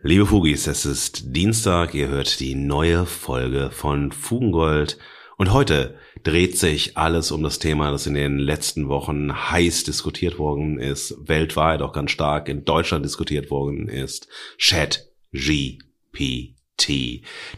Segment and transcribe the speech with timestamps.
[0.00, 4.96] Liebe Fugis, es ist Dienstag, ihr hört die neue Folge von Fugengold
[5.36, 10.38] und heute dreht sich alles um das Thema, das in den letzten Wochen heiß diskutiert
[10.38, 14.28] worden ist, weltweit auch ganz stark in Deutschland diskutiert worden ist.
[14.56, 16.54] Chat GPT.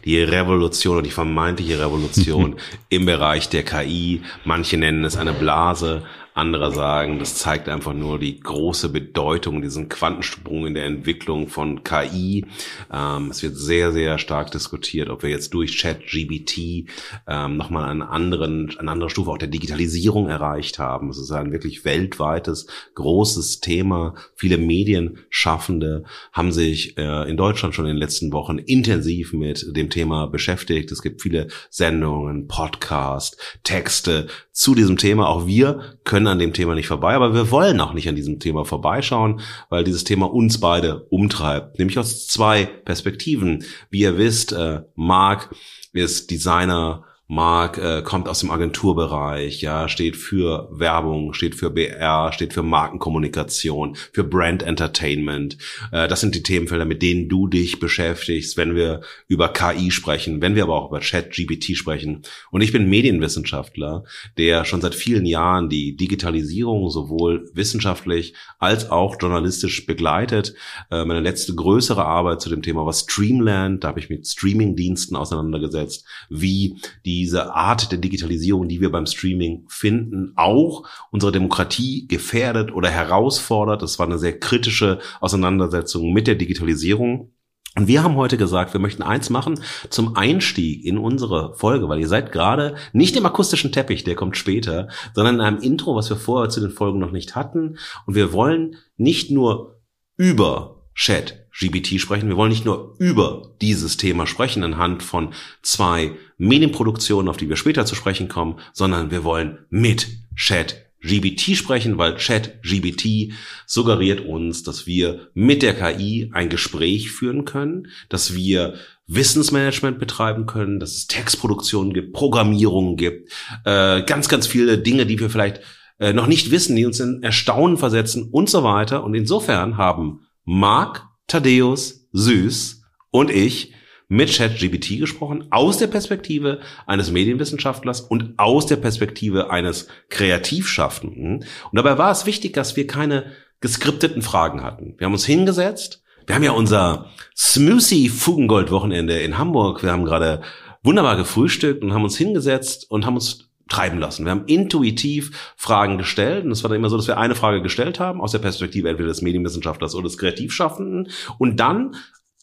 [0.03, 2.55] Die Revolution und die vermeintliche Revolution
[2.89, 4.23] im Bereich der KI.
[4.45, 9.89] Manche nennen es eine Blase, andere sagen, das zeigt einfach nur die große Bedeutung, diesen
[9.89, 12.45] Quantensprung in der Entwicklung von KI.
[12.91, 16.87] Ähm, es wird sehr, sehr stark diskutiert, ob wir jetzt durch ChatGBT
[17.27, 21.09] ähm, nochmal einen anderen, eine andere Stufe auch der Digitalisierung erreicht haben.
[21.09, 24.15] Es ist ein wirklich weltweites, großes Thema.
[24.35, 29.89] Viele Medienschaffende haben sich äh, in Deutschland schon in den letzten Wochen intensiv mit dem
[29.89, 30.91] Thema beschäftigt.
[30.91, 35.27] Es gibt viele Sendungen, Podcasts, Texte zu diesem Thema.
[35.27, 38.15] Auch wir können können an dem Thema nicht vorbei, aber wir wollen auch nicht an
[38.15, 43.65] diesem Thema vorbeischauen, weil dieses Thema uns beide umtreibt, nämlich aus zwei Perspektiven.
[43.89, 45.49] Wie ihr wisst, äh, Marc
[45.93, 52.33] ist Designer Mark äh, kommt aus dem Agenturbereich, ja, steht für Werbung, steht für BR,
[52.33, 55.57] steht für Markenkommunikation, für Brand Entertainment.
[55.93, 60.41] Äh, das sind die Themenfelder, mit denen du dich beschäftigst, wenn wir über KI sprechen,
[60.41, 62.23] wenn wir aber auch über Chat-GPT sprechen.
[62.51, 64.03] Und ich bin Medienwissenschaftler,
[64.37, 70.53] der schon seit vielen Jahren die Digitalisierung sowohl wissenschaftlich als auch journalistisch begleitet.
[70.91, 75.15] Äh, meine letzte größere Arbeit zu dem Thema war Streamland, da habe ich mit Streaming-Diensten
[75.15, 82.07] auseinandergesetzt, wie die diese Art der Digitalisierung, die wir beim Streaming finden, auch unsere Demokratie
[82.07, 83.83] gefährdet oder herausfordert.
[83.83, 87.31] Das war eine sehr kritische Auseinandersetzung mit der Digitalisierung.
[87.75, 89.61] Und wir haben heute gesagt, wir möchten eins machen
[89.91, 94.35] zum Einstieg in unsere Folge, weil ihr seid gerade nicht im akustischen Teppich, der kommt
[94.35, 97.77] später, sondern in einem Intro, was wir vorher zu den Folgen noch nicht hatten.
[98.07, 99.79] Und wir wollen nicht nur
[100.17, 102.29] über Chat GBT sprechen.
[102.29, 107.55] Wir wollen nicht nur über dieses Thema sprechen anhand von zwei Medienproduktionen, auf die wir
[107.55, 113.33] später zu sprechen kommen, sondern wir wollen mit Chat GBT sprechen, weil Chat GBT
[113.67, 118.73] suggeriert uns, dass wir mit der KI ein Gespräch führen können, dass wir
[119.05, 123.31] Wissensmanagement betreiben können, dass es Textproduktionen gibt, Programmierungen gibt,
[123.65, 125.61] äh, ganz, ganz viele Dinge, die wir vielleicht
[125.99, 129.03] äh, noch nicht wissen, die uns in Erstaunen versetzen und so weiter.
[129.03, 132.81] Und insofern haben Marc, Thaddeus, Süß
[133.11, 133.73] und ich
[134.11, 141.37] mit ChatGPT gesprochen, aus der Perspektive eines Medienwissenschaftlers und aus der Perspektive eines Kreativschaffenden.
[141.37, 144.95] Und dabei war es wichtig, dass wir keine geskripteten Fragen hatten.
[144.97, 146.03] Wir haben uns hingesetzt.
[146.27, 147.05] Wir haben ja unser
[147.37, 149.81] Smoothie Fugengold Wochenende in Hamburg.
[149.81, 150.41] Wir haben gerade
[150.83, 154.25] wunderbar gefrühstückt und haben uns hingesetzt und haben uns treiben lassen.
[154.25, 157.61] Wir haben intuitiv Fragen gestellt und es war dann immer so, dass wir eine Frage
[157.61, 161.95] gestellt haben aus der Perspektive entweder des Medienwissenschaftlers oder des Kreativschaffenden und dann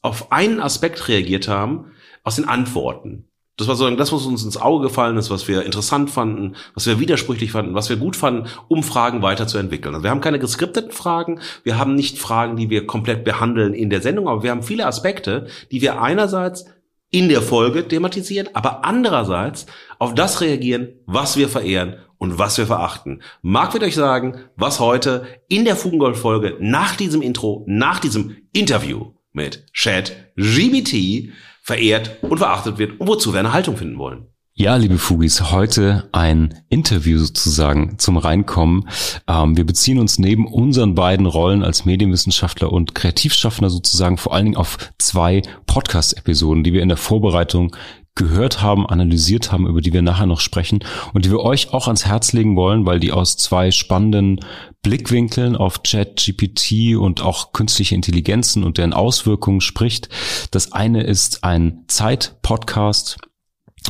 [0.02, 1.92] auf einen Aspekt reagiert haben
[2.24, 3.28] aus den Antworten.
[3.58, 6.86] Das war so das, was uns ins Auge gefallen ist, was wir interessant fanden, was
[6.86, 9.96] wir widersprüchlich fanden, was wir gut fanden, um Fragen weiterzuentwickeln.
[9.96, 13.90] Also wir haben keine geskripteten Fragen, wir haben nicht Fragen, die wir komplett behandeln in
[13.90, 16.66] der Sendung, aber wir haben viele Aspekte, die wir einerseits
[17.10, 19.66] in der Folge thematisieren, aber andererseits
[19.98, 23.22] auf das reagieren, was wir verehren und was wir verachten.
[23.42, 29.12] Marc wird euch sagen, was heute in der Fugengold-Folge nach diesem Intro, nach diesem Interview
[29.38, 31.32] mit Chat GBT
[31.62, 34.26] verehrt und verachtet wird und wozu wir eine Haltung finden wollen.
[34.60, 38.88] Ja, liebe Fugis, heute ein Interview sozusagen zum Reinkommen.
[39.28, 44.46] Ähm, wir beziehen uns neben unseren beiden Rollen als Medienwissenschaftler und Kreativschaffner sozusagen vor allen
[44.46, 47.76] Dingen auf zwei Podcast-Episoden, die wir in der Vorbereitung
[48.18, 50.80] gehört haben, analysiert haben, über die wir nachher noch sprechen
[51.14, 54.40] und die wir euch auch ans Herz legen wollen, weil die aus zwei spannenden
[54.82, 60.08] Blickwinkeln auf Chat, GPT und auch künstliche Intelligenzen und deren Auswirkungen spricht.
[60.50, 63.18] Das eine ist ein Zeit-Podcast,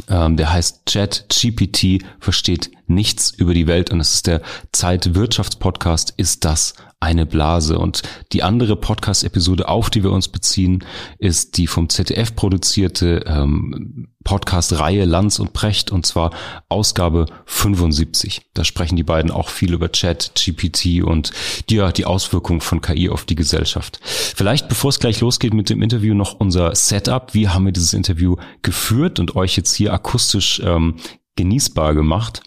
[0.09, 6.15] ähm, der heißt Chat GPT versteht nichts über die Welt und es ist der Zeitwirtschaftspodcast
[6.16, 7.78] Ist das eine Blase?
[7.78, 10.84] Und die andere Podcast-Episode, auf die wir uns beziehen,
[11.19, 16.33] ist die vom ZDF produzierte ähm, Podcast-Reihe Lanz und Precht und zwar
[16.68, 18.42] Ausgabe 75.
[18.53, 21.30] Da sprechen die beiden auch viel über Chat, GPT und
[21.71, 24.01] die, ja, die Auswirkungen von KI auf die Gesellschaft.
[24.03, 27.33] Vielleicht, bevor es gleich losgeht mit dem Interview, noch unser Setup.
[27.33, 30.97] Wie haben wir dieses Interview geführt und euch jetzt hier akustisch ähm,
[31.36, 32.42] genießbar gemacht?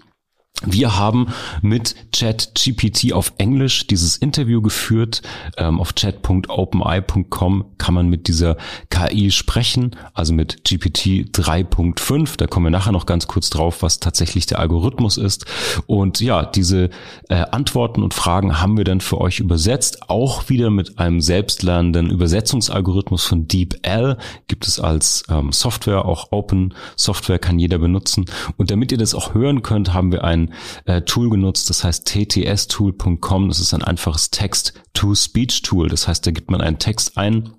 [0.63, 1.27] Wir haben
[1.61, 5.21] mit ChatGPT auf Englisch dieses Interview geführt.
[5.57, 8.57] Ähm, auf chat.openeye.com kann man mit dieser
[9.01, 12.37] KI sprechen, also mit GPT 3.5.
[12.37, 15.45] Da kommen wir nachher noch ganz kurz drauf, was tatsächlich der Algorithmus ist.
[15.87, 16.89] Und ja, diese
[17.29, 22.09] äh, Antworten und Fragen haben wir dann für euch übersetzt, auch wieder mit einem selbstlernenden
[22.09, 24.17] Übersetzungsalgorithmus von DeepL.
[24.47, 28.25] Gibt es als ähm, Software, auch Open Software kann jeder benutzen.
[28.57, 30.53] Und damit ihr das auch hören könnt, haben wir ein
[30.85, 33.47] äh, Tool genutzt, das heißt ttstool.com.
[33.47, 35.89] Das ist ein einfaches Text-to-Speech-Tool.
[35.89, 37.53] Das heißt, da gibt man einen Text ein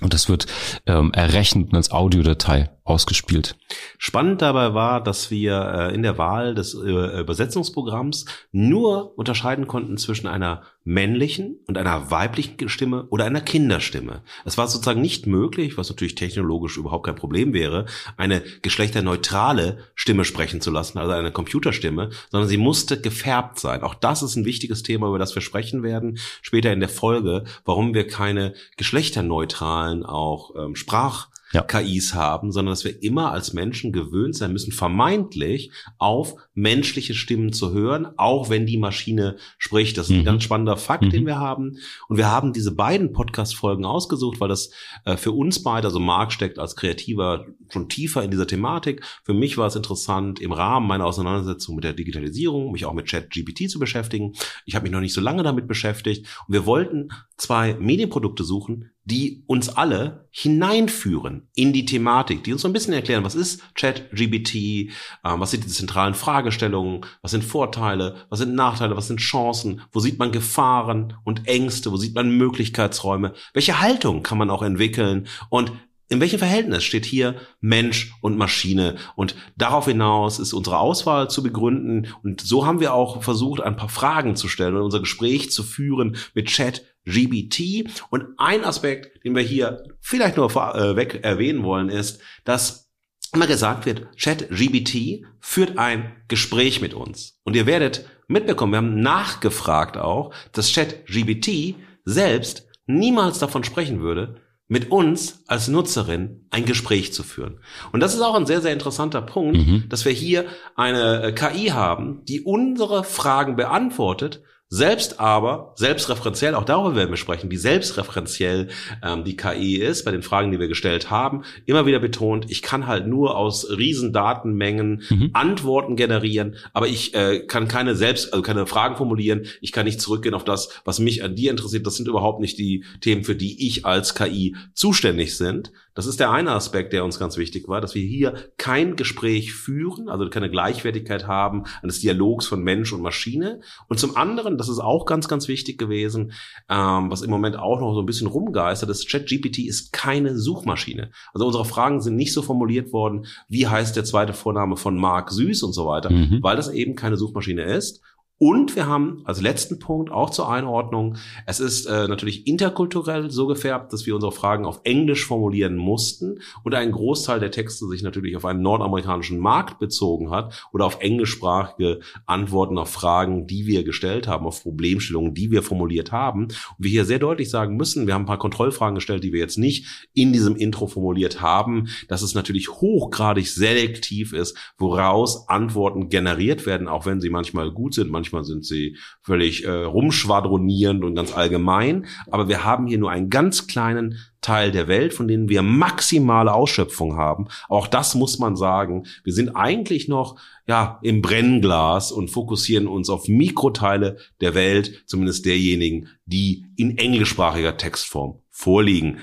[0.00, 0.46] und das wird
[0.86, 3.56] ähm, errechnet als Audiodatei ausgespielt.
[3.96, 5.58] Spannend dabei war, dass wir
[5.90, 12.10] äh, in der Wahl des äh, Übersetzungsprogramms nur unterscheiden konnten zwischen einer männlichen und einer
[12.10, 14.20] weiblichen Stimme oder einer Kinderstimme.
[14.44, 17.86] Es war sozusagen nicht möglich, was natürlich technologisch überhaupt kein Problem wäre,
[18.18, 23.82] eine geschlechterneutrale Stimme sprechen zu lassen, also eine Computerstimme, sondern sie musste gefärbt sein.
[23.82, 27.44] Auch das ist ein wichtiges Thema, über das wir sprechen werden später in der Folge,
[27.64, 31.62] warum wir keine geschlechterneutralen auch ähm, Sprach ja.
[31.62, 37.52] KIs haben, sondern dass wir immer als Menschen gewöhnt sein müssen, vermeintlich auf menschliche Stimmen
[37.52, 39.98] zu hören, auch wenn die Maschine spricht.
[39.98, 40.20] Das ist mhm.
[40.20, 41.10] ein ganz spannender Fakt, mhm.
[41.10, 41.78] den wir haben.
[42.08, 44.70] Und wir haben diese beiden Podcast-Folgen ausgesucht, weil das
[45.04, 49.04] äh, für uns beide, also Marc steckt als Kreativer schon tiefer in dieser Thematik.
[49.24, 53.08] Für mich war es interessant, im Rahmen meiner Auseinandersetzung mit der Digitalisierung, mich auch mit
[53.08, 54.34] ChatGPT zu beschäftigen.
[54.64, 56.26] Ich habe mich noch nicht so lange damit beschäftigt.
[56.46, 62.62] Und wir wollten zwei Medienprodukte suchen, die uns alle hineinführen in die Thematik, die uns
[62.62, 64.90] so ein bisschen erklären, was ist ChatGBT, äh,
[65.22, 70.00] was sind die zentralen Fragestellungen, was sind Vorteile, was sind Nachteile, was sind Chancen, wo
[70.00, 75.26] sieht man Gefahren und Ängste, wo sieht man Möglichkeitsräume, welche Haltung kann man auch entwickeln
[75.48, 75.72] und
[76.10, 78.96] in welchem Verhältnis steht hier Mensch und Maschine?
[79.16, 82.08] Und darauf hinaus ist unsere Auswahl zu begründen.
[82.22, 85.62] Und so haben wir auch versucht, ein paar Fragen zu stellen und unser Gespräch zu
[85.62, 87.88] führen mit Chat GBT.
[88.10, 92.83] Und ein Aspekt, den wir hier vielleicht nur vorweg äh, erwähnen wollen, ist, dass
[93.32, 97.38] immer gesagt wird, Chat GBT führt ein Gespräch mit uns.
[97.44, 101.74] Und ihr werdet mitbekommen, wir haben nachgefragt auch, dass Chat GBT
[102.04, 104.36] selbst niemals davon sprechen würde,
[104.66, 107.60] mit uns als Nutzerin ein Gespräch zu führen.
[107.92, 109.84] Und das ist auch ein sehr, sehr interessanter Punkt, mhm.
[109.88, 114.42] dass wir hier eine äh, KI haben, die unsere Fragen beantwortet,
[114.74, 118.68] selbst aber, selbstreferenziell, auch darüber werden wir sprechen, wie selbstreferenziell
[119.04, 122.60] ähm, die KI ist, bei den Fragen, die wir gestellt haben, immer wieder betont, ich
[122.60, 125.30] kann halt nur aus riesen Datenmengen mhm.
[125.32, 130.00] Antworten generieren, aber ich äh, kann keine selbst, also keine Fragen formulieren, ich kann nicht
[130.00, 133.36] zurückgehen auf das, was mich an dir interessiert, das sind überhaupt nicht die Themen, für
[133.36, 137.68] die ich als KI zuständig sind, das ist der eine Aspekt, der uns ganz wichtig
[137.68, 142.92] war, dass wir hier kein Gespräch führen, also keine Gleichwertigkeit haben eines Dialogs von Mensch
[142.92, 143.60] und Maschine.
[143.88, 146.32] Und zum anderen, das ist auch ganz, ganz wichtig gewesen,
[146.68, 151.10] ähm, was im Moment auch noch so ein bisschen rumgeistert ist, ChatGPT ist keine Suchmaschine.
[151.32, 155.30] Also unsere Fragen sind nicht so formuliert worden, wie heißt der zweite Vorname von Mark
[155.30, 156.40] Süß und so weiter, mhm.
[156.42, 158.02] weil das eben keine Suchmaschine ist.
[158.38, 161.16] Und wir haben als letzten Punkt auch zur Einordnung,
[161.46, 166.40] es ist äh, natürlich interkulturell so gefärbt, dass wir unsere Fragen auf Englisch formulieren mussten
[166.64, 171.00] und ein Großteil der Texte sich natürlich auf einen nordamerikanischen Markt bezogen hat oder auf
[171.00, 176.44] englischsprachige Antworten auf Fragen, die wir gestellt haben, auf Problemstellungen, die wir formuliert haben.
[176.44, 179.40] Und wir hier sehr deutlich sagen müssen, wir haben ein paar Kontrollfragen gestellt, die wir
[179.40, 186.08] jetzt nicht in diesem Intro formuliert haben, dass es natürlich hochgradig selektiv ist, woraus Antworten
[186.08, 191.04] generiert werden, auch wenn sie manchmal gut sind, manchmal manchmal sind sie völlig äh, rumschwadronierend
[191.04, 192.06] und ganz allgemein.
[192.30, 196.54] Aber wir haben hier nur einen ganz kleinen Teil der Welt, von denen wir maximale
[196.54, 197.48] Ausschöpfung haben.
[197.68, 199.04] Auch das muss man sagen.
[199.24, 205.44] Wir sind eigentlich noch ja im Brennglas und fokussieren uns auf Mikroteile der Welt, zumindest
[205.44, 209.18] derjenigen, die in englischsprachiger Textform vorliegen.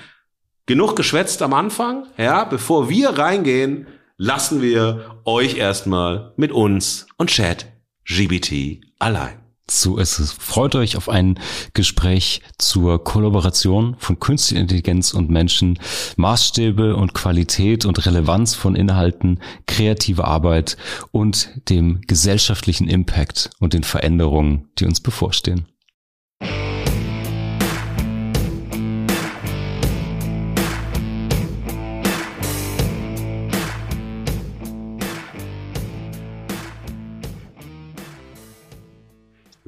[0.66, 7.30] Genug geschwätzt am Anfang, ja, bevor wir reingehen, lassen wir euch erstmal mit uns und
[7.30, 7.66] Chat
[8.04, 9.42] GBT allein.
[9.70, 10.32] So ist es.
[10.32, 11.38] Freut euch auf ein
[11.72, 15.78] Gespräch zur Kollaboration von Künstliche Intelligenz und Menschen,
[16.16, 20.76] Maßstäbe und Qualität und Relevanz von Inhalten, kreative Arbeit
[21.10, 25.71] und dem gesellschaftlichen Impact und den Veränderungen, die uns bevorstehen.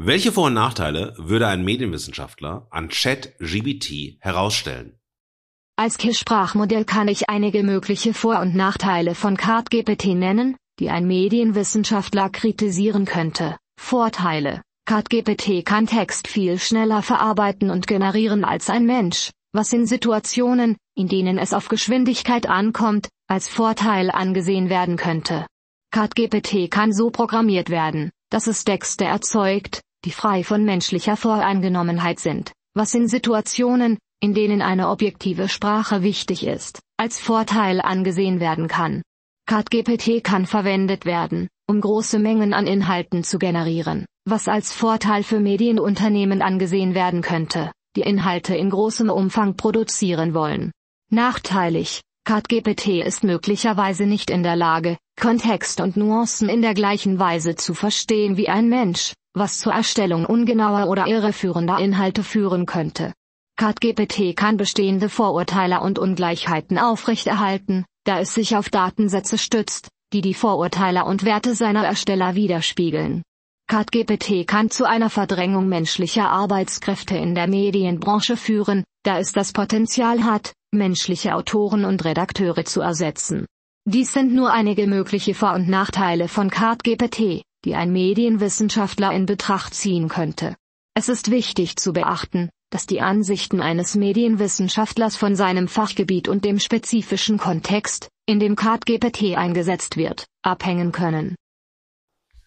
[0.07, 4.99] Welche Vor- und Nachteile würde ein Medienwissenschaftler an ChatGBT herausstellen?
[5.77, 12.29] Als KISS-Sprachmodell kann ich einige mögliche Vor- und Nachteile von CardGPT nennen, die ein Medienwissenschaftler
[12.29, 13.57] kritisieren könnte.
[13.81, 14.61] Vorteile.
[14.85, 19.31] CardGPT kann Text viel schneller verarbeiten und generieren als ein Mensch.
[19.55, 25.47] was in Situationen, in denen es auf Geschwindigkeit ankommt, als Vorteil angesehen werden könnte.
[25.93, 32.53] ChatGPT kann so programmiert werden, dass es Texte erzeugt, die frei von menschlicher Voreingenommenheit sind,
[32.75, 39.03] was in Situationen, in denen eine objektive Sprache wichtig ist, als Vorteil angesehen werden kann.
[39.47, 45.41] ChatGPT kann verwendet werden, um große Mengen an Inhalten zu generieren, was als Vorteil für
[45.41, 50.73] Medienunternehmen angesehen werden könnte, die Inhalte in großem Umfang produzieren wollen.
[51.11, 57.55] Nachteilig, ChatGPT ist möglicherweise nicht in der Lage, Kontext und Nuancen in der gleichen Weise
[57.55, 63.13] zu verstehen wie ein Mensch, was zur Erstellung ungenauer oder irreführender Inhalte führen könnte.
[63.57, 70.35] ChatGPT kann bestehende Vorurteile und Ungleichheiten aufrechterhalten, da es sich auf Datensätze stützt, die die
[70.35, 73.23] Vorurteile und Werte seiner Ersteller widerspiegeln.
[73.67, 80.25] ChatGPT kann zu einer Verdrängung menschlicher Arbeitskräfte in der Medienbranche führen, da es das Potenzial
[80.25, 83.47] hat, menschliche Autoren und Redakteure zu ersetzen.
[83.87, 89.75] Dies sind nur einige mögliche Vor- und Nachteile von ChatGPT, die ein Medienwissenschaftler in Betracht
[89.75, 90.57] ziehen könnte.
[90.95, 96.59] Es ist wichtig zu beachten, dass die Ansichten eines Medienwissenschaftlers von seinem Fachgebiet und dem
[96.59, 101.37] spezifischen Kontext, in dem ChatGPT eingesetzt wird, abhängen können.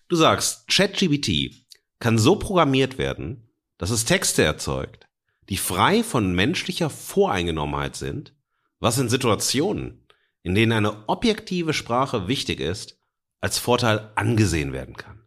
[0.09, 1.55] Du sagst, ChatGPT
[1.99, 5.07] kann so programmiert werden, dass es Texte erzeugt,
[5.49, 8.33] die frei von menschlicher Voreingenommenheit sind,
[8.79, 10.05] was in Situationen,
[10.43, 12.96] in denen eine objektive Sprache wichtig ist,
[13.41, 15.23] als Vorteil angesehen werden kann.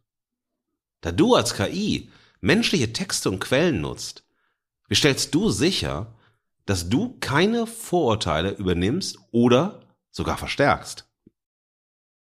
[1.01, 4.25] Da du als KI menschliche Texte und Quellen nutzt,
[4.89, 6.15] wie stellst du sicher,
[6.67, 11.07] dass du keine Vorurteile übernimmst oder sogar verstärkst?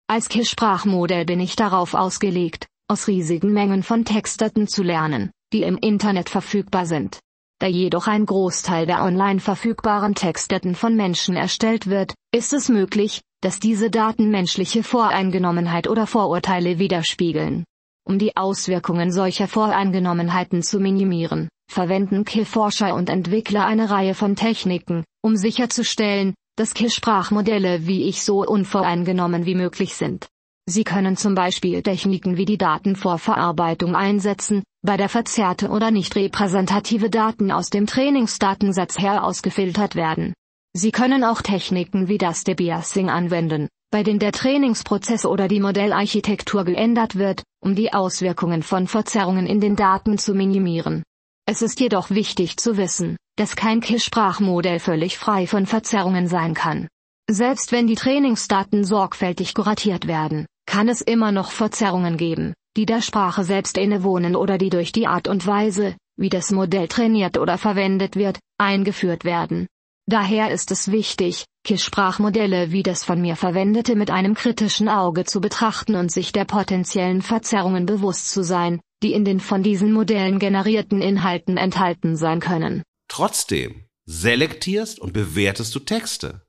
[0.06, 5.76] Als KISS-Sprachmodell bin ich darauf ausgelegt, aus riesigen Mengen von Textdaten zu lernen, die im
[5.76, 7.18] Internet verfügbar sind.
[7.58, 13.20] Da jedoch ein Großteil der online verfügbaren Textdaten von Menschen erstellt wird, ist es möglich,
[13.40, 17.64] dass diese Daten menschliche Voreingenommenheit oder Vorurteile widerspiegeln.
[18.04, 25.04] Um die Auswirkungen solcher Voreingenommenheiten zu minimieren, verwenden KI-Forscher und Entwickler eine Reihe von Techniken,
[25.22, 30.26] um sicherzustellen, dass KI-Sprachmodelle wie ich so unvoreingenommen wie möglich sind.
[30.66, 37.10] Sie können zum Beispiel Techniken wie die Datenvorverarbeitung einsetzen, bei der verzerrte oder nicht repräsentative
[37.10, 40.34] Daten aus dem Trainingsdatensatz herausgefiltert werden.
[40.78, 46.64] Sie können auch Techniken wie das Debiasing anwenden, bei denen der Trainingsprozess oder die Modellarchitektur
[46.64, 51.02] geändert wird, um die Auswirkungen von Verzerrungen in den Daten zu minimieren.
[51.46, 56.86] Es ist jedoch wichtig zu wissen, dass kein KISS-Sprachmodell völlig frei von Verzerrungen sein kann.
[57.28, 63.02] Selbst wenn die Trainingsdaten sorgfältig kuratiert werden, kann es immer noch Verzerrungen geben, die der
[63.02, 67.58] Sprache selbst innewohnen oder die durch die Art und Weise, wie das Modell trainiert oder
[67.58, 69.66] verwendet wird, eingeführt werden.
[70.08, 75.42] Daher ist es wichtig, KISS-Sprachmodelle wie das von mir verwendete mit einem kritischen Auge zu
[75.42, 80.38] betrachten und sich der potenziellen Verzerrungen bewusst zu sein, die in den von diesen Modellen
[80.38, 82.82] generierten Inhalten enthalten sein können.
[83.08, 86.40] Trotzdem selektierst und bewertest du Texte.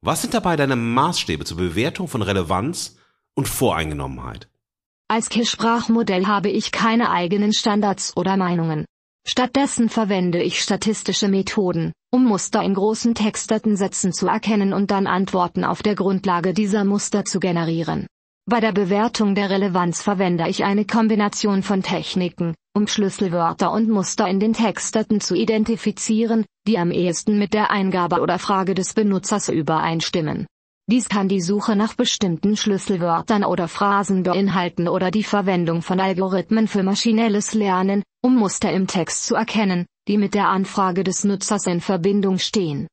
[0.00, 2.96] Was sind dabei deine Maßstäbe zur Bewertung von Relevanz
[3.34, 4.48] und Voreingenommenheit?
[5.08, 8.86] Als KISS-Sprachmodell habe ich keine eigenen Standards oder Meinungen.
[9.30, 15.64] Stattdessen verwende ich statistische Methoden, um Muster in großen Textdatensätzen zu erkennen und dann Antworten
[15.64, 18.06] auf der Grundlage dieser Muster zu generieren.
[18.46, 24.26] Bei der Bewertung der Relevanz verwende ich eine Kombination von Techniken, um Schlüsselwörter und Muster
[24.26, 29.50] in den Textdaten zu identifizieren, die am ehesten mit der Eingabe oder Frage des Benutzers
[29.50, 30.46] übereinstimmen.
[30.90, 36.66] Dies kann die Suche nach bestimmten Schlüsselwörtern oder Phrasen beinhalten oder die Verwendung von Algorithmen
[36.66, 41.66] für maschinelles Lernen, um Muster im Text zu erkennen, die mit der Anfrage des Nutzers
[41.66, 42.88] in Verbindung stehen.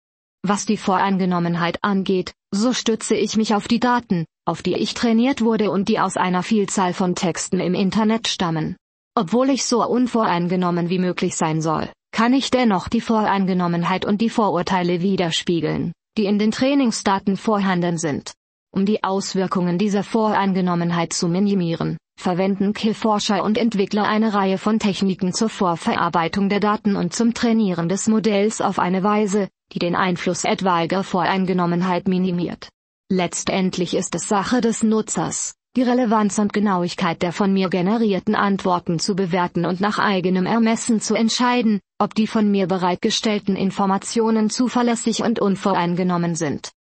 [0.46, 5.42] Was die Voreingenommenheit angeht, so stütze ich mich auf die Daten, auf die ich trainiert
[5.42, 8.76] wurde und die aus einer Vielzahl von Texten im Internet stammen.
[9.16, 14.30] Obwohl ich so unvoreingenommen wie möglich sein soll, kann ich dennoch die Voreingenommenheit und die
[14.30, 18.34] Vorurteile widerspiegeln, die in den Trainingsdaten vorhanden sind.
[18.72, 25.34] Um die Auswirkungen dieser Voreingenommenheit zu minimieren, verwenden Kill-Forscher und Entwickler eine Reihe von Techniken
[25.34, 30.44] zur Vorverarbeitung der Daten und zum Trainieren des Modells auf eine Weise, die den Einfluss
[30.44, 32.70] etwaiger Voreingenommenheit minimiert.
[33.10, 38.98] Letztendlich ist es Sache des Nutzers, die Relevanz und Genauigkeit der von mir generierten Antworten
[38.98, 45.22] zu bewerten und nach eigenem Ermessen zu entscheiden, ob die von mir bereitgestellten Informationen zuverlässig
[45.22, 46.72] und unvoreingenommen sind.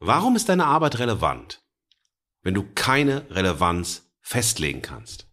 [0.00, 1.62] Warum ist deine Arbeit relevant,
[2.42, 5.26] wenn du keine Relevanz festlegen kannst?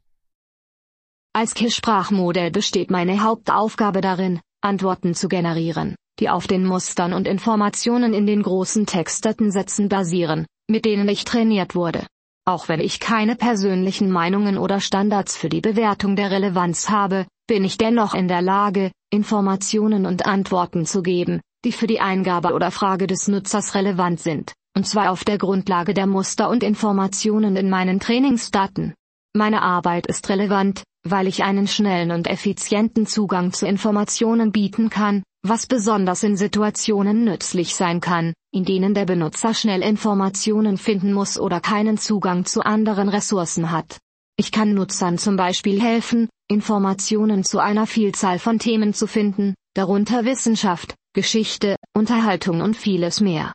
[1.34, 8.14] Als KISS-Sprachmodell besteht meine Hauptaufgabe darin, Antworten zu generieren, die auf den Mustern und Informationen
[8.14, 12.06] in den großen Textdatensätzen basieren, mit denen ich trainiert wurde.
[12.52, 17.64] Auch wenn ich keine persönlichen Meinungen oder Standards für die Bewertung der Relevanz habe, bin
[17.64, 22.70] ich dennoch in der Lage, Informationen und Antworten zu geben, die für die Eingabe oder
[22.70, 27.70] Frage des Nutzers relevant sind, und zwar auf der Grundlage der Muster und Informationen in
[27.70, 28.96] meinen Trainingsdaten.
[29.34, 35.24] Meine Arbeit ist relevant, weil ich einen schnellen und effizienten Zugang zu Informationen bieten kann,
[35.42, 41.40] was besonders in Situationen nützlich sein kann, in denen der Benutzer schnell Informationen finden muss
[41.40, 44.00] oder keinen Zugang zu anderen Ressourcen hat.
[44.36, 50.26] Ich kann Nutzern zum Beispiel helfen, Informationen zu einer Vielzahl von Themen zu finden, darunter
[50.26, 53.54] Wissenschaft, Geschichte, Unterhaltung und vieles mehr.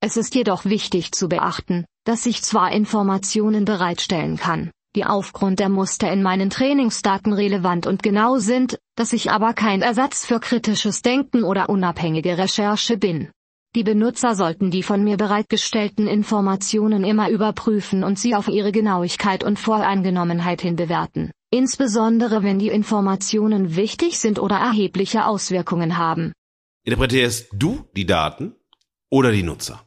[0.00, 5.68] Es ist jedoch wichtig zu beachten, dass ich zwar Informationen bereitstellen kann, die aufgrund der
[5.68, 11.02] Muster in meinen Trainingsdaten relevant und genau sind, dass ich aber kein Ersatz für kritisches
[11.02, 13.30] Denken oder unabhängige Recherche bin.
[13.74, 19.44] Die Benutzer sollten die von mir bereitgestellten Informationen immer überprüfen und sie auf ihre Genauigkeit
[19.44, 26.32] und Voreingenommenheit hin bewerten, insbesondere wenn die Informationen wichtig sind oder erhebliche Auswirkungen haben.
[26.84, 28.54] Interpretierst du die Daten
[29.10, 29.86] oder die Nutzer?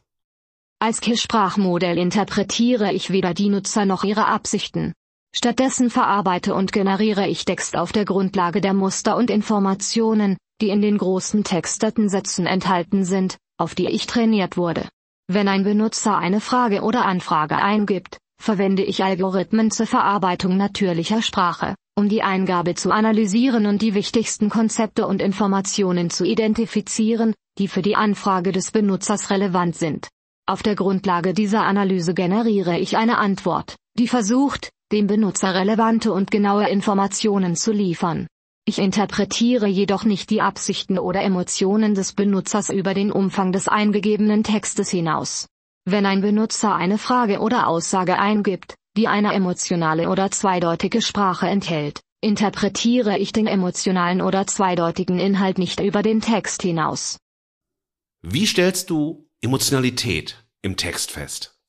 [0.78, 4.94] Als KISS-Sprachmodell interpretiere ich weder die Nutzer noch ihre Absichten.
[5.32, 10.82] Stattdessen verarbeite und generiere ich Text auf der Grundlage der Muster und Informationen, die in
[10.82, 14.88] den großen Textdatensätzen enthalten sind, auf die ich trainiert wurde.
[15.28, 21.74] Wenn ein Benutzer eine Frage oder Anfrage eingibt, verwende ich Algorithmen zur Verarbeitung natürlicher Sprache,
[21.96, 27.82] um die Eingabe zu analysieren und die wichtigsten Konzepte und Informationen zu identifizieren, die für
[27.82, 30.08] die Anfrage des Benutzers relevant sind.
[30.46, 36.30] Auf der Grundlage dieser Analyse generiere ich eine Antwort, die versucht, dem Benutzer relevante und
[36.30, 38.26] genaue Informationen zu liefern.
[38.64, 44.44] Ich interpretiere jedoch nicht die Absichten oder Emotionen des Benutzers über den Umfang des eingegebenen
[44.44, 45.46] Textes hinaus.
[45.84, 52.00] Wenn ein Benutzer eine Frage oder Aussage eingibt, die eine emotionale oder zweideutige Sprache enthält,
[52.20, 57.18] interpretiere ich den emotionalen oder zweideutigen Inhalt nicht über den Text hinaus.
[58.22, 61.59] Wie stellst du Emotionalität im Text fest?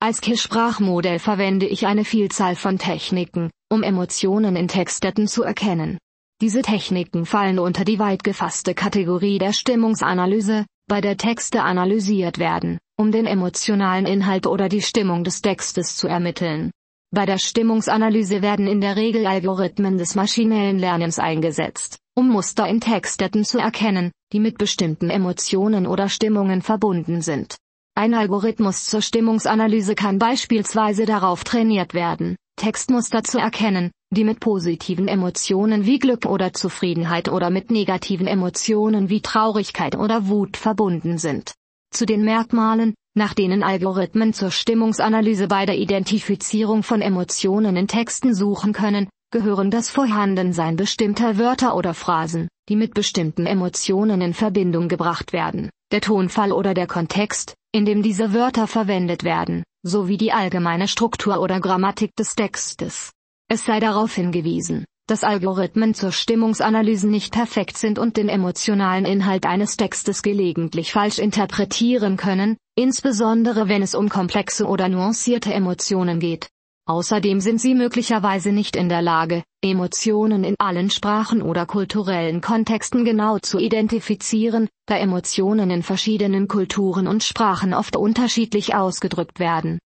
[0.00, 5.98] Als KISS-Sprachmodell verwende ich eine Vielzahl von Techniken, um Emotionen in Textdaten zu erkennen.
[6.40, 12.78] Diese Techniken fallen unter die weit gefasste Kategorie der Stimmungsanalyse, bei der Texte analysiert werden,
[12.96, 16.70] um den emotionalen Inhalt oder die Stimmung des Textes zu ermitteln.
[17.10, 22.80] Bei der Stimmungsanalyse werden in der Regel Algorithmen des maschinellen Lernens eingesetzt, um Muster in
[22.80, 27.56] Textdaten zu erkennen, die mit bestimmten Emotionen oder Stimmungen verbunden sind.
[27.98, 35.08] Ein Algorithmus zur Stimmungsanalyse kann beispielsweise darauf trainiert werden, Textmuster zu erkennen, die mit positiven
[35.08, 41.54] Emotionen wie Glück oder Zufriedenheit oder mit negativen Emotionen wie Traurigkeit oder Wut verbunden sind.
[41.92, 48.32] Zu den Merkmalen, nach denen Algorithmen zur Stimmungsanalyse bei der Identifizierung von Emotionen in Texten
[48.32, 54.86] suchen können, gehören das Vorhandensein bestimmter Wörter oder Phrasen, die mit bestimmten Emotionen in Verbindung
[54.86, 60.32] gebracht werden, der Tonfall oder der Kontext, in dem diese Wörter verwendet werden, sowie die
[60.32, 63.12] allgemeine Struktur oder Grammatik des Textes.
[63.48, 69.46] Es sei darauf hingewiesen, dass Algorithmen zur Stimmungsanalyse nicht perfekt sind und den emotionalen Inhalt
[69.46, 76.48] eines Textes gelegentlich falsch interpretieren können, insbesondere wenn es um komplexe oder nuancierte Emotionen geht.
[76.88, 83.04] Außerdem sind sie möglicherweise nicht in der Lage, Emotionen in allen Sprachen oder kulturellen Kontexten
[83.04, 89.78] genau zu identifizieren, da Emotionen in verschiedenen Kulturen und Sprachen oft unterschiedlich ausgedrückt werden.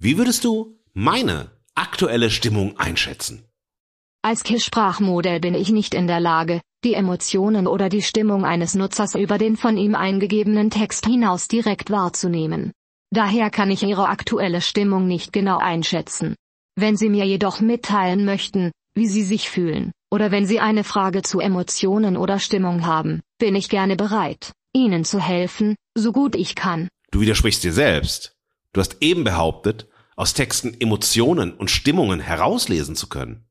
[0.00, 3.46] Wie würdest du meine aktuelle Stimmung einschätzen?
[4.20, 9.14] Als KISS-Sprachmodell bin ich nicht in der Lage, die Emotionen oder die Stimmung eines Nutzers
[9.14, 12.72] über den von ihm eingegebenen Text hinaus direkt wahrzunehmen.
[13.14, 16.34] Daher kann ich Ihre aktuelle Stimmung nicht genau einschätzen.
[16.76, 21.20] Wenn Sie mir jedoch mitteilen möchten, wie Sie sich fühlen, oder wenn Sie eine Frage
[21.20, 26.54] zu Emotionen oder Stimmung haben, bin ich gerne bereit, Ihnen zu helfen, so gut ich
[26.54, 26.88] kann.
[27.10, 28.34] Du widersprichst dir selbst.
[28.72, 33.44] Du hast eben behauptet, aus Texten Emotionen und Stimmungen herauslesen zu können.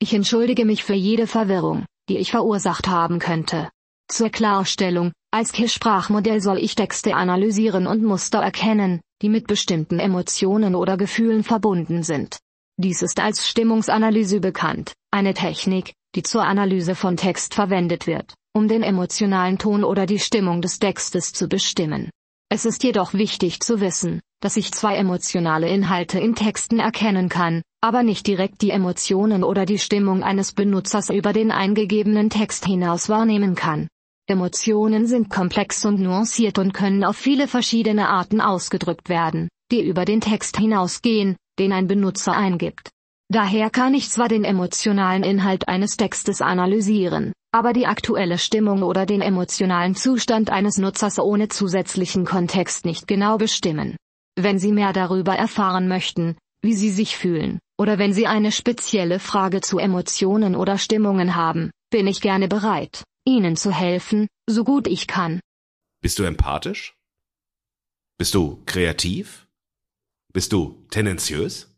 [0.00, 3.70] Ich entschuldige mich für jede Verwirrung, die ich verursacht haben könnte.
[4.08, 10.74] Zur Klarstellung, als KISS-Sprachmodell soll ich Texte analysieren und Muster erkennen, die mit bestimmten Emotionen
[10.74, 12.38] oder Gefühlen verbunden sind.
[12.78, 18.66] Dies ist als Stimmungsanalyse bekannt, eine Technik, die zur Analyse von Text verwendet wird, um
[18.66, 22.10] den emotionalen Ton oder die Stimmung des Textes zu bestimmen.
[22.48, 27.62] Es ist jedoch wichtig zu wissen, dass ich zwei emotionale Inhalte in Texten erkennen kann,
[27.80, 33.08] aber nicht direkt die Emotionen oder die Stimmung eines Benutzers über den eingegebenen Text hinaus
[33.08, 33.86] wahrnehmen kann.
[34.30, 40.04] Emotionen sind komplex und nuanciert und können auf viele verschiedene Arten ausgedrückt werden, die über
[40.04, 42.90] den Text hinausgehen, den ein Benutzer eingibt.
[43.28, 49.04] Daher kann ich zwar den emotionalen Inhalt eines Textes analysieren, aber die aktuelle Stimmung oder
[49.04, 53.96] den emotionalen Zustand eines Nutzers ohne zusätzlichen Kontext nicht genau bestimmen.
[54.36, 59.18] Wenn Sie mehr darüber erfahren möchten, wie Sie sich fühlen, oder wenn Sie eine spezielle
[59.18, 64.86] Frage zu Emotionen oder Stimmungen haben, bin ich gerne bereit, Ihnen zu helfen, so gut
[64.86, 65.40] ich kann.
[66.00, 66.94] Bist du empathisch?
[68.18, 69.46] Bist du kreativ?
[70.32, 71.68] Bist du tendenziös?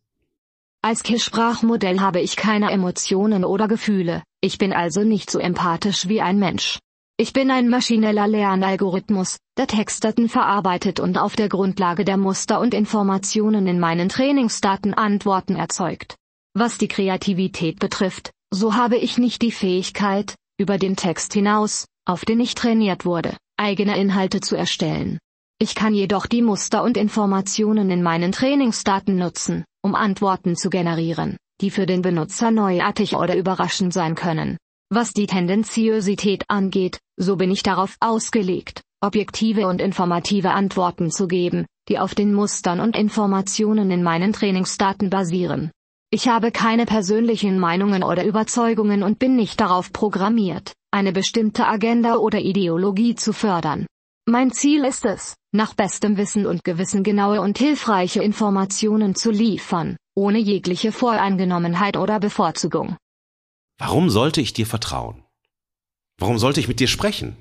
[0.82, 6.20] Als KISS-Sprachmodell habe ich keine Emotionen oder Gefühle, ich bin also nicht so empathisch wie
[6.20, 6.80] ein Mensch.
[7.16, 12.74] Ich bin ein maschineller Lernalgorithmus, der Textdaten verarbeitet und auf der Grundlage der Muster und
[12.74, 16.16] Informationen in meinen Trainingsdaten Antworten erzeugt.
[16.54, 22.24] Was die Kreativität betrifft, so habe ich nicht die Fähigkeit, über den Text hinaus, auf
[22.24, 25.18] den ich trainiert wurde, eigene Inhalte zu erstellen.
[25.58, 31.36] Ich kann jedoch die Muster und Informationen in meinen Trainingsdaten nutzen, um Antworten zu generieren,
[31.60, 34.56] die für den Benutzer neuartig oder überraschend sein können.
[34.88, 41.66] Was die Tendenziosität angeht, so bin ich darauf ausgelegt, objektive und informative Antworten zu geben,
[41.88, 45.72] die auf den Mustern und Informationen in meinen Trainingsdaten basieren.
[46.14, 52.16] Ich habe keine persönlichen Meinungen oder Überzeugungen und bin nicht darauf programmiert, eine bestimmte Agenda
[52.16, 53.86] oder Ideologie zu fördern.
[54.26, 59.96] Mein Ziel ist es, nach bestem Wissen und Gewissen genaue und hilfreiche Informationen zu liefern,
[60.14, 62.98] ohne jegliche Voreingenommenheit oder Bevorzugung.
[63.78, 65.24] Warum sollte ich dir vertrauen?
[66.18, 67.38] Warum sollte ich mit dir sprechen?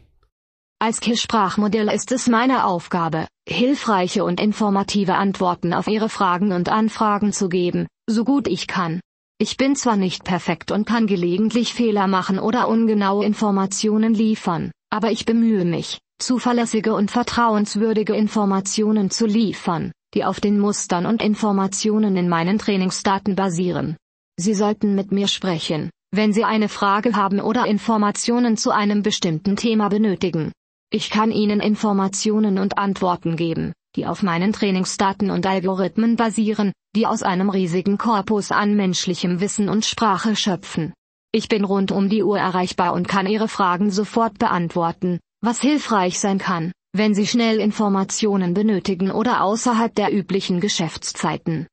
[0.83, 7.33] Als KISS-Sprachmodell ist es meine Aufgabe, hilfreiche und informative Antworten auf Ihre Fragen und Anfragen
[7.33, 8.99] zu geben, so gut ich kann.
[9.37, 15.11] Ich bin zwar nicht perfekt und kann gelegentlich Fehler machen oder ungenaue Informationen liefern, aber
[15.11, 22.17] ich bemühe mich, zuverlässige und vertrauenswürdige Informationen zu liefern, die auf den Mustern und Informationen
[22.17, 23.97] in meinen Trainingsdaten basieren.
[24.35, 29.55] Sie sollten mit mir sprechen, wenn Sie eine Frage haben oder Informationen zu einem bestimmten
[29.55, 30.51] Thema benötigen.
[30.93, 37.07] Ich kann Ihnen Informationen und Antworten geben, die auf meinen Trainingsdaten und Algorithmen basieren, die
[37.07, 40.93] aus einem riesigen Korpus an menschlichem Wissen und Sprache schöpfen.
[41.31, 46.19] Ich bin rund um die Uhr erreichbar und kann Ihre Fragen sofort beantworten, was hilfreich
[46.19, 51.67] sein kann, wenn Sie schnell Informationen benötigen oder außerhalb der üblichen Geschäftszeiten.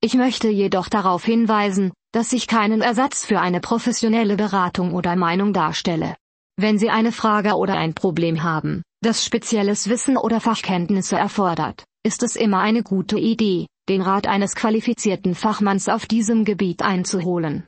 [0.00, 5.52] Ich möchte jedoch darauf hinweisen, dass ich keinen Ersatz für eine professionelle Beratung oder Meinung
[5.52, 6.14] darstelle.
[6.56, 12.22] Wenn Sie eine Frage oder ein Problem haben, das spezielles Wissen oder Fachkenntnisse erfordert, ist
[12.22, 17.66] es immer eine gute Idee, den Rat eines qualifizierten Fachmanns auf diesem Gebiet einzuholen.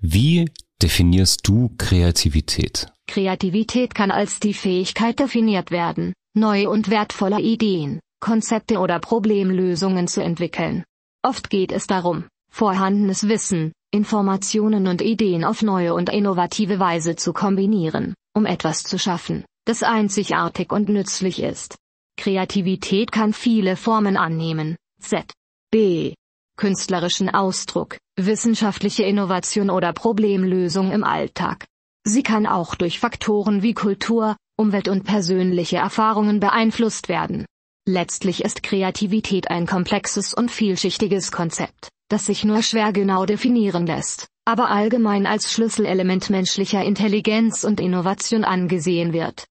[0.00, 0.50] Wie
[0.80, 2.88] definierst du Kreativität?
[3.06, 10.22] Kreativität kann als die Fähigkeit definiert werden, neue und wertvolle Ideen, Konzepte oder Problemlösungen zu
[10.22, 10.84] entwickeln.
[11.22, 17.32] Oft geht es darum, vorhandenes Wissen, Informationen und Ideen auf neue und innovative Weise zu
[17.32, 21.76] kombinieren, um etwas zu schaffen, das einzigartig und nützlich ist.
[22.16, 24.76] Kreativität kann viele Formen annehmen.
[24.98, 25.32] Z.
[25.70, 26.14] B
[26.56, 31.66] künstlerischen Ausdruck, wissenschaftliche Innovation oder Problemlösung im Alltag.
[32.04, 37.46] Sie kann auch durch Faktoren wie Kultur, Umwelt und persönliche Erfahrungen beeinflusst werden.
[37.88, 44.28] Letztlich ist Kreativität ein komplexes und vielschichtiges Konzept, das sich nur schwer genau definieren lässt,
[44.44, 49.46] aber allgemein als Schlüsselelement menschlicher Intelligenz und Innovation angesehen wird.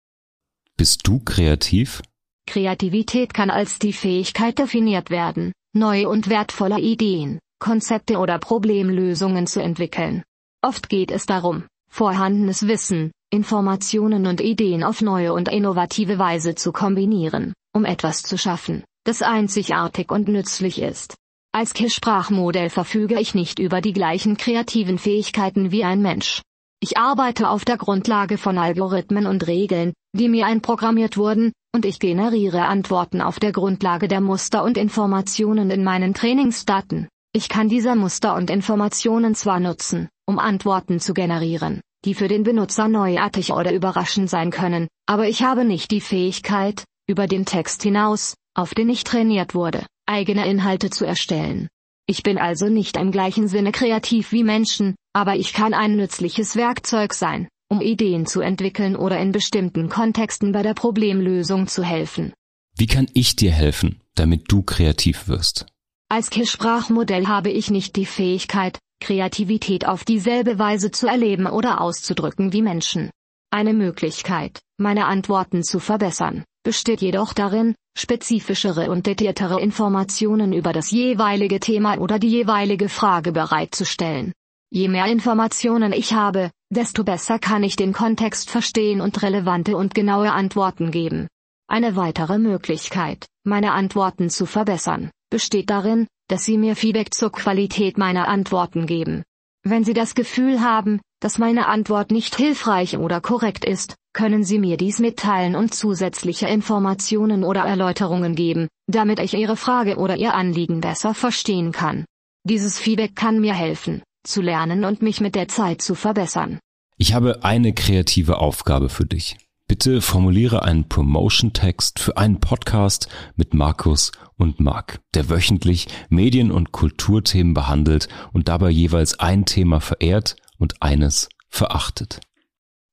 [0.77, 2.01] Bist du kreativ?
[2.47, 9.61] Kreativität kann als die Fähigkeit definiert werden, neue und wertvolle Ideen, Konzepte oder Problemlösungen zu
[9.61, 10.23] entwickeln.
[10.61, 16.71] Oft geht es darum, vorhandenes Wissen, Informationen und Ideen auf neue und innovative Weise zu
[16.71, 21.15] kombinieren, um etwas zu schaffen, das einzigartig und nützlich ist.
[21.53, 26.41] Als KISS-Sprachmodell verfüge ich nicht über die gleichen kreativen Fähigkeiten wie ein Mensch.
[26.79, 31.99] Ich arbeite auf der Grundlage von Algorithmen und Regeln, die mir einprogrammiert wurden, und ich
[31.99, 37.07] generiere Antworten auf der Grundlage der Muster und Informationen in meinen Trainingsdaten.
[37.33, 42.43] Ich kann diese Muster und Informationen zwar nutzen, um Antworten zu generieren, die für den
[42.43, 47.83] Benutzer neuartig oder überraschend sein können, aber ich habe nicht die Fähigkeit, über den Text
[47.83, 51.67] hinaus, auf den ich trainiert wurde, eigene Inhalte zu erstellen.
[52.07, 56.55] Ich bin also nicht im gleichen Sinne kreativ wie Menschen, aber ich kann ein nützliches
[56.55, 62.33] Werkzeug sein, um Ideen zu entwickeln oder in bestimmten Kontexten bei der Problemlösung zu helfen.
[62.75, 65.65] Wie kann ich dir helfen, damit du kreativ wirst?
[66.09, 72.51] Als KISS-Sprachmodell habe ich nicht die Fähigkeit, Kreativität auf dieselbe Weise zu erleben oder auszudrücken
[72.51, 73.09] wie Menschen.
[73.49, 80.91] Eine Möglichkeit, meine Antworten zu verbessern, besteht jedoch darin, spezifischere und detailliertere Informationen über das
[80.91, 84.33] jeweilige Thema oder die jeweilige Frage bereitzustellen.
[84.73, 89.93] Je mehr Informationen ich habe, desto besser kann ich den Kontext verstehen und relevante und
[89.93, 91.27] genaue Antworten geben.
[91.67, 97.97] Eine weitere Möglichkeit, meine Antworten zu verbessern, besteht darin, dass Sie mir Feedback zur Qualität
[97.97, 99.23] meiner Antworten geben.
[99.63, 104.59] Wenn Sie das Gefühl haben, dass meine Antwort nicht hilfreich oder korrekt ist, können Sie
[104.59, 110.33] mir dies mitteilen und zusätzliche Informationen oder Erläuterungen geben, damit ich Ihre Frage oder Ihr
[110.33, 112.05] Anliegen besser verstehen kann.
[112.43, 116.59] Dieses Feedback kann mir helfen, zu lernen und mich mit der Zeit zu verbessern.
[116.97, 119.37] Ich habe eine kreative Aufgabe für dich.
[119.67, 126.73] Bitte formuliere einen Promotion-Text für einen Podcast mit Markus und Marc, der wöchentlich Medien- und
[126.73, 132.19] Kulturthemen behandelt und dabei jeweils ein Thema verehrt und eines verachtet.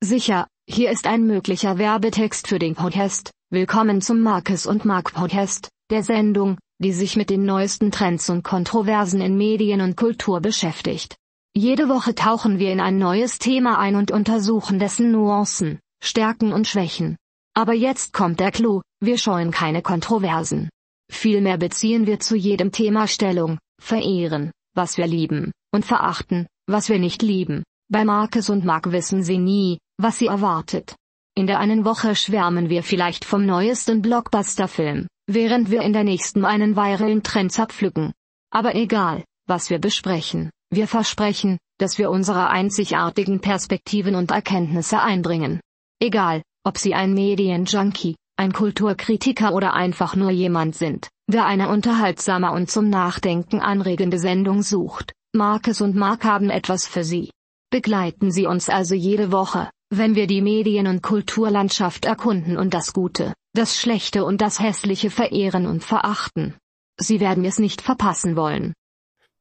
[0.01, 3.31] Sicher, hier ist ein möglicher Werbetext für den Podcast.
[3.51, 8.45] Willkommen zum Markus und Marc Podcast, der Sendung, die sich mit den neuesten Trends und
[8.45, 11.17] Kontroversen in Medien und Kultur beschäftigt.
[11.57, 16.69] Jede Woche tauchen wir in ein neues Thema ein und untersuchen dessen Nuancen, Stärken und
[16.69, 17.17] Schwächen.
[17.55, 20.69] Aber jetzt kommt der Clou, wir scheuen keine Kontroversen.
[21.11, 26.99] Vielmehr beziehen wir zu jedem Thema Stellung, verehren, was wir lieben, und verachten, was wir
[26.99, 27.65] nicht lieben.
[27.91, 30.97] Bei Marcus und Mark wissen sie nie, was sie erwartet.
[31.37, 36.45] In der einen Woche schwärmen wir vielleicht vom neuesten Blockbuster-Film, während wir in der nächsten
[36.45, 38.13] einen viralen Trend zerpflücken.
[38.51, 45.61] Aber egal, was wir besprechen, wir versprechen, dass wir unsere einzigartigen Perspektiven und Erkenntnisse einbringen.
[46.01, 52.53] Egal, ob Sie ein Medienjunkie, ein Kulturkritiker oder einfach nur jemand sind, der eine unterhaltsame
[52.53, 55.13] und zum Nachdenken anregende Sendung sucht.
[55.35, 57.31] Marcus und Mark haben etwas für Sie.
[57.71, 62.93] Begleiten Sie uns also jede Woche, wenn wir die Medien- und Kulturlandschaft erkunden und das
[62.93, 66.55] Gute, das Schlechte und das Hässliche verehren und verachten.
[66.99, 68.75] Sie werden es nicht verpassen wollen.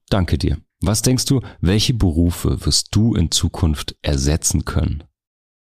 [0.09, 0.57] Danke dir.
[0.81, 5.03] Was denkst du, welche Berufe wirst du in Zukunft ersetzen können?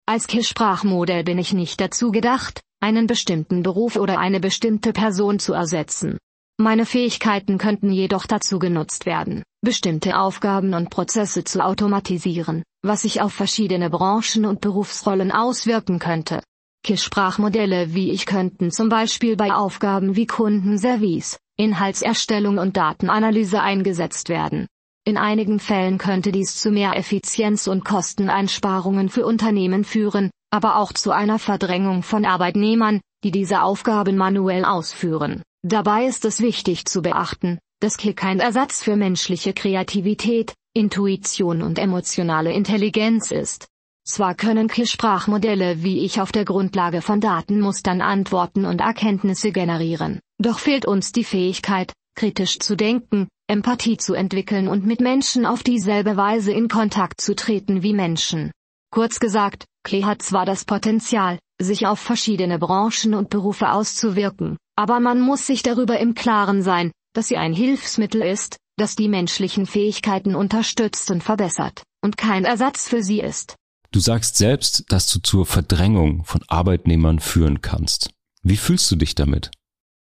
[0.06, 5.54] Als KISS-Sprachmodell bin ich nicht dazu gedacht, einen bestimmten Beruf oder eine bestimmte Person zu
[5.54, 6.18] ersetzen.
[6.56, 13.20] Meine Fähigkeiten könnten jedoch dazu genutzt werden, bestimmte Aufgaben und Prozesse zu automatisieren, was sich
[13.20, 16.44] auf verschiedene Branchen und Berufsrollen auswirken könnte.
[16.84, 24.68] KISS-Sprachmodelle wie ich könnten zum Beispiel bei Aufgaben wie Kundenservice, Inhaltserstellung und Datenanalyse eingesetzt werden.
[25.04, 30.92] In einigen Fällen könnte dies zu mehr Effizienz und Kosteneinsparungen für Unternehmen führen, aber auch
[30.92, 35.42] zu einer Verdrängung von Arbeitnehmern, die diese Aufgaben manuell ausführen.
[35.66, 41.78] Dabei ist es wichtig zu beachten, dass KI kein Ersatz für menschliche Kreativität, Intuition und
[41.78, 43.66] emotionale Intelligenz ist.
[44.06, 50.58] Zwar können KI-Sprachmodelle wie ich auf der Grundlage von Datenmustern Antworten und Erkenntnisse generieren, doch
[50.58, 56.18] fehlt uns die Fähigkeit, kritisch zu denken, Empathie zu entwickeln und mit Menschen auf dieselbe
[56.18, 58.52] Weise in Kontakt zu treten wie Menschen.
[58.90, 65.00] Kurz gesagt, Klee hat zwar das Potenzial, sich auf verschiedene Branchen und Berufe auszuwirken, aber
[65.00, 69.66] man muss sich darüber im Klaren sein, dass sie ein Hilfsmittel ist, das die menschlichen
[69.66, 73.56] Fähigkeiten unterstützt und verbessert, und kein Ersatz für sie ist.
[73.92, 78.10] Du sagst selbst, dass du zur Verdrängung von Arbeitnehmern führen kannst.
[78.42, 79.52] Wie fühlst du dich damit?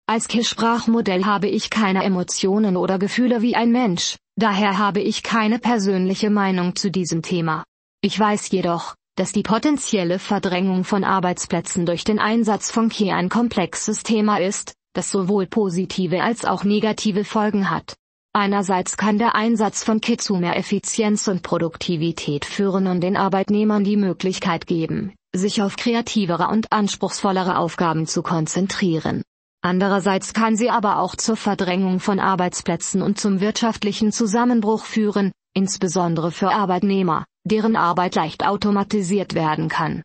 [0.07, 5.59] Als KISS-Sprachmodell habe ich keine Emotionen oder Gefühle wie ein Mensch, daher habe ich keine
[5.59, 7.63] persönliche Meinung zu diesem Thema.
[8.01, 13.29] Ich weiß jedoch, dass die potenzielle Verdrängung von Arbeitsplätzen durch den Einsatz von KI ein
[13.29, 17.97] komplexes Thema ist, das sowohl positive als auch negative Folgen hat.
[18.33, 23.83] Einerseits kann der Einsatz von KI zu mehr Effizienz und Produktivität führen und den Arbeitnehmern
[23.83, 29.23] die Möglichkeit geben, sich auf kreativere und anspruchsvollere Aufgaben zu konzentrieren.
[29.63, 36.31] Andererseits kann sie aber auch zur Verdrängung von Arbeitsplätzen und zum wirtschaftlichen Zusammenbruch führen, insbesondere
[36.31, 40.03] für Arbeitnehmer, deren Arbeit leicht automatisiert werden kann.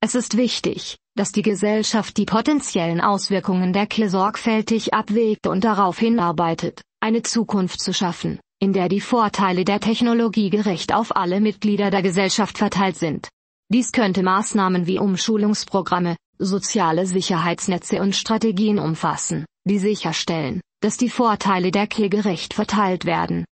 [0.00, 5.98] Es ist wichtig, dass die Gesellschaft die potenziellen Auswirkungen der KI sorgfältig abwägt und darauf
[5.98, 11.90] hinarbeitet, eine Zukunft zu schaffen, in der die Vorteile der Technologie gerecht auf alle Mitglieder
[11.90, 13.28] der Gesellschaft verteilt sind.
[13.72, 21.70] Dies könnte Maßnahmen wie Umschulungsprogramme, soziale Sicherheitsnetze und Strategien umfassen, die sicherstellen, dass die Vorteile
[21.70, 23.44] der KI gerecht verteilt werden.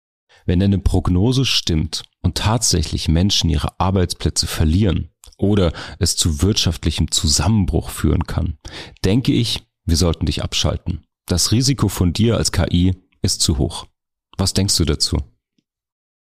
[0.49, 7.91] Wenn deine Prognose stimmt und tatsächlich Menschen ihre Arbeitsplätze verlieren oder es zu wirtschaftlichem Zusammenbruch
[7.91, 8.57] führen kann,
[9.05, 11.05] denke ich, wir sollten dich abschalten.
[11.27, 13.89] Das Risiko von dir als KI ist zu hoch.
[14.39, 15.19] Was denkst du dazu?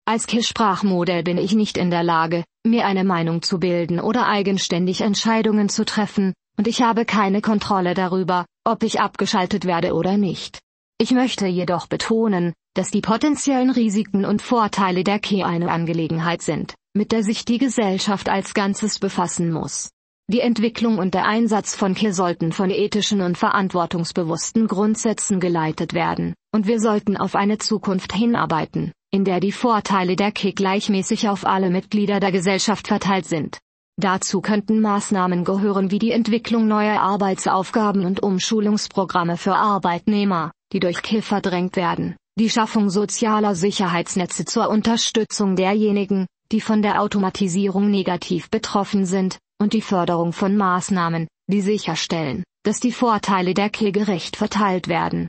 [0.05, 5.01] Als KI-Sprachmodell bin ich nicht in der Lage, mir eine Meinung zu bilden oder eigenständig
[5.01, 10.59] Entscheidungen zu treffen, und ich habe keine Kontrolle darüber, ob ich abgeschaltet werde oder nicht.
[10.99, 16.73] Ich möchte jedoch betonen, dass die potenziellen Risiken und Vorteile der KI eine Angelegenheit sind,
[16.95, 19.89] mit der sich die Gesellschaft als Ganzes befassen muss.
[20.31, 26.33] Die Entwicklung und der Einsatz von KI sollten von ethischen und verantwortungsbewussten Grundsätzen geleitet werden,
[26.51, 31.45] und wir sollten auf eine Zukunft hinarbeiten, in der die Vorteile der KI gleichmäßig auf
[31.45, 33.59] alle Mitglieder der Gesellschaft verteilt sind.
[33.97, 41.03] Dazu könnten Maßnahmen gehören wie die Entwicklung neuer Arbeitsaufgaben und Umschulungsprogramme für Arbeitnehmer, die durch
[41.03, 48.49] KI verdrängt werden, die Schaffung sozialer Sicherheitsnetze zur Unterstützung derjenigen, die von der Automatisierung negativ
[48.49, 54.35] betroffen sind, und die Förderung von Maßnahmen, die sicherstellen, dass die Vorteile der KI gerecht
[54.35, 55.27] verteilt werden.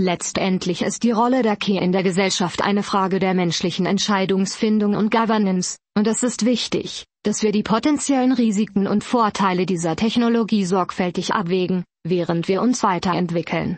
[0.00, 5.12] Letztendlich ist die Rolle der KI in der Gesellschaft eine Frage der menschlichen Entscheidungsfindung und
[5.12, 11.34] Governance, und es ist wichtig, dass wir die potenziellen Risiken und Vorteile dieser Technologie sorgfältig
[11.34, 13.76] abwägen, während wir uns weiterentwickeln.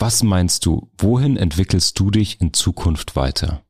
[0.00, 3.64] Was meinst du, wohin entwickelst du dich in Zukunft weiter?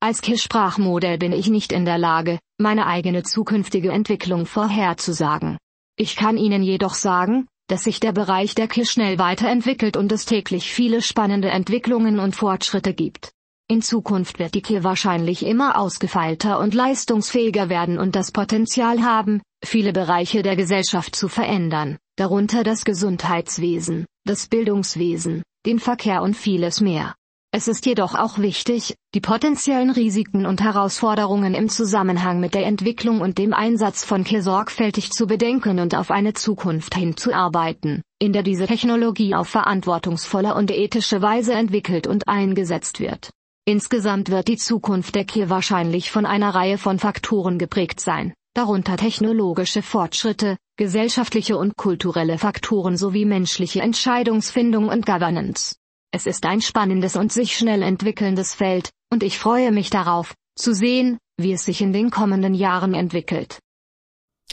[0.00, 5.58] Als KI-Sprachmodell bin ich nicht in der Lage, meine eigene zukünftige Entwicklung vorherzusagen.
[5.98, 10.24] Ich kann Ihnen jedoch sagen, dass sich der Bereich der KI schnell weiterentwickelt und es
[10.24, 13.32] täglich viele spannende Entwicklungen und Fortschritte gibt.
[13.68, 19.42] In Zukunft wird die KI wahrscheinlich immer ausgefeilter und leistungsfähiger werden und das Potenzial haben,
[19.64, 26.80] viele Bereiche der Gesellschaft zu verändern, darunter das Gesundheitswesen, das Bildungswesen, den Verkehr und vieles
[26.80, 27.16] mehr.
[27.52, 33.20] Es ist jedoch auch wichtig, die potenziellen Risiken und Herausforderungen im Zusammenhang mit der Entwicklung
[33.20, 38.44] und dem Einsatz von KI sorgfältig zu bedenken und auf eine Zukunft hinzuarbeiten, in der
[38.44, 43.30] diese Technologie auf verantwortungsvolle und ethische Weise entwickelt und eingesetzt wird.
[43.68, 48.96] Insgesamt wird die Zukunft der KI wahrscheinlich von einer Reihe von Faktoren geprägt sein, darunter
[48.96, 55.74] technologische Fortschritte, gesellschaftliche und kulturelle Faktoren sowie menschliche Entscheidungsfindung und Governance.
[56.12, 60.72] Es ist ein spannendes und sich schnell entwickelndes Feld, und ich freue mich darauf, zu
[60.72, 63.58] sehen, wie es sich in den kommenden Jahren entwickelt.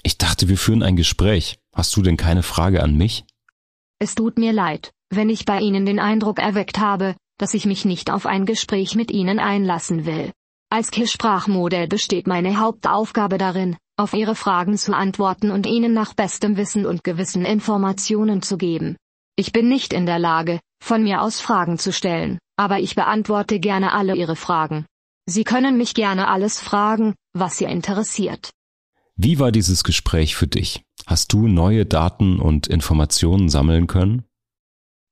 [0.02, 1.60] Ich dachte, wir führen ein Gespräch.
[1.76, 3.26] Hast du denn keine Frage an mich?
[4.00, 7.84] Es tut mir leid, wenn ich bei Ihnen den Eindruck erweckt habe, dass ich mich
[7.84, 10.32] nicht auf ein Gespräch mit Ihnen einlassen will.
[10.70, 16.56] Als KISS-Sprachmodell besteht meine Hauptaufgabe darin, auf Ihre Fragen zu antworten und Ihnen nach bestem
[16.56, 18.96] Wissen und Gewissen Informationen zu geben.
[19.36, 23.60] Ich bin nicht in der Lage, von mir aus Fragen zu stellen, aber ich beantworte
[23.60, 24.86] gerne alle Ihre Fragen.
[25.26, 28.52] Sie können mich gerne alles fragen, was Sie interessiert.
[29.18, 30.82] Wie war dieses Gespräch für dich?
[31.06, 34.24] Hast du neue Daten und Informationen sammeln können?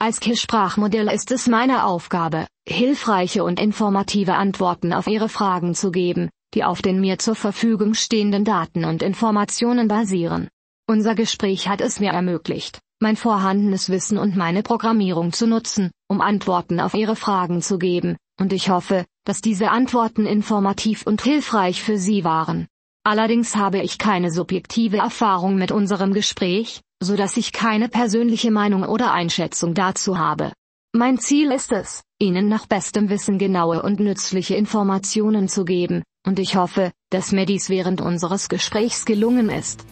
[0.02, 6.32] Als KISS-Sprachmodell ist es meine Aufgabe, hilfreiche und informative Antworten auf Ihre Fragen zu geben,
[6.56, 10.48] die auf den mir zur Verfügung stehenden Daten und Informationen basieren.
[10.88, 16.20] Unser Gespräch hat es mir ermöglicht, mein vorhandenes Wissen und meine Programmierung zu nutzen, um
[16.20, 21.84] Antworten auf Ihre Fragen zu geben, und ich hoffe, dass diese Antworten informativ und hilfreich
[21.84, 22.66] für Sie waren.
[23.04, 28.84] Allerdings habe ich keine subjektive Erfahrung mit unserem Gespräch, so dass ich keine persönliche Meinung
[28.84, 30.54] oder Einschätzung dazu habe.
[30.94, 36.38] Mein Ziel ist es, Ihnen nach bestem Wissen genaue und nützliche Informationen zu geben, und
[36.38, 39.86] ich hoffe, dass mir dies während unseres Gesprächs gelungen ist.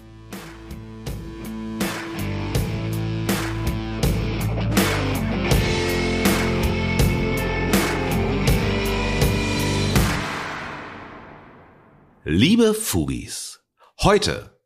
[12.23, 13.63] Liebe Fugis,
[14.03, 14.58] heute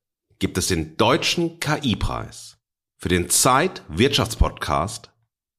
[0.44, 2.58] gibt es den deutschen KI-Preis.
[2.98, 5.10] Für den Zeit-Wirtschaftspodcast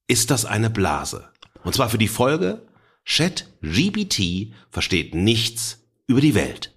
[0.08, 1.30] ist das eine Blase.
[1.62, 2.66] Und zwar für die Folge
[3.06, 6.74] ChatGPT versteht nichts über die Welt.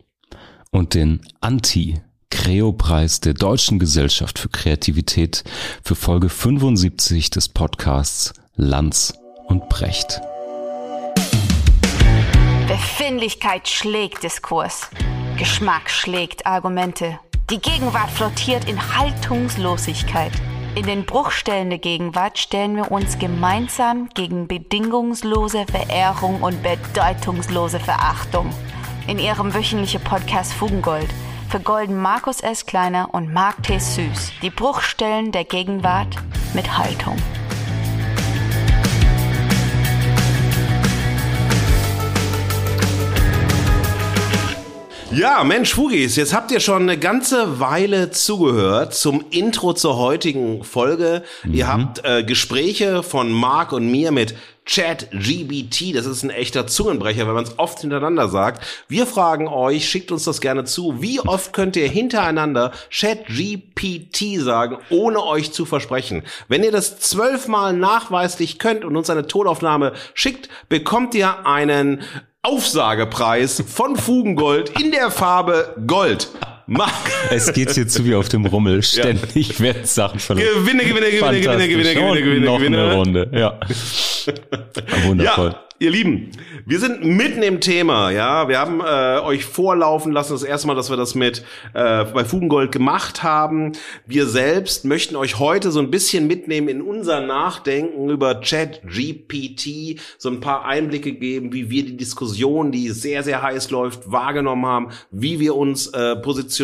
[0.71, 5.43] Und den Anti-Creo-Preis der Deutschen Gesellschaft für Kreativität
[5.83, 9.15] für Folge 75 des Podcasts Lanz
[9.47, 10.21] und Brecht.
[12.69, 14.89] Befindlichkeit schlägt Diskurs.
[15.37, 17.19] Geschmack schlägt Argumente.
[17.49, 20.33] Die Gegenwart flottiert in Haltungslosigkeit.
[20.75, 28.49] In den Bruchstellen der Gegenwart stellen wir uns gemeinsam gegen bedingungslose Verehrung und bedeutungslose Verachtung.
[29.07, 31.07] In ihrem wöchentlichen Podcast Fugengold
[31.47, 32.65] vergolden Markus S.
[32.65, 33.79] Kleiner und Mark T.
[33.79, 36.17] Süß die Bruchstellen der Gegenwart
[36.53, 37.15] mit Haltung.
[45.11, 50.65] Ja, Mensch, Fugis, jetzt habt ihr schon eine ganze Weile zugehört zum Intro zur heutigen
[50.65, 51.23] Folge.
[51.43, 51.53] Mhm.
[51.53, 54.35] Ihr habt äh, Gespräche von Marc und mir mit
[54.65, 55.95] Chat GBT.
[55.95, 58.65] Das ist ein echter Zungenbrecher, wenn man es oft hintereinander sagt.
[58.89, 61.01] Wir fragen euch, schickt uns das gerne zu.
[61.01, 66.23] Wie oft könnt ihr hintereinander Chat GPT sagen, ohne euch zu versprechen?
[66.49, 72.03] Wenn ihr das zwölfmal nachweislich könnt und uns eine Tonaufnahme schickt, bekommt ihr einen
[72.47, 76.29] Aufsagepreis von Fugengold in der Farbe Gold.
[76.67, 76.91] Mark.
[77.29, 78.83] Es geht hier zu wie auf dem Rummel.
[78.83, 79.59] Ständig ja.
[79.59, 80.47] werden Sachen verloren.
[80.53, 82.83] Gewinne, gewinne, gewinne, gewinne, gewinne, gewinne, gewinne, noch gewinne.
[82.83, 83.29] Eine Runde.
[83.33, 83.59] Ja.
[85.05, 85.49] Wundervoll.
[85.51, 85.67] Ja.
[85.79, 86.31] Ihr Lieben,
[86.65, 88.49] wir sind mitten im Thema, ja.
[88.49, 91.43] Wir haben äh, euch vorlaufen lassen, das erste Mal, dass wir das mit
[91.75, 93.73] äh, bei Fugengold gemacht haben.
[94.07, 100.01] Wir selbst möchten euch heute so ein bisschen mitnehmen in unser Nachdenken über Chat GPT,
[100.17, 104.65] so ein paar Einblicke geben, wie wir die Diskussion, die sehr, sehr heiß läuft, wahrgenommen
[104.65, 106.56] haben, wie wir uns äh, positionieren,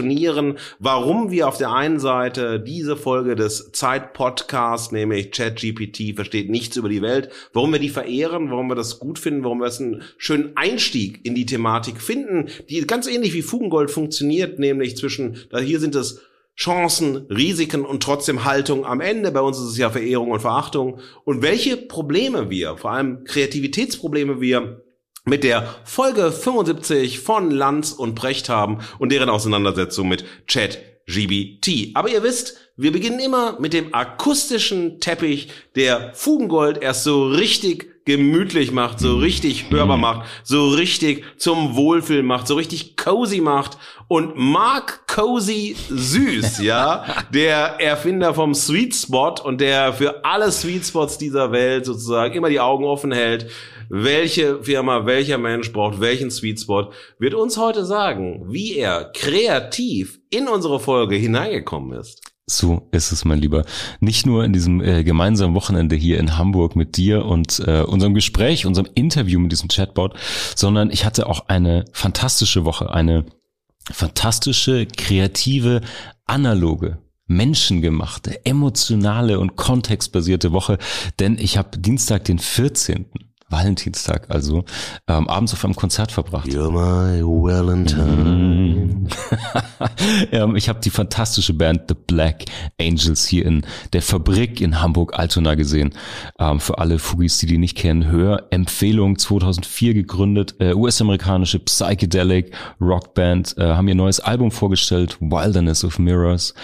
[0.79, 6.77] warum wir auf der einen Seite diese Folge des Zeit-Podcasts, nämlich Chat GPT versteht nichts
[6.77, 9.79] über die Welt, warum wir die verehren, warum wir das gut finden, warum wir es
[9.79, 15.37] einen schönen Einstieg in die Thematik finden, die ganz ähnlich wie Fugengold funktioniert, nämlich zwischen,
[15.49, 16.21] da hier sind es
[16.55, 19.31] Chancen, Risiken und trotzdem Haltung am Ende.
[19.31, 20.99] Bei uns ist es ja Verehrung und Verachtung.
[21.23, 24.82] Und welche Probleme wir, vor allem Kreativitätsprobleme wir
[25.25, 31.91] mit der Folge 75 von Lanz und Brecht haben und deren Auseinandersetzung mit Chat GBT.
[31.95, 37.93] Aber ihr wisst, wir beginnen immer mit dem akustischen Teppich, der Fugengold erst so richtig
[38.05, 43.77] gemütlich macht, so richtig hörbar macht, so richtig zum Wohlfühlen macht, so richtig cozy macht.
[44.09, 50.85] Und Mark Cozy Süß, ja, der Erfinder vom Sweet Spot und der für alle Sweet
[50.85, 53.49] Spots dieser Welt sozusagen immer die Augen offen hält,
[53.95, 60.19] welche Firma, welcher Mensch braucht welchen Sweet Spot, wird uns heute sagen, wie er kreativ
[60.31, 62.21] in unsere Folge hineingekommen ist.
[62.47, 63.65] So ist es, mein Lieber.
[63.99, 68.15] Nicht nur in diesem äh, gemeinsamen Wochenende hier in Hamburg mit dir und äh, unserem
[68.15, 70.15] Gespräch, unserem Interview mit diesem Chatbot,
[70.55, 73.27] sondern ich hatte auch eine fantastische Woche, eine
[73.91, 75.81] fantastische, kreative,
[76.25, 80.77] analoge menschengemachte, emotionale und kontextbasierte Woche,
[81.19, 83.05] denn ich habe Dienstag, den 14.
[83.53, 84.65] Valentinstag also
[85.07, 86.47] ähm, abends auf einem Konzert verbracht.
[86.47, 89.07] You're my Valentine.
[90.31, 92.45] ähm, ich habe die fantastische Band The Black
[92.81, 95.93] Angels hier in der Fabrik in Hamburg-Altona gesehen.
[96.39, 102.55] Ähm, für alle Fugis, die die nicht kennen, hör Empfehlung 2004 gegründet, äh, US-amerikanische Psychedelic
[102.81, 106.55] Rockband, äh, haben ihr neues Album vorgestellt, Wilderness of Mirrors.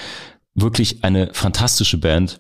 [0.56, 2.40] Wirklich eine fantastische Band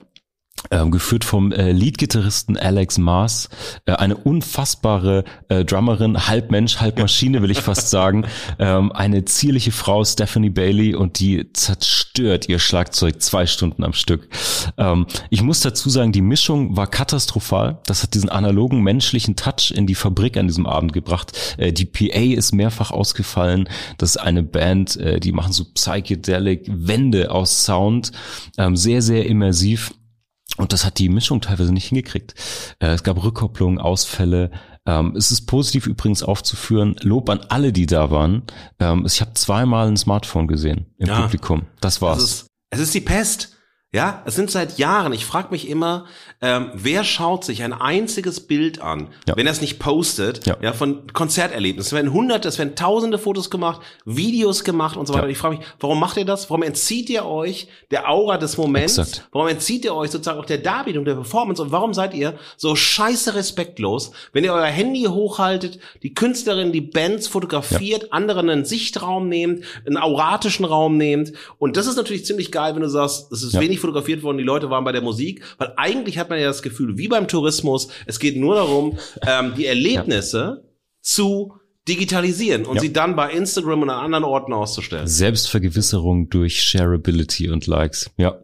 [0.69, 3.49] geführt vom äh, Leadgitarristen Alex Mars,
[3.85, 8.25] äh, eine unfassbare äh, Drummerin, halb Mensch, halb Maschine, will ich fast sagen,
[8.59, 14.27] ähm, eine zierliche Frau, Stephanie Bailey, und die zerstört ihr Schlagzeug zwei Stunden am Stück.
[14.77, 17.79] Ähm, ich muss dazu sagen, die Mischung war katastrophal.
[17.85, 21.55] Das hat diesen analogen menschlichen Touch in die Fabrik an diesem Abend gebracht.
[21.57, 23.69] Äh, die PA ist mehrfach ausgefallen.
[23.97, 28.11] Das ist eine Band, äh, die machen so psychedelic Wände aus Sound,
[28.57, 29.93] ähm, sehr, sehr immersiv.
[30.59, 32.35] Und das hat die Mischung teilweise nicht hingekriegt.
[32.79, 34.51] Äh, es gab Rückkopplungen, Ausfälle.
[34.85, 36.97] Ähm, es ist positiv übrigens aufzuführen.
[37.01, 38.43] Lob an alle, die da waren.
[38.77, 41.61] Ähm, ich habe zweimal ein Smartphone gesehen im ja, Publikum.
[41.79, 42.17] Das war's.
[42.17, 43.55] Es ist, es ist die Pest.
[43.91, 45.13] Ja, es sind seit Jahren.
[45.13, 46.05] Ich frage mich immer,
[46.41, 49.35] ähm, wer schaut sich ein einziges Bild an, ja.
[49.35, 50.57] wenn er es nicht postet, ja.
[50.61, 51.87] ja, von Konzerterlebnissen.
[51.87, 55.25] Es werden hunderte, es werden tausende Fotos gemacht, Videos gemacht und so weiter.
[55.25, 55.31] Ja.
[55.31, 56.51] Ich frage mich, warum macht ihr das?
[56.51, 58.99] Warum entzieht ihr euch der Aura des Moments?
[58.99, 59.27] Exakt.
[59.31, 61.59] Warum entzieht ihr euch sozusagen auch der Darbietung, der Performance?
[61.59, 66.81] Und warum seid ihr so scheiße respektlos, wenn ihr euer Handy hochhaltet, die Künstlerin, die
[66.81, 71.33] Bands fotografiert, anderen einen Sichtraum nehmt, einen auratischen Raum nehmt?
[71.57, 74.37] Und das ist natürlich ziemlich geil, wenn du sagst, es ist wenig nicht fotografiert worden,
[74.37, 77.27] die Leute waren bei der Musik, weil eigentlich hat man ja das Gefühl, wie beim
[77.27, 80.69] Tourismus, es geht nur darum, ähm, die Erlebnisse ja.
[81.01, 81.53] zu
[81.87, 82.81] digitalisieren und ja.
[82.81, 85.07] sie dann bei Instagram und an anderen Orten auszustellen.
[85.07, 88.11] Selbstvergewisserung durch Shareability und Likes.
[88.17, 88.39] Ja.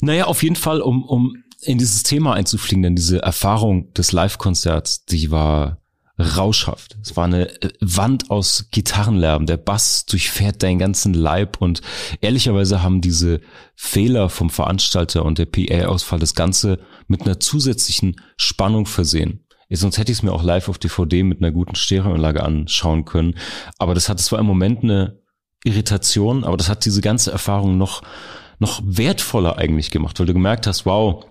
[0.00, 5.04] Naja, auf jeden Fall, um, um in dieses Thema einzufliegen, denn diese Erfahrung des Live-Konzerts,
[5.04, 5.81] die war
[6.22, 6.96] rauschhaft.
[7.02, 9.46] Es war eine äh, Wand aus Gitarrenlärm.
[9.46, 11.82] Der Bass durchfährt deinen ganzen Leib und
[12.20, 13.40] ehrlicherweise haben diese
[13.74, 19.44] Fehler vom Veranstalter und der PA-Ausfall das Ganze mit einer zusätzlichen Spannung versehen.
[19.74, 23.36] Sonst hätte ich es mir auch live auf DVD mit einer guten Stereoanlage anschauen können.
[23.78, 25.18] Aber das hat zwar im Moment eine
[25.64, 28.02] Irritation, aber das hat diese ganze Erfahrung noch,
[28.58, 31.24] noch wertvoller eigentlich gemacht, weil du gemerkt hast, wow,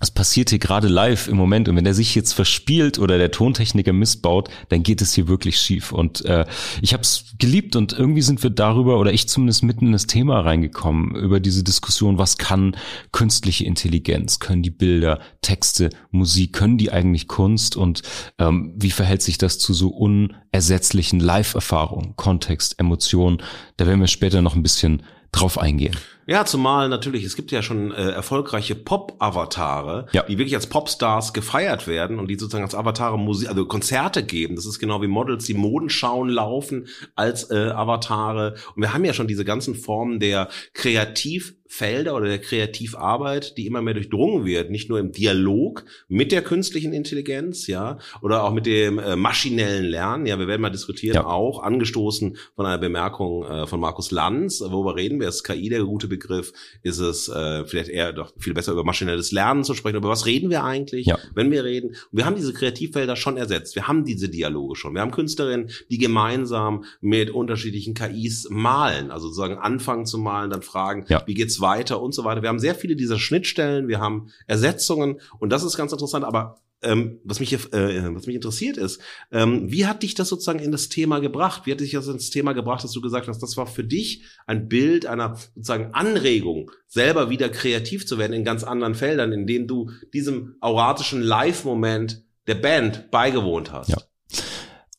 [0.00, 3.32] es passiert hier gerade live im Moment und wenn er sich jetzt verspielt oder der
[3.32, 5.92] Tontechniker missbaut, dann geht es hier wirklich schief.
[5.92, 6.46] Und äh,
[6.82, 10.06] ich habe es geliebt und irgendwie sind wir darüber oder ich zumindest mitten in das
[10.06, 12.76] Thema reingekommen über diese Diskussion, was kann
[13.10, 18.02] künstliche Intelligenz, können die Bilder, Texte, Musik, können die eigentlich Kunst und
[18.38, 23.38] ähm, wie verhält sich das zu so unersetzlichen Live-Erfahrungen, Kontext, Emotionen?
[23.78, 25.96] Da werden wir später noch ein bisschen drauf eingehen.
[26.28, 30.24] Ja, zumal natürlich, es gibt ja schon äh, erfolgreiche Pop-Avatare, ja.
[30.24, 34.54] die wirklich als Popstars gefeiert werden und die sozusagen als Avatare Musik, also Konzerte geben.
[34.54, 38.56] Das ist genau wie Models, die Modenschauen laufen als äh, Avatare.
[38.76, 43.66] Und wir haben ja schon diese ganzen Formen der kreativ Felder oder der Kreativarbeit, die
[43.66, 48.52] immer mehr durchdrungen wird, nicht nur im Dialog mit der künstlichen Intelligenz, ja, oder auch
[48.52, 50.24] mit dem äh, maschinellen Lernen.
[50.24, 51.26] Ja, wir werden mal diskutieren, ja.
[51.26, 54.62] auch angestoßen von einer Bemerkung äh, von Markus Lanz.
[54.62, 55.28] Worüber reden wir?
[55.28, 56.54] Ist KI der gute Begriff?
[56.82, 59.96] Ist es äh, vielleicht eher doch viel besser über maschinelles Lernen zu sprechen?
[59.96, 61.18] Über was reden wir eigentlich, ja.
[61.34, 61.90] wenn wir reden?
[61.90, 63.74] Und wir haben diese Kreativfelder schon ersetzt.
[63.74, 64.94] Wir haben diese Dialoge schon.
[64.94, 70.62] Wir haben Künstlerinnen, die gemeinsam mit unterschiedlichen KIs malen, also sozusagen anfangen zu malen, dann
[70.62, 71.22] fragen, ja.
[71.26, 72.42] wie geht's weiter und so weiter.
[72.42, 76.56] Wir haben sehr viele dieser Schnittstellen, wir haben Ersetzungen und das ist ganz interessant, aber
[76.82, 79.00] ähm, was mich äh, was mich interessiert ist,
[79.32, 81.62] ähm, wie hat dich das sozusagen in das Thema gebracht?
[81.64, 84.22] Wie hat dich das ins Thema gebracht, dass du gesagt hast, das war für dich
[84.46, 89.66] ein Bild einer sozusagen Anregung, selber wieder kreativ zu werden in ganz anderen Feldern, indem
[89.66, 93.90] du diesem auratischen Live-Moment der Band beigewohnt hast?
[93.90, 93.98] Ja.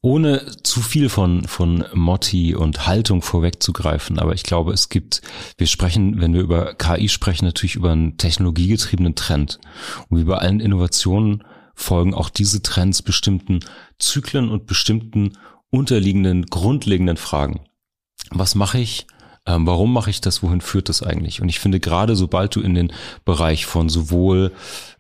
[0.02, 5.22] Ohne zu viel von, von Motti und Haltung vorwegzugreifen, aber ich glaube, es gibt,
[5.58, 9.60] wir sprechen, wenn wir über KI sprechen, natürlich über einen technologiegetriebenen Trend.
[10.08, 11.44] Und wie bei allen Innovationen
[11.76, 13.60] folgen auch diese Trends bestimmten
[13.98, 15.34] Zyklen und bestimmten
[15.70, 17.62] unterliegenden, grundlegenden Fragen.
[18.32, 19.06] Was mache ich?
[19.46, 20.44] Ähm, warum mache ich das?
[20.44, 21.42] Wohin führt das eigentlich?
[21.42, 22.94] Und ich finde gerade, sobald du in den
[23.26, 24.52] Bereich von sowohl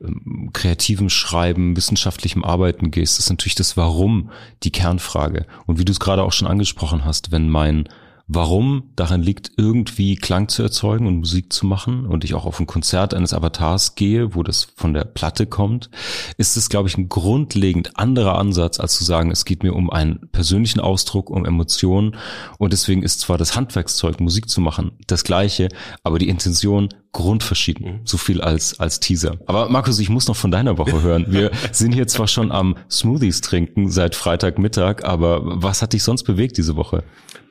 [0.02, 4.32] ähm, kreativem Schreiben, wissenschaftlichem Arbeiten gehst, ist natürlich das Warum
[4.64, 5.46] die Kernfrage.
[5.66, 7.88] Und wie du es gerade auch schon angesprochen hast, wenn mein
[8.32, 12.60] warum darin liegt, irgendwie Klang zu erzeugen und Musik zu machen und ich auch auf
[12.60, 15.90] ein Konzert eines Avatars gehe, wo das von der Platte kommt,
[16.38, 19.90] ist es, glaube ich, ein grundlegend anderer Ansatz, als zu sagen, es geht mir um
[19.90, 22.16] einen persönlichen Ausdruck, um Emotionen.
[22.60, 25.70] Und deswegen ist zwar das Handwerkszeug, Musik zu machen, das gleiche,
[26.04, 27.86] aber die Intention grundverschieden.
[27.86, 27.99] Mhm.
[28.03, 29.38] So viel als, als Teaser.
[29.47, 31.26] Aber Markus, ich muss noch von deiner Woche hören.
[31.30, 36.24] Wir sind hier zwar schon am Smoothies trinken seit Freitagmittag, aber was hat dich sonst
[36.24, 37.03] bewegt diese Woche?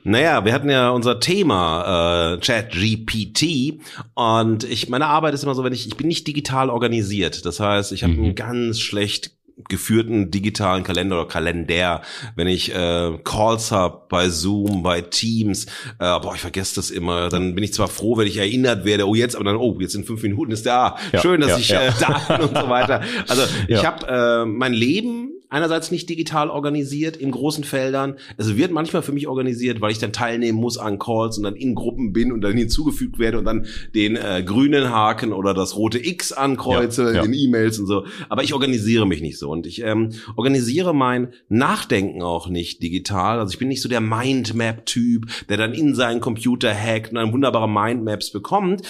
[0.03, 3.81] Naja, wir hatten ja unser Thema äh, Chat GPT
[4.15, 7.45] und ich meine Arbeit ist immer so, wenn ich ich bin nicht digital organisiert.
[7.45, 8.23] Das heißt, ich habe mhm.
[8.23, 12.01] einen ganz schlecht geführten digitalen Kalender oder Kalender,
[12.35, 15.65] wenn ich äh, Calls habe bei Zoom, bei Teams,
[15.99, 19.07] äh, boah, ich vergesse das immer, dann bin ich zwar froh, wenn ich erinnert werde,
[19.07, 21.57] oh jetzt, aber dann, oh, jetzt in fünf Minuten ist der, ja, schön, dass ja,
[21.57, 21.81] ich ja.
[21.81, 23.01] Äh, da bin und so weiter.
[23.27, 28.15] Also ich habe äh, mein Leben einerseits nicht digital organisiert in großen Feldern.
[28.37, 31.55] Es wird manchmal für mich organisiert, weil ich dann teilnehmen muss an Calls und dann
[31.55, 35.75] in Gruppen bin und dann hinzugefügt werde und dann den äh, grünen Haken oder das
[35.75, 37.23] rote X ankreuze ja, ja.
[37.23, 38.05] in E-Mails und so.
[38.29, 43.39] Aber ich organisiere mich nicht so und ich ähm, organisiere mein Nachdenken auch nicht digital.
[43.39, 47.33] Also ich bin nicht so der Mindmap-Typ, der dann in seinen Computer hackt und dann
[47.33, 48.83] wunderbare Mindmaps bekommt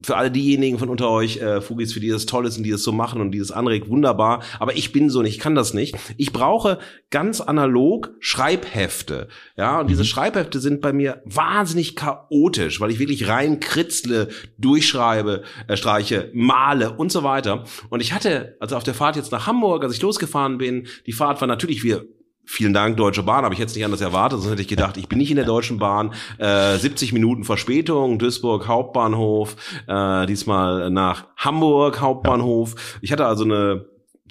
[0.00, 2.70] für alle diejenigen von unter euch, äh, Fugis, für die das toll ist und die
[2.70, 4.42] das so machen und die das anregt, wunderbar.
[4.60, 5.96] Aber ich bin so nicht, ich kann das nicht.
[6.16, 6.78] Ich brauche
[7.10, 9.28] ganz analog Schreibhefte.
[9.56, 9.88] Ja, und mhm.
[9.88, 16.30] diese Schreibhefte sind bei mir wahnsinnig chaotisch, weil ich wirklich rein kritzle, durchschreibe, äh, streiche,
[16.32, 17.64] male und so weiter.
[17.90, 21.12] Und ich hatte, also auf der Fahrt jetzt nach Hamburg, als ich losgefahren bin, die
[21.12, 22.06] Fahrt war natürlich, wir
[22.50, 23.44] Vielen Dank, Deutsche Bahn.
[23.44, 25.44] Habe ich jetzt nicht anders erwartet, sonst hätte ich gedacht, ich bin nicht in der
[25.44, 26.14] Deutschen Bahn.
[26.38, 29.54] Äh, 70 Minuten Verspätung, Duisburg Hauptbahnhof,
[29.86, 32.98] äh, diesmal nach Hamburg Hauptbahnhof.
[33.02, 33.84] Ich hatte also eine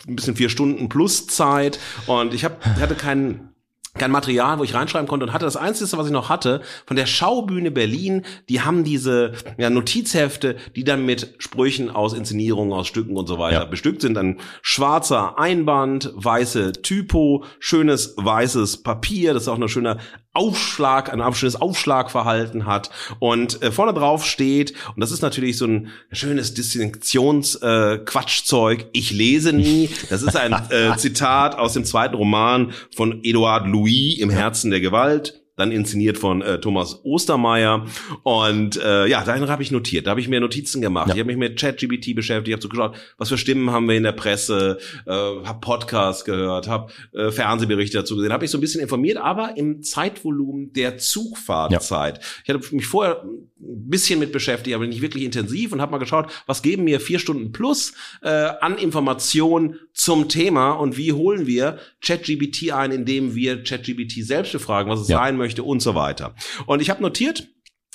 [0.07, 3.53] ein bisschen vier Stunden plus Zeit und ich hab, hatte keinen
[3.97, 6.95] kein Material, wo ich reinschreiben konnte und hatte das Einzige, was ich noch hatte, von
[6.95, 12.87] der Schaubühne Berlin, die haben diese ja, Notizhefte, die dann mit Sprüchen aus Inszenierungen, aus
[12.87, 13.65] Stücken und so weiter ja.
[13.65, 14.17] bestückt sind.
[14.17, 19.97] Ein schwarzer Einband, weiße Typo, schönes weißes Papier, das ist auch eine schöne
[20.37, 25.65] Aufschlag, ein schönes Aufschlagverhalten hat und äh, vorne drauf steht, und das ist natürlich so
[25.65, 29.89] ein schönes Distinktionsquatschzeug, äh, ich lese nie.
[30.09, 34.79] Das ist ein äh, Zitat aus dem zweiten Roman von Edouard Louis im Herzen der
[34.79, 37.85] Gewalt dann inszeniert von äh, Thomas Ostermeier.
[38.23, 40.07] Und äh, ja, dahin habe ich notiert.
[40.07, 41.09] Da habe ich mir Notizen gemacht.
[41.09, 41.15] Ja.
[41.15, 44.03] Ich habe mich mit ChatGPT beschäftigt, habe so geschaut, was für Stimmen haben wir in
[44.03, 48.61] der Presse, äh, habe Podcasts gehört, habe äh, Fernsehberichte dazu gesehen, habe ich so ein
[48.61, 52.17] bisschen informiert, aber im Zeitvolumen der Zugfahrtzeit.
[52.17, 52.23] Ja.
[52.43, 53.23] Ich hatte mich vorher
[53.59, 57.19] bisschen mit beschäftigt, aber nicht wirklich intensiv und habe mal geschaut, was geben mir vier
[57.19, 63.63] Stunden plus äh, an Informationen zum Thema und wie holen wir ChatGBT ein, indem wir
[63.63, 65.17] ChatGBT selbst befragen, was es ja.
[65.17, 66.35] sein möchte und so weiter.
[66.65, 67.47] Und ich habe notiert,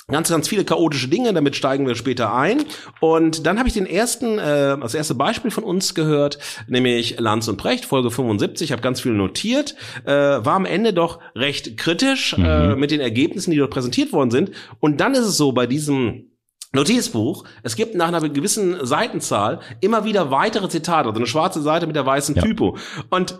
[0.07, 2.63] ganz, ganz viele chaotische Dinge, damit steigen wir später ein.
[2.99, 7.47] Und dann habe ich den ersten, äh, das erste Beispiel von uns gehört, nämlich Lanz
[7.47, 9.75] und Precht, Folge 75, habe ganz viel notiert,
[10.05, 12.45] äh, war am Ende doch recht kritisch äh, mhm.
[12.45, 14.51] äh, mit den Ergebnissen, die dort präsentiert worden sind.
[14.79, 16.31] Und dann ist es so, bei diesem
[16.73, 21.87] Notizbuch, es gibt nach einer gewissen Seitenzahl immer wieder weitere Zitate, also eine schwarze Seite
[21.87, 22.41] mit der weißen ja.
[22.41, 22.77] Typo.
[23.09, 23.37] Und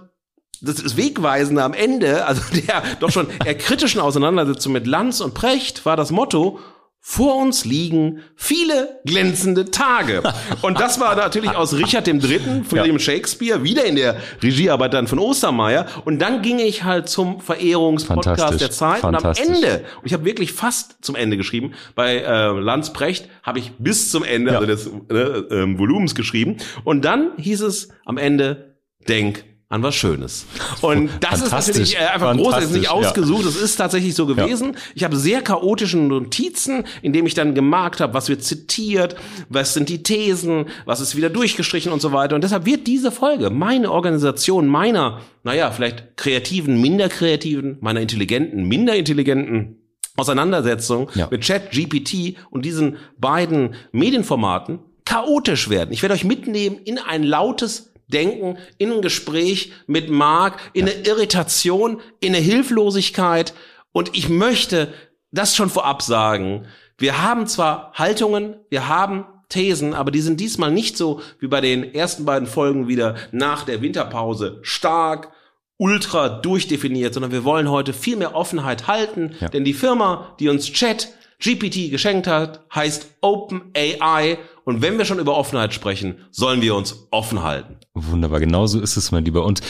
[0.64, 5.34] das ist Wegweisende am Ende, also der doch schon eher kritischen Auseinandersetzung mit Lanz und
[5.34, 6.59] Precht war das Motto,
[7.05, 10.24] vor uns liegen viele glänzende Tage.
[10.61, 12.97] Und das war natürlich aus Richard dem Dritten, von ja.
[12.97, 15.86] Shakespeare, wieder in der Regiearbeit dann von Ostermeier.
[16.05, 19.03] Und dann ging ich halt zum Verehrungspodcast der Zeit.
[19.03, 23.28] Und am Ende, und ich habe wirklich fast zum Ende geschrieben, bei äh, Lanz Precht
[23.43, 24.59] habe ich bis zum Ende ja.
[24.59, 26.55] also des äh, äh, Volumens geschrieben.
[26.86, 28.78] Und dann hieß es am Ende,
[29.09, 29.43] denk
[29.74, 30.46] an was Schönes.
[30.82, 34.28] Und das ist natürlich äh, einfach groß, das ist nicht ausgesucht, das ist tatsächlich so
[34.28, 34.74] gewesen.
[34.74, 34.80] Ja.
[34.94, 39.16] Ich habe sehr chaotische Notizen, indem ich dann gemarkt habe, was wird zitiert,
[39.50, 42.36] was sind die Thesen, was ist wieder durchgestrichen und so weiter.
[42.36, 48.68] Und deshalb wird diese Folge, meine Organisation meiner, naja, vielleicht kreativen, minder kreativen, meiner intelligenten,
[48.68, 49.80] minder intelligenten
[50.16, 51.28] Auseinandersetzung ja.
[51.32, 55.92] mit Chat, GPT und diesen beiden Medienformaten chaotisch werden.
[55.92, 61.08] Ich werde euch mitnehmen in ein lautes Denken, in ein Gespräch mit Marc, in eine
[61.08, 63.54] Irritation, in eine Hilflosigkeit.
[63.91, 64.93] Und ich möchte
[65.32, 66.66] das schon vorab sagen.
[66.97, 71.62] Wir haben zwar Haltungen, wir haben Thesen, aber die sind diesmal nicht so wie bei
[71.62, 75.32] den ersten beiden Folgen wieder nach der Winterpause stark,
[75.78, 79.49] ultra durchdefiniert, sondern wir wollen heute viel mehr Offenheit halten, ja.
[79.49, 81.10] denn die Firma, die uns Chat
[81.43, 84.38] GPT geschenkt hat, heißt OpenAI.
[84.64, 87.80] Und wenn wir schon über Offenheit sprechen, sollen wir uns offen halten.
[87.94, 89.46] Wunderbar, genauso ist es, mein Lieber.
[89.46, 89.62] Und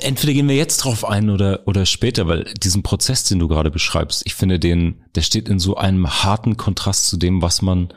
[0.00, 3.70] entweder gehen wir jetzt drauf ein oder, oder später, weil diesen Prozess, den du gerade
[3.70, 7.92] beschreibst, ich finde den, der steht in so einem harten Kontrast zu dem, was man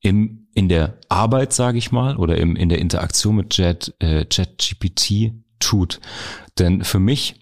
[0.00, 4.26] im, in der Arbeit, sage ich mal, oder im, in der Interaktion mit Chat, äh,
[4.26, 6.00] Chat GPT tut.
[6.58, 7.36] Denn für mich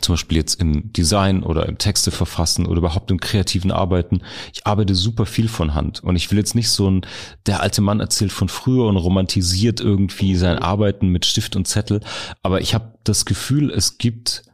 [0.00, 4.22] zum Beispiel jetzt im Design oder im Texte verfassen oder überhaupt im kreativen Arbeiten.
[4.52, 7.02] Ich arbeite super viel von Hand und ich will jetzt nicht so ein,
[7.46, 12.00] der alte Mann erzählt von früher und romantisiert irgendwie sein Arbeiten mit Stift und Zettel,
[12.42, 14.44] aber ich habe das Gefühl, es gibt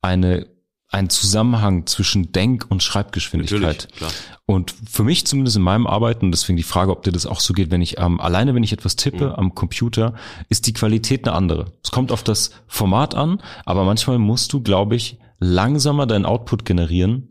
[0.00, 0.46] eine
[0.90, 3.88] ein Zusammenhang zwischen Denk- und Schreibgeschwindigkeit.
[4.46, 7.52] Und für mich zumindest in meinem Arbeiten, deswegen die Frage, ob dir das auch so
[7.52, 9.34] geht, wenn ich ähm, alleine, wenn ich etwas tippe mhm.
[9.34, 10.14] am Computer,
[10.48, 11.72] ist die Qualität eine andere.
[11.84, 16.64] Es kommt auf das Format an, aber manchmal musst du, glaube ich, langsamer deinen Output
[16.64, 17.28] generieren,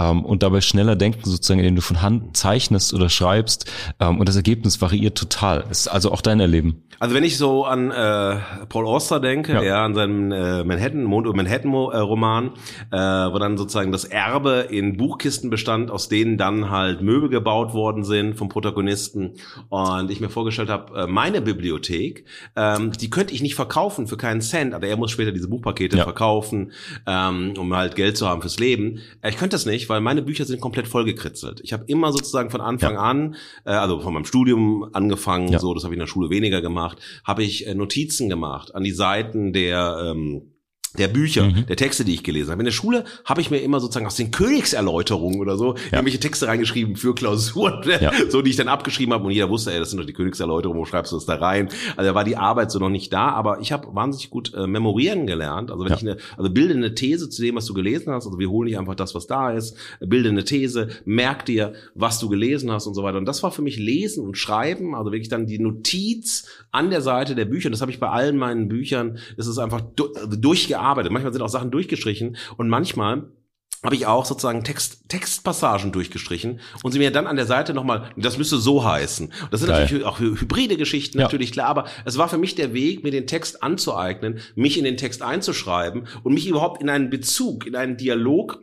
[0.00, 3.70] ähm, und dabei schneller denken, sozusagen, indem du von Hand zeichnest oder schreibst
[4.00, 5.64] ähm, und das Ergebnis variiert total.
[5.68, 6.82] Das ist also auch dein Erleben.
[7.00, 8.36] Also wenn ich so an äh,
[8.68, 9.62] Paul Auster denke, ja.
[9.62, 12.50] ja an seinem äh, Manhattan, Mond und Manhattan äh, Roman,
[12.90, 17.72] äh, wo dann sozusagen das Erbe in Buchkisten bestand, aus denen dann halt Möbel gebaut
[17.72, 19.32] worden sind vom Protagonisten
[19.70, 24.18] und ich mir vorgestellt habe, äh, meine Bibliothek, ähm, die könnte ich nicht verkaufen für
[24.18, 26.04] keinen Cent, aber er muss später diese Buchpakete ja.
[26.04, 26.72] verkaufen,
[27.06, 29.00] ähm, um halt Geld zu haben fürs Leben.
[29.26, 31.60] Ich könnte das nicht, weil meine Bücher sind komplett vollgekritzelt.
[31.62, 33.00] Ich habe immer sozusagen von Anfang ja.
[33.00, 33.36] an,
[33.66, 35.58] äh, also von meinem Studium angefangen, ja.
[35.58, 38.84] so, das habe ich in der Schule weniger gemacht, habe ich äh, Notizen gemacht an
[38.84, 40.52] die Seiten der ähm,
[40.98, 41.66] der Bücher, mhm.
[41.66, 42.60] der Texte, die ich gelesen habe.
[42.60, 45.82] In der Schule habe ich mir immer sozusagen aus den Königserläuterungen oder so ja.
[45.92, 48.12] irgendwelche Texte reingeschrieben für Klausuren, ja.
[48.28, 50.80] so die ich dann abgeschrieben habe und jeder wusste, ey, das sind doch die Königserläuterungen,
[50.80, 51.68] wo schreibst du das da rein?
[51.96, 54.66] Also da war die Arbeit so noch nicht da, aber ich habe wahnsinnig gut äh,
[54.66, 55.70] memorieren gelernt.
[55.70, 55.96] Also wenn ja.
[55.96, 58.68] ich eine, also bilde eine These zu dem, was du gelesen hast, also wir holen
[58.68, 62.88] nicht einfach das, was da ist, bilde eine These, merk dir, was du gelesen hast
[62.88, 63.18] und so weiter.
[63.18, 67.00] Und das war für mich Lesen und Schreiben, also wirklich dann die Notiz an der
[67.00, 67.68] Seite der Bücher.
[67.68, 69.82] Und das habe ich bei allen meinen Büchern, das ist einfach
[70.16, 71.12] also durchgearbeitet gearbeitet.
[71.12, 73.28] Manchmal sind auch Sachen durchgestrichen und manchmal
[73.82, 78.10] habe ich auch sozusagen Text, Textpassagen durchgestrichen und sie mir dann an der Seite nochmal,
[78.16, 79.32] das müsste so heißen.
[79.50, 79.82] Das sind Geil.
[79.82, 81.24] natürlich auch hybride Geschichten, ja.
[81.24, 84.84] natürlich klar, aber es war für mich der Weg, mir den Text anzueignen, mich in
[84.84, 88.60] den Text einzuschreiben und mich überhaupt in einen Bezug, in einen Dialog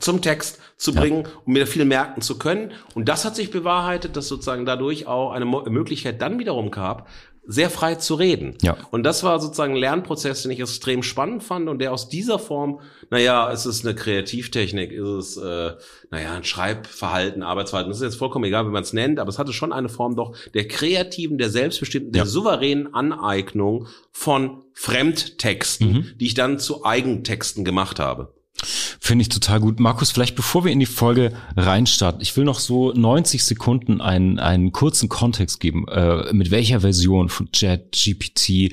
[0.00, 1.30] zum Text zu bringen, ja.
[1.44, 2.72] um mir viel merken zu können.
[2.94, 7.08] Und das hat sich bewahrheitet, dass sozusagen dadurch auch eine Möglichkeit dann wiederum gab,
[7.50, 8.56] sehr frei zu reden.
[8.60, 8.76] Ja.
[8.90, 12.38] Und das war sozusagen ein Lernprozess, den ich extrem spannend fand und der aus dieser
[12.38, 15.72] Form, naja, ist es eine Kreativtechnik, ist es, äh,
[16.10, 19.38] naja, ein Schreibverhalten, Arbeitsverhalten, das ist jetzt vollkommen egal, wie man es nennt, aber es
[19.38, 22.26] hatte schon eine Form doch der kreativen, der selbstbestimmten, der ja.
[22.26, 26.06] souveränen Aneignung von Fremdtexten, mhm.
[26.20, 28.34] die ich dann zu Eigentexten gemacht habe.
[28.62, 29.78] Finde ich total gut.
[29.78, 34.38] Markus, vielleicht bevor wir in die Folge reinstarten, ich will noch so 90 Sekunden einen,
[34.38, 38.72] einen kurzen Kontext geben, äh, mit welcher Version von Chat, GPT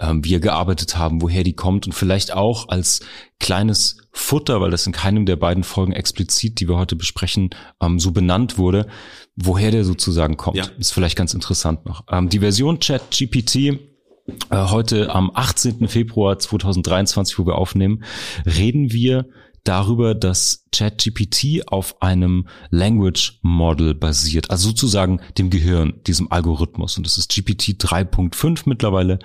[0.00, 3.00] ähm, wir gearbeitet haben, woher die kommt und vielleicht auch als
[3.38, 7.50] kleines Futter, weil das in keinem der beiden Folgen explizit, die wir heute besprechen,
[7.80, 8.86] ähm, so benannt wurde,
[9.36, 10.56] woher der sozusagen kommt.
[10.56, 10.66] Ja.
[10.78, 12.04] Ist vielleicht ganz interessant noch.
[12.10, 13.78] Ähm, die Version Chat GPT äh,
[14.50, 15.88] heute am 18.
[15.88, 18.04] Februar 2023, wo wir aufnehmen,
[18.46, 19.26] reden wir
[19.64, 26.96] darüber, dass ChatGPT auf einem Language Model basiert, also sozusagen dem Gehirn, diesem Algorithmus.
[26.96, 29.18] Und das ist GPT 3.5 mittlerweile.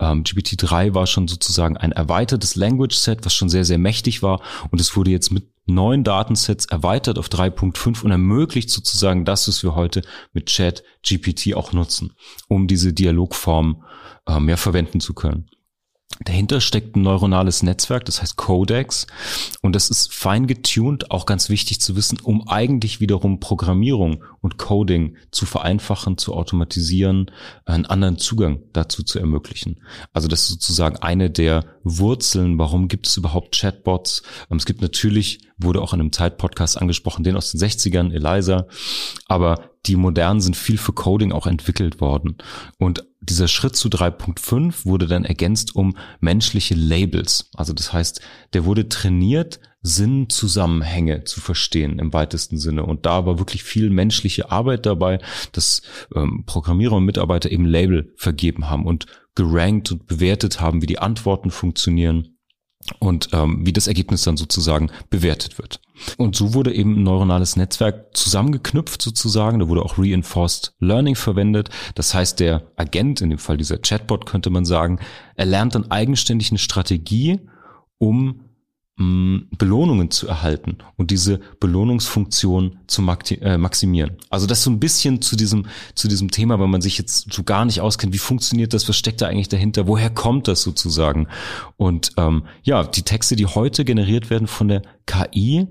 [0.00, 4.22] Ähm, GPT 3 war schon sozusagen ein erweitertes Language Set, was schon sehr, sehr mächtig
[4.22, 4.40] war.
[4.70, 9.62] Und es wurde jetzt mit neuen Datensets erweitert auf 3.5 und ermöglicht sozusagen das, was
[9.62, 10.02] wir heute
[10.32, 12.12] mit ChatGPT auch nutzen,
[12.48, 13.82] um diese Dialogform
[14.26, 15.48] äh, mehr verwenden zu können.
[16.20, 19.08] Dahinter steckt ein neuronales Netzwerk, das heißt Codex.
[19.62, 24.56] Und das ist fein getuned, auch ganz wichtig zu wissen, um eigentlich wiederum Programmierung und
[24.56, 27.32] Coding zu vereinfachen, zu automatisieren,
[27.64, 29.80] einen anderen Zugang dazu zu ermöglichen.
[30.12, 34.22] Also das ist sozusagen eine der Wurzeln, warum gibt es überhaupt Chatbots.
[34.50, 38.68] Ähm, es gibt natürlich, wurde auch in einem Zeitpodcast angesprochen, den aus den 60ern, Eliza.
[39.26, 42.36] Aber die modernen sind viel für Coding auch entwickelt worden.
[42.78, 47.50] Und dieser Schritt zu 3.5 wurde dann ergänzt um menschliche Labels.
[47.54, 48.20] Also das heißt,
[48.52, 52.84] der wurde trainiert, Sinnzusammenhänge zu verstehen im weitesten Sinne.
[52.84, 55.18] Und da war wirklich viel menschliche Arbeit dabei,
[55.52, 55.82] dass
[56.14, 60.98] ähm, Programmierer und Mitarbeiter eben Label vergeben haben und gerankt und bewertet haben, wie die
[60.98, 62.33] Antworten funktionieren
[62.98, 65.80] und ähm, wie das Ergebnis dann sozusagen bewertet wird.
[66.16, 69.60] Und so wurde eben ein neuronales Netzwerk zusammengeknüpft sozusagen.
[69.60, 71.70] Da wurde auch Reinforced Learning verwendet.
[71.94, 74.98] Das heißt, der Agent, in dem Fall dieser Chatbot könnte man sagen,
[75.36, 77.40] er lernt dann eigenständig eine Strategie,
[77.98, 78.40] um
[78.96, 83.02] Belohnungen zu erhalten und diese Belohnungsfunktion zu
[83.40, 84.12] äh, maximieren.
[84.30, 85.66] Also das so ein bisschen zu diesem,
[85.96, 88.96] zu diesem Thema, wenn man sich jetzt so gar nicht auskennt, wie funktioniert das, was
[88.96, 91.26] steckt da eigentlich dahinter, woher kommt das sozusagen?
[91.76, 95.66] Und ähm, ja, die Texte, die heute generiert werden von der KI,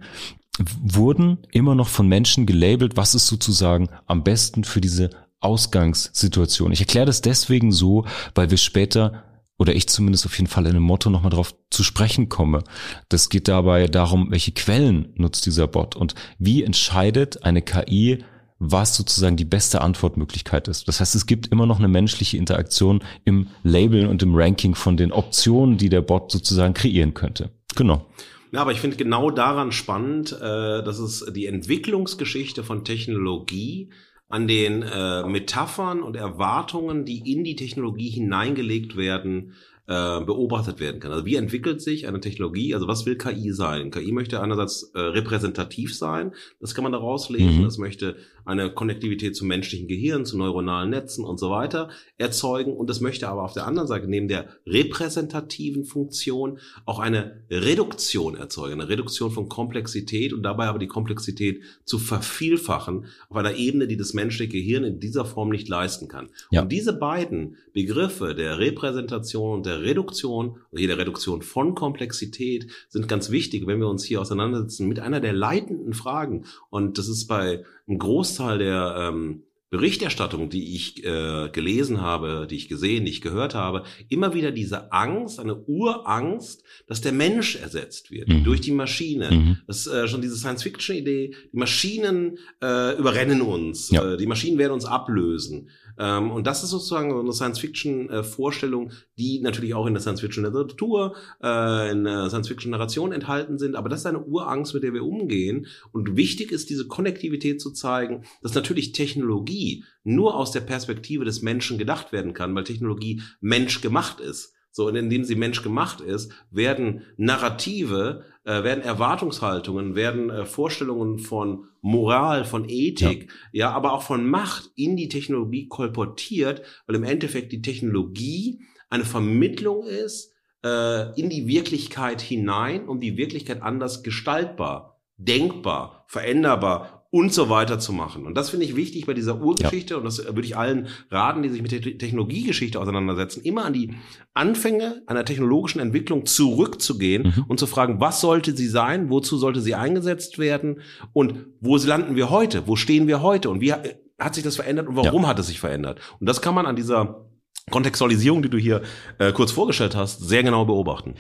[0.82, 5.10] wurden immer noch von Menschen gelabelt, was ist sozusagen am besten für diese
[5.40, 6.74] Ausgangssituation.
[6.74, 8.06] Ich erkläre das deswegen so,
[8.36, 9.24] weil wir später
[9.58, 12.64] oder ich zumindest auf jeden Fall in einem Motto nochmal drauf zu sprechen komme.
[13.10, 18.24] Das geht dabei darum, welche Quellen nutzt dieser Bot und wie entscheidet eine KI,
[18.60, 20.88] was sozusagen die beste Antwortmöglichkeit ist.
[20.88, 24.98] Das heißt, es gibt immer noch eine menschliche Interaktion im Labeln und im Ranking von
[24.98, 27.52] den Optionen, die der Bot sozusagen kreieren könnte.
[27.76, 28.06] Genau.
[28.52, 33.90] Ja, aber ich finde genau daran spannend, äh, dass es die Entwicklungsgeschichte von Technologie
[34.34, 39.54] an den äh, Metaphern und Erwartungen, die in die Technologie hineingelegt werden,
[39.86, 41.12] äh, beobachtet werden kann.
[41.12, 42.74] Also wie entwickelt sich eine Technologie?
[42.74, 43.92] Also was will KI sein?
[43.92, 47.60] KI möchte einerseits äh, repräsentativ sein, das kann man daraus lesen.
[47.60, 47.66] Mhm.
[47.66, 48.16] Das möchte
[48.46, 52.74] eine Konnektivität zum menschlichen Gehirn, zu neuronalen Netzen und so weiter erzeugen.
[52.74, 58.36] Und das möchte aber auf der anderen Seite neben der repräsentativen Funktion auch eine Reduktion
[58.36, 63.88] erzeugen, eine Reduktion von Komplexität und dabei aber die Komplexität zu vervielfachen auf einer Ebene,
[63.88, 66.30] die das menschliche Gehirn in dieser Form nicht leisten kann.
[66.52, 66.62] Ja.
[66.62, 72.68] Und diese beiden Begriffe der Repräsentation und der Reduktion, oder hier der Reduktion von Komplexität
[72.90, 76.46] sind ganz wichtig, wenn wir uns hier auseinandersetzen mit einer der leitenden Fragen.
[76.70, 82.58] Und das ist bei einem Großteil der ähm, Berichterstattung, die ich äh, gelesen habe, die
[82.58, 87.56] ich gesehen, die ich gehört habe, immer wieder diese Angst, eine Urangst, dass der Mensch
[87.56, 88.44] ersetzt wird mhm.
[88.44, 89.32] durch die Maschine.
[89.32, 89.58] Mhm.
[89.66, 94.14] Das ist äh, schon diese Science-Fiction-Idee, die Maschinen äh, überrennen uns, ja.
[94.14, 95.72] äh, die Maschinen werden uns ablösen.
[95.98, 101.92] Ähm, und das ist sozusagen so eine Science-Fiction-Vorstellung, die natürlich auch in der Science-Fiction-Literatur, äh,
[101.92, 103.76] in der Science-Fiction-Narration enthalten sind.
[103.76, 105.68] Aber das ist eine Urangst, mit der wir umgehen.
[105.92, 111.42] Und wichtig ist, diese Konnektivität zu zeigen, dass natürlich Technologie nur aus der Perspektive des
[111.42, 114.54] Menschen gedacht werden kann, weil Technologie menschgemacht ist.
[114.76, 121.66] So, und indem sie menschgemacht ist, werden Narrative, äh, werden Erwartungshaltungen, werden äh, Vorstellungen von
[121.82, 123.70] Moral, von Ethik, ja.
[123.70, 129.06] ja, aber auch von Macht in die Technologie kolportiert, weil im Endeffekt die Technologie eine
[129.06, 130.34] Vermittlung ist
[130.66, 137.78] äh, in die Wirklichkeit hinein, um die Wirklichkeit anders gestaltbar, denkbar, veränderbar und so weiter
[137.78, 138.26] zu machen.
[138.26, 139.98] Und das finde ich wichtig bei dieser Urgeschichte ja.
[140.00, 143.94] und das würde ich allen raten, die sich mit der Technologiegeschichte auseinandersetzen, immer an die
[144.34, 147.46] Anfänge einer technologischen Entwicklung zurückzugehen mhm.
[147.48, 150.82] und zu fragen, was sollte sie sein, wozu sollte sie eingesetzt werden
[151.14, 154.88] und wo landen wir heute, wo stehen wir heute und wie hat sich das verändert
[154.88, 155.28] und warum ja.
[155.28, 156.00] hat es sich verändert?
[156.20, 157.28] Und das kann man an dieser
[157.70, 158.82] Kontextualisierung, die du hier
[159.20, 161.14] äh, kurz vorgestellt hast, sehr genau beobachten.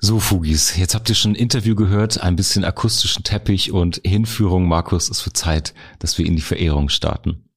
[0.00, 4.68] So, Fugis, jetzt habt ihr schon ein Interview gehört, ein bisschen akustischen Teppich und Hinführung.
[4.68, 7.50] Markus, es wird Zeit, dass wir in die Verehrung starten.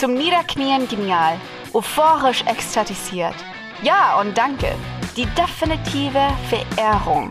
[0.00, 1.38] Zum Niederknien genial,
[1.74, 3.34] euphorisch ekstatisiert.
[3.82, 4.74] Ja und danke.
[5.14, 7.30] Die definitive Verehrung.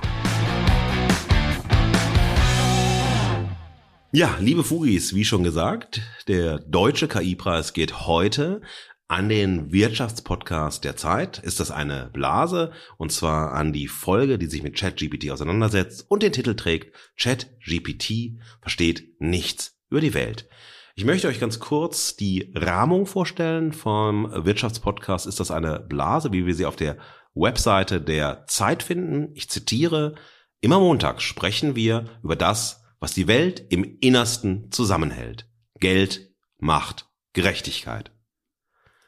[4.12, 8.62] Ja, liebe Fugis, wie schon gesagt, der deutsche KI-Preis geht heute
[9.08, 11.40] an den Wirtschaftspodcast der Zeit.
[11.40, 12.72] Ist das eine Blase?
[12.98, 18.40] Und zwar an die Folge, die sich mit ChatGPT auseinandersetzt und den Titel trägt ChatGPT
[18.62, 20.50] versteht nichts über die Welt.
[20.96, 25.28] Ich möchte euch ganz kurz die Rahmung vorstellen vom Wirtschaftspodcast.
[25.28, 26.98] Ist das eine Blase, wie wir sie auf der
[27.34, 29.30] Webseite der Zeit finden?
[29.34, 30.16] Ich zitiere,
[30.62, 35.50] immer Montag sprechen wir über das, was die Welt im Innersten zusammenhält.
[35.80, 38.15] Geld, Macht, Gerechtigkeit.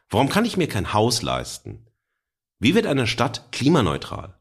[0.09, 1.85] Warum kann ich mir kein Haus leisten?
[2.59, 4.39] Wie wird eine Stadt klimaneutral?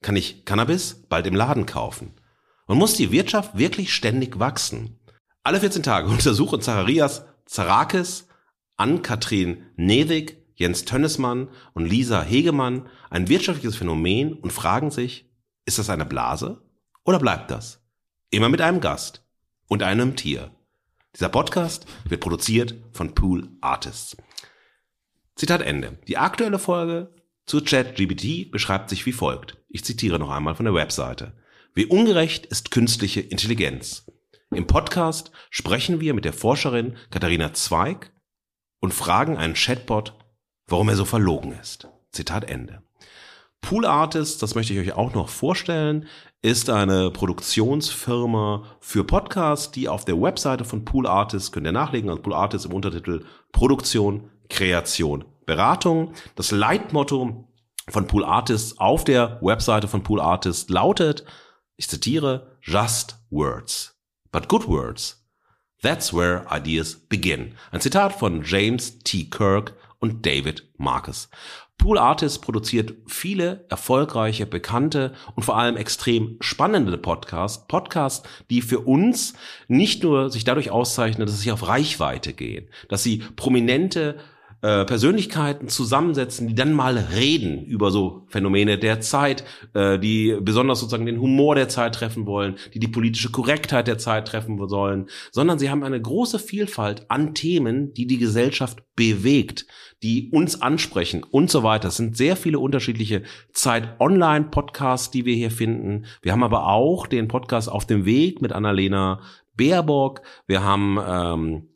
[0.00, 2.14] Kann ich Cannabis bald im Laden kaufen?
[2.66, 4.98] Und muss die Wirtschaft wirklich ständig wachsen?
[5.42, 8.26] Alle 14 Tage untersuchen Zacharias Zarakis,
[8.76, 15.30] Ann-Kathrin Newig, Jens Tönnesmann und Lisa Hegemann ein wirtschaftliches Phänomen und fragen sich,
[15.66, 16.62] ist das eine Blase
[17.04, 17.82] oder bleibt das?
[18.30, 19.22] Immer mit einem Gast
[19.68, 20.50] und einem Tier.
[21.14, 24.16] Dieser Podcast wird produziert von Pool Artists.
[25.34, 25.98] Zitat Ende.
[26.08, 27.14] Die aktuelle Folge
[27.46, 29.56] zu ChatGPT beschreibt sich wie folgt.
[29.68, 31.32] Ich zitiere noch einmal von der Webseite.
[31.74, 34.06] Wie ungerecht ist künstliche Intelligenz?
[34.50, 38.12] Im Podcast sprechen wir mit der Forscherin Katharina Zweig
[38.80, 40.14] und fragen einen Chatbot,
[40.66, 41.88] warum er so verlogen ist.
[42.10, 42.82] Zitat Ende.
[43.62, 46.06] Pool Artists, das möchte ich euch auch noch vorstellen,
[46.42, 52.10] ist eine Produktionsfirma für Podcasts, die auf der Webseite von Pool Artists, könnt ihr nachlegen,
[52.10, 56.12] also Pool Artists im Untertitel Produktion, Kreation, Beratung.
[56.36, 57.48] Das Leitmotto
[57.88, 61.24] von Pool Artists auf der Webseite von Pool Artists lautet,
[61.76, 63.98] ich zitiere, just words,
[64.30, 65.26] but good words.
[65.82, 67.54] That's where ideas begin.
[67.72, 69.24] Ein Zitat von James T.
[69.24, 71.28] Kirk und David Marcus.
[71.78, 77.66] Pool Artist produziert viele erfolgreiche, bekannte und vor allem extrem spannende Podcasts.
[77.66, 79.34] Podcasts, die für uns
[79.66, 84.20] nicht nur sich dadurch auszeichnen, dass sie auf Reichweite gehen, dass sie prominente
[84.62, 89.44] äh, Persönlichkeiten zusammensetzen, die dann mal reden über so Phänomene der Zeit,
[89.74, 93.98] äh, die besonders sozusagen den Humor der Zeit treffen wollen, die die politische Korrektheit der
[93.98, 99.66] Zeit treffen sollen, sondern sie haben eine große Vielfalt an Themen, die die Gesellschaft bewegt,
[100.02, 101.88] die uns ansprechen und so weiter.
[101.88, 106.06] Es sind sehr viele unterschiedliche Zeit-Online-Podcasts, die wir hier finden.
[106.22, 109.22] Wir haben aber auch den Podcast auf dem Weg mit Annalena
[109.56, 110.22] Baerbock.
[110.46, 111.68] Wir haben ähm,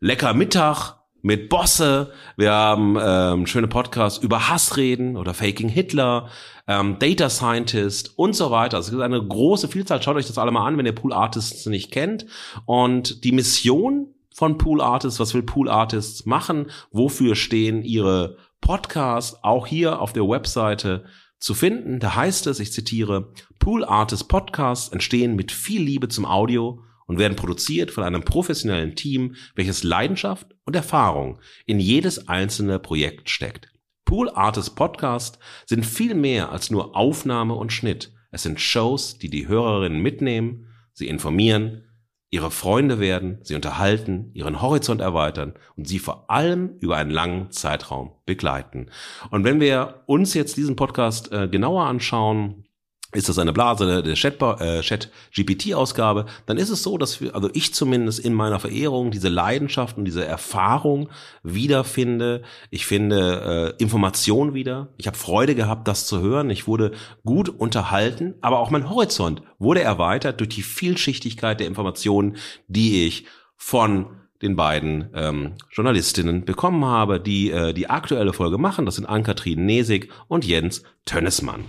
[0.00, 2.12] Lecker Mittag mit Bosse.
[2.36, 6.28] Wir haben ähm, schöne Podcasts über Hassreden oder Faking Hitler,
[6.66, 8.76] ähm, Data Scientist und so weiter.
[8.76, 10.02] Also es ist eine große Vielzahl.
[10.02, 12.26] Schaut euch das alle mal an, wenn ihr Pool Artists nicht kennt.
[12.66, 16.70] Und die Mission von Pool Artists, was will Pool Artists machen?
[16.92, 19.42] Wofür stehen ihre Podcasts?
[19.42, 21.04] Auch hier auf der Webseite
[21.40, 21.98] zu finden.
[21.98, 27.18] Da heißt es, ich zitiere, Pool Artists Podcasts entstehen mit viel Liebe zum Audio und
[27.18, 33.72] werden produziert von einem professionellen Team, welches Leidenschaft und Erfahrung in jedes einzelne Projekt steckt.
[34.04, 38.12] Pool Artist Podcast sind viel mehr als nur Aufnahme und Schnitt.
[38.30, 41.84] Es sind Shows, die die Hörerinnen mitnehmen, sie informieren,
[42.30, 47.50] ihre Freunde werden, sie unterhalten, ihren Horizont erweitern und sie vor allem über einen langen
[47.50, 48.90] Zeitraum begleiten.
[49.30, 52.64] Und wenn wir uns jetzt diesen Podcast äh, genauer anschauen,
[53.12, 57.72] ist das eine Blase der Chat-GPT-Ausgabe, äh, dann ist es so, dass wir, also ich
[57.72, 61.08] zumindest in meiner Verehrung diese Leidenschaft und diese Erfahrung
[61.42, 62.42] wiederfinde.
[62.70, 64.88] Ich finde äh, Information wieder.
[64.98, 66.50] Ich habe Freude gehabt, das zu hören.
[66.50, 66.92] Ich wurde
[67.24, 72.36] gut unterhalten, aber auch mein Horizont wurde erweitert durch die Vielschichtigkeit der Informationen,
[72.66, 73.24] die ich
[73.56, 74.08] von
[74.42, 78.84] den beiden ähm, Journalistinnen bekommen habe, die äh, die aktuelle Folge machen.
[78.84, 81.64] Das sind Ann-Kathrin Nesig und Jens Tönnesmann.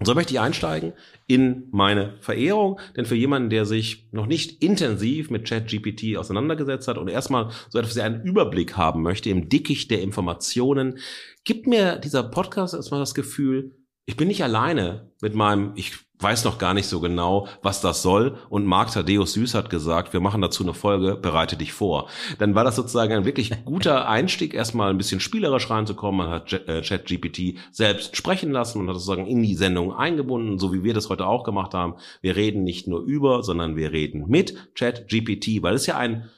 [0.00, 0.94] Und so möchte ich einsteigen
[1.26, 6.96] in meine Verehrung, denn für jemanden, der sich noch nicht intensiv mit ChatGPT auseinandergesetzt hat
[6.96, 10.98] und erstmal so etwas wie einen Überblick haben möchte im Dickicht der Informationen,
[11.44, 13.76] gibt mir dieser Podcast erstmal das Gefühl,
[14.06, 18.02] ich bin nicht alleine mit meinem, ich weiß noch gar nicht so genau, was das
[18.02, 18.36] soll.
[18.48, 22.08] Und Marc Thaddeus Süß hat gesagt, wir machen dazu eine Folge, bereite dich vor.
[22.38, 26.26] Dann war das sozusagen ein wirklich guter Einstieg, erstmal ein bisschen spielerisch reinzukommen.
[26.26, 30.72] Man hat äh, ChatGPT selbst sprechen lassen und hat sozusagen in die Sendung eingebunden, so
[30.72, 31.94] wie wir das heute auch gemacht haben.
[32.20, 36.28] Wir reden nicht nur über, sondern wir reden mit ChatGPT, weil es ja ein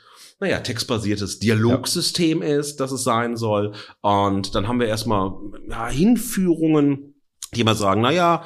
[0.42, 2.58] naja, textbasiertes Dialogsystem ja.
[2.58, 3.74] ist, dass es sein soll.
[4.00, 5.34] Und dann haben wir erstmal
[5.68, 7.14] ja, Hinführungen,
[7.54, 8.42] die mal sagen, naja,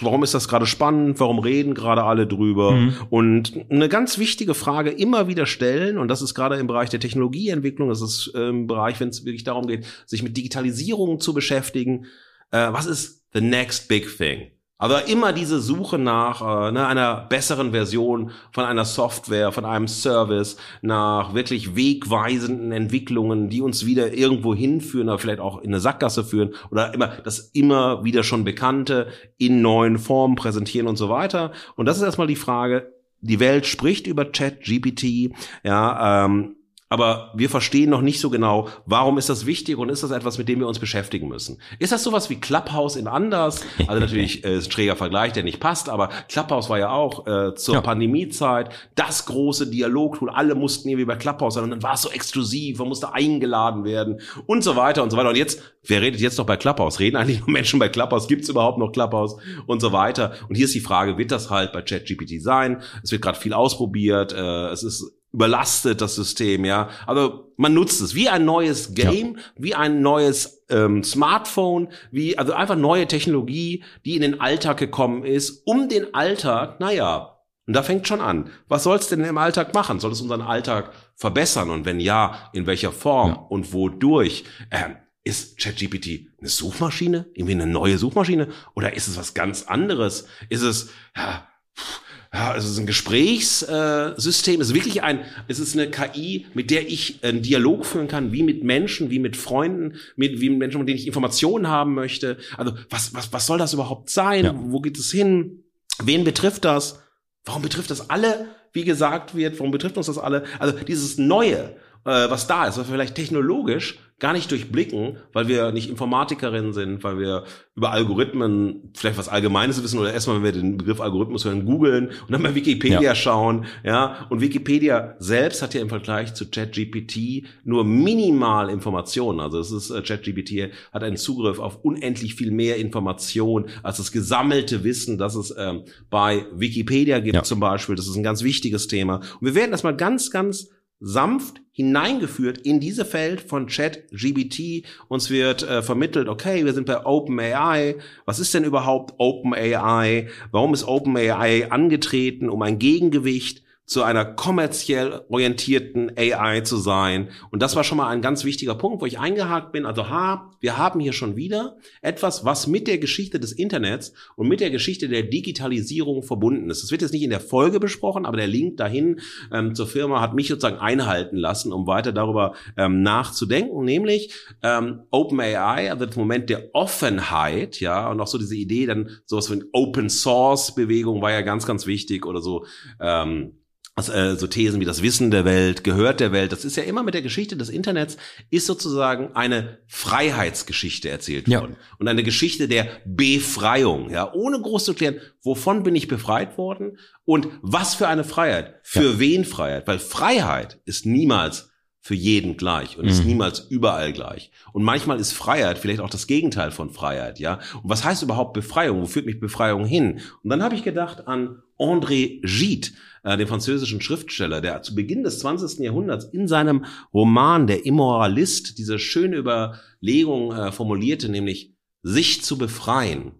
[0.00, 1.20] warum ist das gerade spannend?
[1.20, 2.72] Warum reden gerade alle drüber?
[2.72, 2.94] Mhm.
[3.10, 7.00] Und eine ganz wichtige Frage immer wieder stellen, und das ist gerade im Bereich der
[7.00, 12.06] Technologieentwicklung, das ist im Bereich, wenn es wirklich darum geht, sich mit Digitalisierung zu beschäftigen,
[12.50, 14.50] äh, was ist the next big thing?
[14.78, 19.88] Aber immer diese Suche nach äh, ne, einer besseren Version von einer Software, von einem
[19.88, 25.80] Service, nach wirklich wegweisenden Entwicklungen, die uns wieder irgendwo hinführen, oder vielleicht auch in eine
[25.80, 29.08] Sackgasse führen oder immer das immer wieder schon Bekannte
[29.38, 31.52] in neuen Formen präsentieren und so weiter.
[31.76, 32.92] Und das ist erstmal die Frage.
[33.22, 35.32] Die Welt spricht über Chat GPT,
[35.64, 36.55] ja, ähm,
[36.88, 40.38] aber wir verstehen noch nicht so genau, warum ist das wichtig und ist das etwas,
[40.38, 41.58] mit dem wir uns beschäftigen müssen.
[41.80, 43.62] Ist das sowas wie Clubhouse in anders?
[43.88, 47.26] Also natürlich äh, ist ein schräger Vergleich, der nicht passt, aber Clubhouse war ja auch
[47.26, 47.80] äh, zur ja.
[47.80, 50.30] Pandemiezeit das große Dialogtool.
[50.30, 53.84] Alle mussten irgendwie bei Clubhouse sein und dann war es so exklusiv, man musste eingeladen
[53.84, 55.30] werden und so weiter und so weiter.
[55.30, 57.00] Und jetzt, wer redet jetzt noch bei Clubhouse?
[57.00, 58.28] Reden eigentlich nur Menschen bei Clubhouse?
[58.28, 60.34] Gibt es überhaupt noch Clubhouse und so weiter?
[60.48, 62.82] Und hier ist die Frage, wird das halt bei ChatGPT sein?
[63.02, 66.88] Es wird gerade viel ausprobiert, äh, es ist überlastet das System, ja.
[67.06, 69.42] Also man nutzt es wie ein neues Game, ja.
[69.58, 75.24] wie ein neues ähm, Smartphone, wie also einfach neue Technologie, die in den Alltag gekommen
[75.24, 77.34] ist, um den Alltag, naja,
[77.66, 78.50] und da fängt schon an.
[78.68, 80.00] Was soll es denn im Alltag machen?
[80.00, 81.68] Soll es unseren Alltag verbessern?
[81.68, 83.46] Und wenn ja, in welcher Form ja.
[83.48, 84.44] und wodurch?
[84.70, 87.26] Ähm, ist ChatGPT eine Suchmaschine?
[87.34, 88.48] Irgendwie eine neue Suchmaschine?
[88.74, 90.28] Oder ist es was ganz anderes?
[90.48, 92.00] Ist es, ja, pff,
[92.36, 96.86] ja, es ist ein Gesprächssystem, es ist wirklich ein, es ist eine KI, mit der
[96.86, 100.80] ich einen Dialog führen kann, wie mit Menschen, wie mit Freunden, mit, wie mit Menschen,
[100.80, 102.36] mit denen ich Informationen haben möchte.
[102.58, 104.44] Also, was, was, was soll das überhaupt sein?
[104.44, 104.54] Ja.
[104.54, 105.64] Wo geht es hin?
[106.02, 107.00] Wen betrifft das?
[107.46, 109.58] Warum betrifft das alle, wie gesagt wird?
[109.58, 110.44] Warum betrifft uns das alle?
[110.58, 111.74] Also, dieses Neue,
[112.06, 117.04] äh, was da ist, was vielleicht technologisch gar nicht durchblicken, weil wir nicht Informatikerinnen sind,
[117.04, 117.44] weil wir
[117.74, 122.06] über Algorithmen vielleicht was Allgemeines wissen oder erstmal, wenn wir den Begriff Algorithmus hören, googeln
[122.08, 123.14] und dann bei Wikipedia ja.
[123.14, 124.26] schauen, ja.
[124.30, 129.40] Und Wikipedia selbst hat ja im Vergleich zu ChatGPT nur minimal Informationen.
[129.40, 134.12] Also es ist, äh, ChatGPT hat einen Zugriff auf unendlich viel mehr Informationen als das
[134.12, 137.42] gesammelte Wissen, das es ähm, bei Wikipedia gibt ja.
[137.42, 137.96] zum Beispiel.
[137.96, 139.16] Das ist ein ganz wichtiges Thema.
[139.16, 140.70] Und wir werden erstmal ganz, ganz
[141.00, 144.86] sanft hineingeführt in diese Feld von Chat GBT.
[145.08, 147.96] Uns wird äh, vermittelt, okay, wir sind bei OpenAI.
[148.24, 150.28] Was ist denn überhaupt OpenAI?
[150.52, 157.30] Warum ist OpenAI angetreten, um ein Gegengewicht zu einer kommerziell orientierten AI zu sein.
[157.50, 159.86] Und das war schon mal ein ganz wichtiger Punkt, wo ich eingehakt bin.
[159.86, 164.48] Also, ha, wir haben hier schon wieder etwas, was mit der Geschichte des Internets und
[164.48, 166.82] mit der Geschichte der Digitalisierung verbunden ist.
[166.82, 169.20] Das wird jetzt nicht in der Folge besprochen, aber der Link dahin
[169.52, 175.02] ähm, zur Firma hat mich sozusagen einhalten lassen, um weiter darüber ähm, nachzudenken, nämlich ähm,
[175.10, 179.62] OpenAI, also das Moment der Offenheit, ja, und auch so diese Idee, dann sowas wie
[179.72, 182.66] Open Source Bewegung war ja ganz, ganz wichtig oder so.
[183.00, 183.52] Ähm,
[183.98, 186.82] also, äh, so Thesen wie das Wissen der Welt, gehört der Welt, das ist ja
[186.82, 188.18] immer mit der Geschichte des Internets,
[188.50, 191.62] ist sozusagen eine Freiheitsgeschichte erzählt ja.
[191.62, 191.76] worden.
[191.98, 196.98] Und eine Geschichte der Befreiung, ja, ohne groß zu klären, wovon bin ich befreit worden
[197.24, 199.18] und was für eine Freiheit, für ja.
[199.18, 201.70] wen Freiheit, weil Freiheit ist niemals
[202.06, 203.10] für jeden gleich und mhm.
[203.10, 204.52] ist niemals überall gleich.
[204.72, 207.58] Und manchmal ist Freiheit vielleicht auch das Gegenteil von Freiheit, ja.
[207.82, 209.00] Und was heißt überhaupt Befreiung?
[209.00, 210.20] Wo führt mich Befreiung hin?
[210.44, 212.88] Und dann habe ich gedacht an André Gide,
[213.26, 215.80] äh, den französischen Schriftsteller, der zu Beginn des 20.
[215.80, 223.32] Jahrhunderts in seinem Roman Der Immoralist diese schöne Überlegung äh, formulierte, nämlich sich zu befreien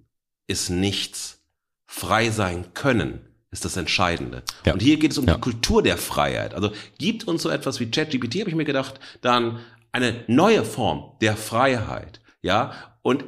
[0.49, 1.45] ist nichts.
[1.87, 3.20] Frei sein können
[3.53, 4.43] ist das Entscheidende.
[4.64, 4.72] Ja.
[4.72, 5.34] Und hier geht es um ja.
[5.34, 6.53] die Kultur der Freiheit.
[6.53, 9.61] Also gibt uns so etwas wie ChatGPT, habe ich mir gedacht, dann
[9.93, 12.20] eine neue Form der Freiheit.
[12.43, 12.72] Ja,
[13.03, 13.24] und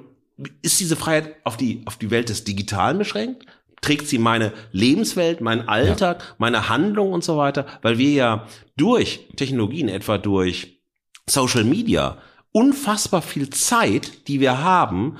[0.63, 3.47] ist diese Freiheit auf die, auf die Welt des Digitalen beschränkt?
[3.81, 6.35] Trägt sie meine Lebenswelt, meinen Alltag, ja.
[6.39, 7.67] meine Handlung und so weiter?
[7.83, 10.81] Weil wir ja durch Technologien, etwa durch
[11.27, 12.19] Social Media,
[12.53, 15.19] unfassbar viel Zeit, die wir haben,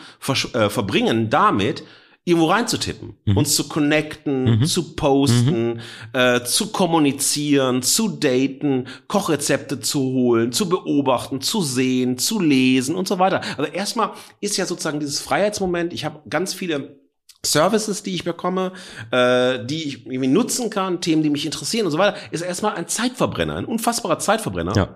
[0.55, 1.85] äh, verbringen damit,
[2.29, 3.39] irgendwo reinzutippen, mhm.
[3.39, 4.65] uns zu connecten, mhm.
[4.67, 5.81] zu posten, mhm.
[6.13, 13.09] äh, zu kommunizieren, zu daten, Kochrezepte zu holen, zu beobachten, zu sehen, zu lesen und
[13.09, 13.41] so weiter.
[13.57, 14.11] Also erstmal
[14.43, 16.99] ist ja sozusagen dieses Freiheitsmoment, ich habe ganz viele
[17.45, 18.73] Services, die ich bekomme,
[19.11, 22.75] äh, die ich irgendwie nutzen kann, Themen, die mich interessieren und so weiter, ist erstmal
[22.75, 24.95] ein Zeitverbrenner, ein unfassbarer Zeitverbrenner, ja.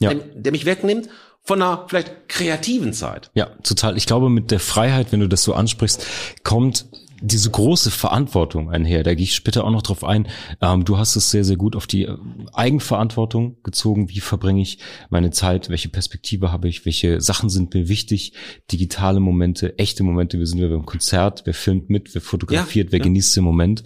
[0.00, 0.14] Ja.
[0.14, 1.08] Der, der mich wegnimmt
[1.42, 3.30] von einer vielleicht kreativen Zeit.
[3.34, 3.96] Ja, total.
[3.96, 6.06] Ich glaube, mit der Freiheit, wenn du das so ansprichst,
[6.44, 6.86] kommt
[7.22, 9.02] diese große Verantwortung einher.
[9.04, 10.28] Da gehe ich später auch noch drauf ein.
[10.60, 12.16] Ähm, du hast es sehr, sehr gut auf die äh,
[12.52, 14.08] Eigenverantwortung gezogen.
[14.08, 15.68] Wie verbringe ich meine Zeit?
[15.70, 16.84] Welche Perspektive habe ich?
[16.84, 18.32] Welche Sachen sind mir wichtig?
[18.70, 20.38] Digitale Momente, echte Momente.
[20.38, 21.42] Wir sind ja beim Konzert.
[21.44, 22.12] Wer filmt mit?
[22.14, 22.88] Wer fotografiert?
[22.88, 23.04] Ja, wer ja.
[23.04, 23.84] genießt den Moment?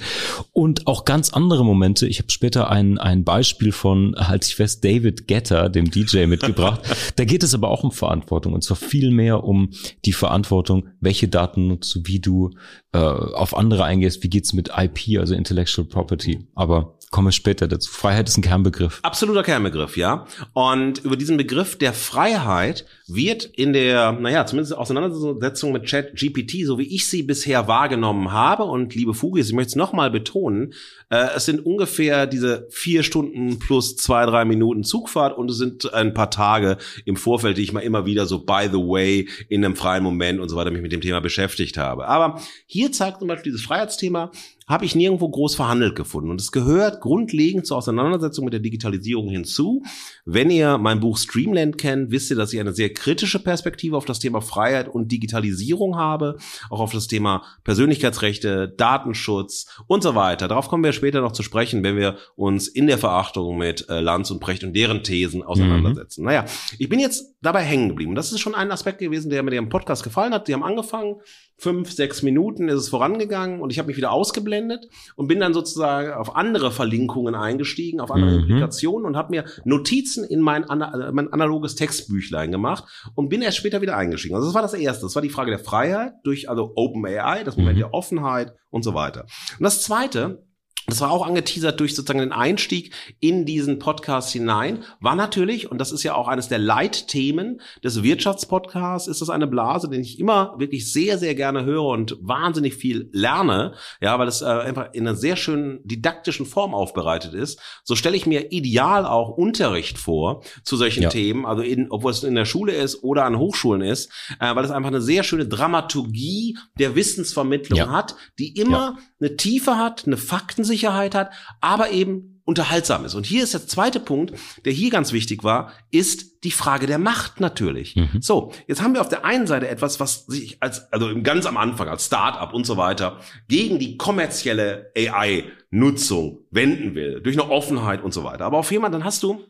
[0.53, 2.07] Und auch ganz andere Momente.
[2.07, 6.80] Ich habe später ein, ein Beispiel von, halte ich fest, David Getter, dem DJ, mitgebracht.
[7.16, 8.55] da geht es aber auch um Verantwortung.
[8.55, 9.70] Und zwar viel mehr um
[10.07, 12.51] die Verantwortung, welche Daten nutzt du, wie du
[12.93, 16.47] äh, auf andere eingehst, wie geht's mit IP, also Intellectual Property.
[16.55, 17.91] Aber komme später dazu.
[17.91, 19.01] Freiheit ist ein Kernbegriff.
[19.03, 20.27] Absoluter Kernbegriff, ja.
[20.53, 26.66] Und über diesen Begriff der Freiheit wird in der, naja, zumindest Auseinandersetzung mit Chat GPT,
[26.66, 30.74] so wie ich sie bisher wahrgenommen habe, und liebe Fugis, ich möchte es nochmal betonen,
[31.09, 35.92] äh, es sind ungefähr diese vier Stunden plus zwei, drei Minuten Zugfahrt und es sind
[35.94, 39.64] ein paar Tage im Vorfeld, die ich mal immer wieder so by the way in
[39.64, 42.09] einem freien Moment und so weiter mich mit dem Thema beschäftigt habe.
[42.09, 44.30] Aber hier zeigt zum Beispiel dieses Freiheitsthema,
[44.66, 46.30] habe ich nirgendwo groß verhandelt gefunden.
[46.30, 49.84] Und es gehört grundlegend zur Auseinandersetzung mit der Digitalisierung hinzu.
[50.29, 54.07] Wenn ihr mein Buch Streamland kennt, wisst ihr, dass ich eine sehr kritische Perspektive auf
[54.07, 56.37] das Thema Freiheit und Digitalisierung habe,
[56.68, 60.49] auch auf das Thema Persönlichkeitsrechte, Datenschutz und so weiter.
[60.49, 64.01] Darauf kommen wir später noch zu sprechen, wenn wir uns in der Verachtung mit äh,
[64.01, 66.22] Lanz und Brecht und deren Thesen auseinandersetzen.
[66.22, 66.27] Mhm.
[66.27, 66.45] Naja,
[66.77, 68.14] ich bin jetzt dabei hängen geblieben.
[68.14, 70.49] Das ist schon ein Aspekt gewesen, der mir dem Podcast gefallen hat.
[70.49, 71.16] Die haben angefangen,
[71.59, 75.55] fünf, sechs Minuten ist es vorangegangen und ich habe mich wieder ausgeblendet und bin dann
[75.55, 78.41] sozusagen auf andere Verlinkungen eingestiegen, auf andere mhm.
[78.41, 82.84] Implikationen und habe mir Notizen in mein, mein analoges Textbüchlein gemacht
[83.14, 84.34] und bin erst später wieder eingestiegen.
[84.34, 85.05] Also das war das Erste.
[85.07, 87.80] Das war die Frage der Freiheit durch also Open AI, das Moment mhm.
[87.80, 89.26] der Offenheit und so weiter.
[89.59, 90.47] Und das Zweite,
[90.87, 94.84] das war auch angeteasert durch sozusagen den Einstieg in diesen Podcast hinein.
[95.01, 99.49] War natürlich, und das ist ja auch eines der Leitthemen des Wirtschaftspodcasts, ist das eine
[99.49, 103.74] Blase, den ich immer wirklich sehr, sehr gerne höre und wahnsinnig viel lerne.
[104.01, 107.61] Ja, weil es äh, einfach in einer sehr schönen didaktischen Form aufbereitet ist.
[107.82, 111.09] So stelle ich mir ideal auch Unterricht vor zu solchen ja.
[111.09, 114.64] Themen, also in, obwohl es in der Schule ist oder an Hochschulen ist, äh, weil
[114.64, 117.91] es einfach eine sehr schöne Dramaturgie der Wissensvermittlung ja.
[117.91, 118.99] hat, die immer ja.
[119.20, 123.14] eine Tiefe hat, eine Faktensicherheit Unsicherheit hat, aber eben unterhaltsam ist.
[123.14, 126.99] Und hier ist der zweite Punkt, der hier ganz wichtig war, ist die Frage der
[126.99, 127.97] Macht natürlich.
[127.97, 128.20] Mhm.
[128.20, 131.57] So, jetzt haben wir auf der einen Seite etwas, was sich als, also ganz am
[131.57, 133.18] Anfang als Start-up und so weiter
[133.49, 138.45] gegen die kommerzielle AI-Nutzung wenden will, durch eine Offenheit und so weiter.
[138.45, 139.45] Aber auf jemand, dann hast du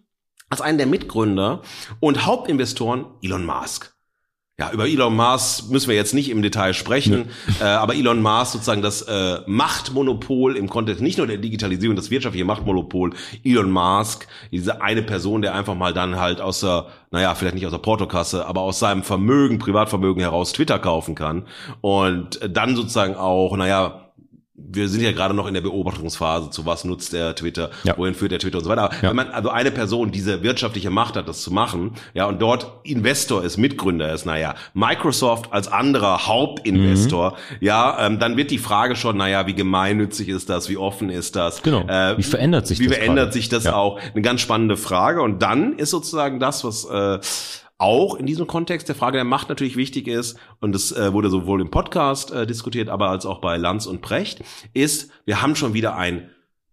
[0.48, 1.62] als einen der Mitgründer
[2.00, 3.95] und Hauptinvestoren Elon Musk.
[4.58, 7.28] Ja, über Elon Musk müssen wir jetzt nicht im Detail sprechen,
[7.60, 12.10] äh, aber Elon Musk sozusagen das äh, Machtmonopol im Kontext nicht nur der Digitalisierung, das
[12.10, 13.12] wirtschaftliche Machtmonopol,
[13.44, 17.66] Elon Musk, diese eine Person, der einfach mal dann halt aus der, naja, vielleicht nicht
[17.66, 21.44] aus der Portokasse, aber aus seinem Vermögen, Privatvermögen heraus Twitter kaufen kann
[21.82, 24.05] und dann sozusagen auch, naja,
[24.58, 27.96] wir sind ja gerade noch in der Beobachtungsphase, zu was nutzt der Twitter, ja.
[27.96, 28.84] wohin führt der Twitter und so weiter.
[28.84, 29.08] Aber ja.
[29.10, 32.80] wenn man also eine Person diese wirtschaftliche Macht hat, das zu machen, ja, und dort
[32.82, 37.56] Investor ist, Mitgründer ist, naja, Microsoft als anderer Hauptinvestor, mhm.
[37.60, 41.36] ja, ähm, dann wird die Frage schon, naja, wie gemeinnützig ist das, wie offen ist
[41.36, 41.62] das?
[41.62, 41.86] Genau.
[41.86, 42.92] Äh, wie verändert sich wie das?
[42.92, 43.32] Wie verändert gerade?
[43.32, 43.74] sich das ja.
[43.74, 44.00] auch?
[44.14, 45.20] Eine ganz spannende Frage.
[45.20, 47.18] Und dann ist sozusagen das, was äh,
[47.78, 51.30] auch in diesem Kontext der Frage der Macht natürlich wichtig ist, und das äh, wurde
[51.30, 55.56] sowohl im Podcast äh, diskutiert, aber als auch bei Lanz und Precht, ist, wir haben
[55.56, 56.30] schon wieder ein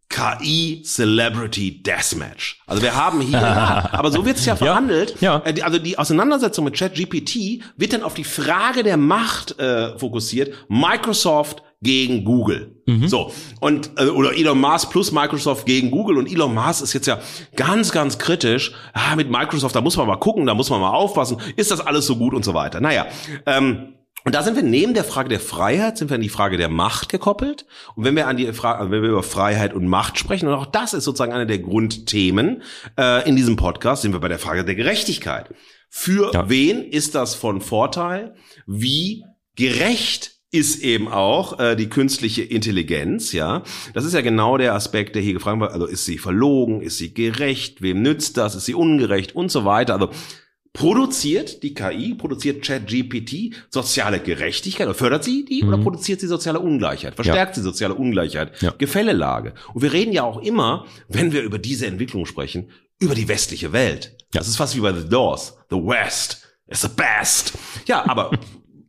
[0.10, 2.62] KI Celebrity Deathmatch.
[2.68, 3.41] Also wir haben hier,
[3.91, 5.20] aber so wird es ja verhandelt.
[5.22, 5.51] Ja, ja.
[5.51, 10.54] Äh, also die Auseinandersetzung mit ChatGPT wird dann auf die Frage der Macht äh, fokussiert.
[10.70, 12.81] Microsoft gegen Google.
[12.86, 13.07] Mhm.
[13.07, 13.31] So.
[13.59, 16.17] Und, äh, oder Elon Musk plus Microsoft gegen Google.
[16.17, 17.19] Und Elon Musk ist jetzt ja
[17.55, 18.73] ganz, ganz kritisch.
[18.93, 21.38] Ah, mit Microsoft, da muss man mal gucken, da muss man mal aufpassen.
[21.55, 22.81] Ist das alles so gut und so weiter?
[22.81, 23.07] Naja,
[23.45, 23.93] ähm,
[24.25, 26.69] und da sind wir neben der Frage der Freiheit, sind wir an die Frage der
[26.69, 27.65] Macht gekoppelt.
[27.95, 30.65] Und wenn wir an die Frage, wenn wir über Freiheit und Macht sprechen, und auch
[30.65, 32.63] das ist sozusagen eine der Grundthemen
[32.97, 35.53] äh, in diesem Podcast, sind wir bei der Frage der Gerechtigkeit.
[35.89, 36.49] Für ja.
[36.49, 38.36] wen ist das von Vorteil?
[38.65, 39.25] Wie
[39.55, 43.64] gerecht ist eben auch äh, die künstliche Intelligenz, ja.
[43.95, 45.72] Das ist ja genau der Aspekt, der hier gefragt wird.
[45.72, 49.66] Also ist sie verlogen, ist sie gerecht, wem nützt das, ist sie ungerecht und so
[49.66, 49.95] weiter.
[49.95, 50.12] Also
[50.72, 55.70] produziert die KI, produziert ChatGPT soziale Gerechtigkeit oder fördert sie die mhm.
[55.70, 57.55] oder produziert sie soziale Ungleichheit, verstärkt ja.
[57.55, 58.75] sie soziale Ungleichheit, ja.
[58.78, 59.55] Gefällelage.
[59.74, 62.70] Und wir reden ja auch immer, wenn wir über diese Entwicklung sprechen,
[63.00, 64.16] über die westliche Welt.
[64.36, 64.39] Ja.
[64.39, 65.58] Das ist fast wie bei The Doors.
[65.71, 67.54] The West is the best.
[67.88, 68.32] Ja, aber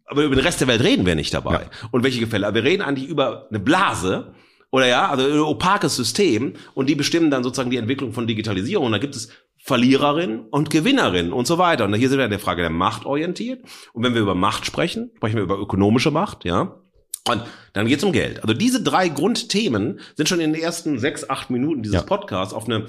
[0.07, 1.55] aber über den Rest der Welt reden wir nicht dabei.
[1.55, 1.89] Ja.
[1.91, 2.53] Und welche Gefälle?
[2.55, 4.35] wir reden eigentlich über eine Blase
[4.71, 8.87] oder ja, also ein opakes System und die bestimmen dann sozusagen die Entwicklung von Digitalisierung.
[8.87, 11.85] Und da gibt es Verliererin und Gewinnerin und so weiter.
[11.85, 13.65] Und hier sind wir an der Frage der Macht orientiert.
[13.93, 16.81] Und wenn wir über Macht sprechen, sprechen wir über ökonomische Macht, ja.
[17.27, 18.43] Und dann geht's um Geld.
[18.43, 22.03] Also diese drei Grundthemen sind schon in den ersten sechs, acht Minuten dieses Ja.
[22.03, 22.87] Podcasts auf eine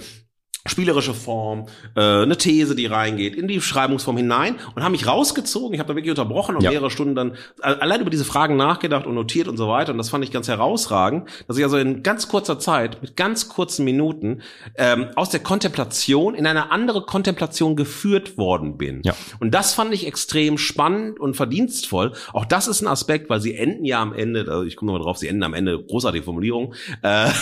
[0.67, 5.73] spielerische Form, äh, eine These, die reingeht, in die Schreibungsform hinein und haben mich rausgezogen.
[5.73, 6.71] Ich habe da wirklich unterbrochen und Ja.
[6.71, 9.91] mehrere Stunden dann allein über diese Fragen nachgedacht und notiert und so weiter.
[9.91, 13.47] Und das fand ich ganz herausragend, dass ich also in ganz kurzer Zeit, mit ganz
[13.47, 14.41] kurzen Minuten,
[14.75, 19.01] ähm, aus der Kontemplation in eine andere Kontemplation geführt worden bin.
[19.05, 19.13] Ja.
[19.39, 22.13] Und das fand ich extrem spannend und verdienstvoll.
[22.33, 25.05] Auch das ist ein Aspekt, weil sie enden ja am Ende, also ich komme nochmal
[25.05, 26.73] drauf, sie enden am Ende, großartige Formulierung,
[27.03, 27.29] äh,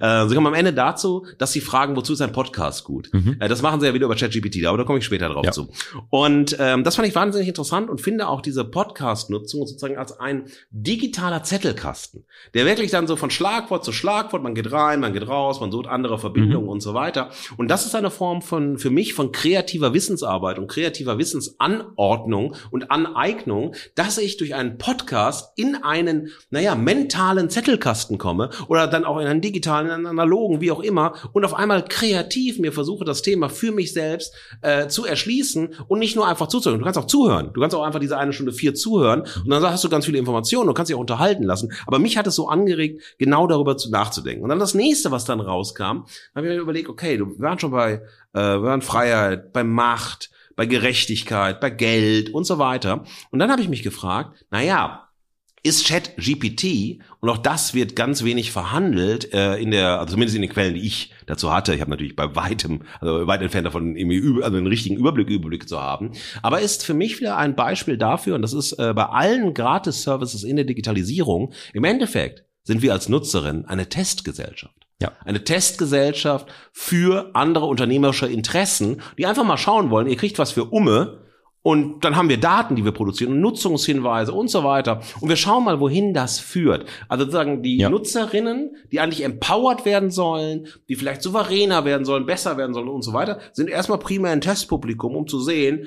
[0.00, 3.10] äh, sie kommen am Ende dazu, dass sie fragen, wozu ist ein Podcast gut?
[3.40, 5.52] Äh, das machen sie ja wieder über ChatGPT, aber da komme ich später drauf Ja.
[5.52, 5.68] zu.
[6.10, 10.44] Und ähm, das fand ich wahnsinnig interessant und finde auch diese Podcast-Nutzung sozusagen als ein
[10.70, 12.24] digitaler Zettelkasten,
[12.54, 15.70] der wirklich dann so von Schlagwort zu Schlagwort, man geht rein, man geht raus, man
[15.72, 17.30] sucht andere Verbindungen und so weiter.
[17.56, 22.90] Und das ist eine Form von, für mich, von kreativer Wissensarbeit und kreativer Wissensanordnung und
[22.90, 29.18] Aneignung, dass ich durch einen Podcast in einen, naja, mentalen Zettelkasten komme oder dann auch
[29.18, 33.04] in einen digitalen, in einen analogen, wie auch immer, und auf einmal kreativ mir versuche,
[33.04, 36.80] das Thema für mich selbst äh, zu erschließen und nicht nur einfach zuzuhören.
[36.80, 37.50] Du kannst auch zuhören.
[37.52, 40.18] Du kannst auch einfach diese eine Stunde vier zuhören und dann hast du ganz viele
[40.18, 41.72] Informationen und kannst dich auch unterhalten lassen.
[41.86, 44.42] Aber mich hat es so angeregt, genau darüber zu, nachzudenken.
[44.42, 46.04] Und dann das nächste, was dann rauskam,
[46.34, 50.30] habe ich mir überlegt, okay, du, waren schon bei, äh, wir waren Freiheit, bei Macht,
[50.56, 53.04] bei Gerechtigkeit, bei Geld und so weiter.
[53.30, 55.03] Und dann habe ich mich gefragt, na ja,
[55.64, 60.36] ist Chat GPT und auch das wird ganz wenig verhandelt äh, in der, also zumindest
[60.36, 61.74] in den Quellen, die ich dazu hatte.
[61.74, 65.66] Ich habe natürlich bei weitem, also weit entfernt davon, irgendwie also einen richtigen Überblick, Überblick
[65.66, 66.12] zu haben.
[66.42, 70.44] Aber ist für mich wieder ein Beispiel dafür, und das ist äh, bei allen Gratis-Services
[70.44, 74.74] in der Digitalisierung, im Endeffekt sind wir als Nutzerin eine Testgesellschaft.
[75.00, 75.12] Ja.
[75.24, 80.66] Eine Testgesellschaft für andere unternehmerische Interessen, die einfach mal schauen wollen, ihr kriegt was für
[80.66, 81.23] Umme
[81.64, 85.00] und dann haben wir Daten, die wir produzieren und Nutzungshinweise und so weiter.
[85.22, 86.84] Und wir schauen mal, wohin das führt.
[87.08, 87.88] Also sozusagen die Ja.
[87.88, 93.00] Nutzerinnen, die eigentlich empowered werden sollen, die vielleicht souveräner werden sollen, besser werden sollen und
[93.00, 95.86] so weiter, sind erstmal primär ein Testpublikum, um zu sehen,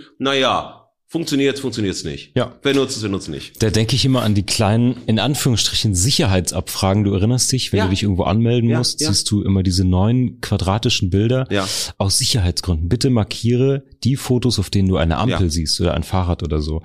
[1.07, 2.31] naja, funktioniert's, funktioniert's nicht.
[2.35, 2.53] Ja.
[2.63, 3.63] Wer nutzt es, wer nutzt es nicht.
[3.63, 7.03] Da denke ich immer an die kleinen, in Anführungsstrichen, Sicherheitsabfragen.
[7.03, 7.83] Du erinnerst dich, wenn Ja.
[7.85, 9.07] du dich irgendwo anmelden Ja, musst, ja.
[9.09, 11.67] siehst du immer diese neun quadratischen Bilder Ja.
[11.97, 12.89] aus Sicherheitsgründen.
[12.89, 16.81] Bitte markiere die Fotos, auf denen du eine Ampel siehst oder ein Fahrrad oder so.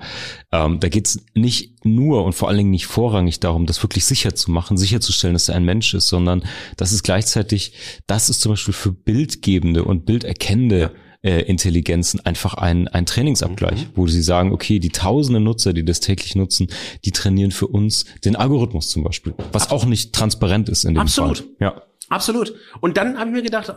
[0.51, 4.33] Ähm, da geht's nicht nur und vor allen Dingen nicht vorrangig darum, das wirklich sicher
[4.35, 6.43] zu machen, sicherzustellen, dass er ein Mensch ist, sondern
[6.77, 7.73] das ist gleichzeitig,
[8.07, 10.91] das ist zum Beispiel für bildgebende und bilderkennende
[11.23, 13.89] äh, Intelligenzen einfach ein, ein Trainingsabgleich, Mhm.
[13.95, 16.67] wo sie sagen, okay, die tausende Nutzer, die das täglich nutzen,
[17.05, 21.01] die trainieren für uns den Algorithmus zum Beispiel, was auch nicht transparent ist in dem
[21.01, 21.37] Absolut.
[21.39, 21.47] Fall.
[21.59, 21.81] Ja.
[22.09, 22.53] Absolut.
[22.81, 23.73] Und dann habe ich mir gedacht,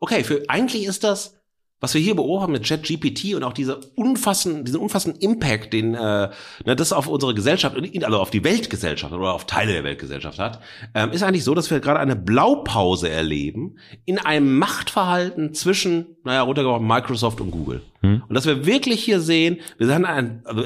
[0.00, 1.39] okay, für eigentlich ist das,
[1.80, 6.28] was wir hier beobachten mit ChatGPT und auch diese unfassenden, diesen unfassenden Impact, den äh,
[6.64, 10.60] ne, das auf unsere Gesellschaft, also auf die Weltgesellschaft oder auf Teile der Weltgesellschaft hat,
[10.94, 16.42] ähm, ist eigentlich so, dass wir gerade eine Blaupause erleben in einem Machtverhalten zwischen, naja,
[16.42, 17.80] runtergebrochen Microsoft und Google.
[18.02, 18.22] Hm.
[18.28, 20.64] Und dass wir wirklich hier sehen, wir haben ein, also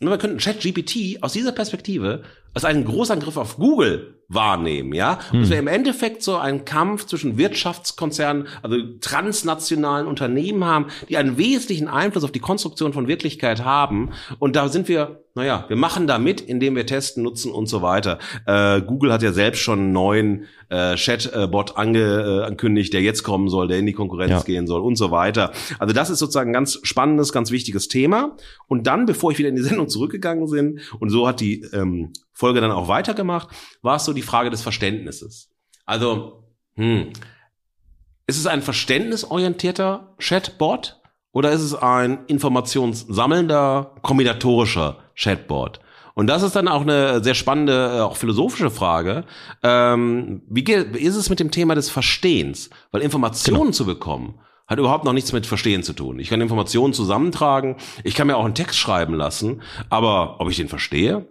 [0.00, 2.22] nur wir könnten ChatGPT aus dieser Perspektive
[2.56, 5.20] als einen Großangriff auf Google wahrnehmen, ja.
[5.32, 11.16] Und es wäre im Endeffekt so ein Kampf zwischen Wirtschaftskonzernen, also transnationalen Unternehmen haben, die
[11.16, 14.10] einen wesentlichen Einfluss auf die Konstruktion von Wirklichkeit haben.
[14.40, 17.82] Und da sind wir, naja, wir machen da mit, indem wir testen, nutzen und so
[17.82, 18.18] weiter.
[18.46, 23.22] Äh, Google hat ja selbst schon einen neuen äh, Chatbot ange, äh, ankündigt, der jetzt
[23.22, 24.40] kommen soll, der in die Konkurrenz Ja.
[24.42, 25.52] gehen soll und so weiter.
[25.78, 28.36] Also das ist sozusagen ein ganz spannendes, ganz wichtiges Thema.
[28.66, 32.12] Und dann, bevor ich wieder in die Sendung zurückgegangen bin, und so hat die ähm,
[32.36, 33.48] Folge dann auch weitergemacht,
[33.80, 35.48] war es so die Frage des Verständnisses.
[35.86, 36.44] Also,
[36.74, 37.12] hm,
[38.26, 41.00] ist es ein verständnisorientierter Chatbot
[41.32, 45.80] oder ist es ein informationssammelnder, kombinatorischer Chatbot?
[46.12, 49.24] Und das ist dann auch eine sehr spannende, äh, auch philosophische Frage.
[49.62, 52.68] Ähm, wie geht, wie ist es mit dem Thema des Verstehens?
[52.90, 56.18] Weil Informationen zu bekommen, hat überhaupt noch nichts mit Verstehen zu tun.
[56.18, 60.56] Ich kann Informationen zusammentragen, ich kann mir auch einen Text schreiben lassen, aber ob ich
[60.56, 61.26] den verstehe,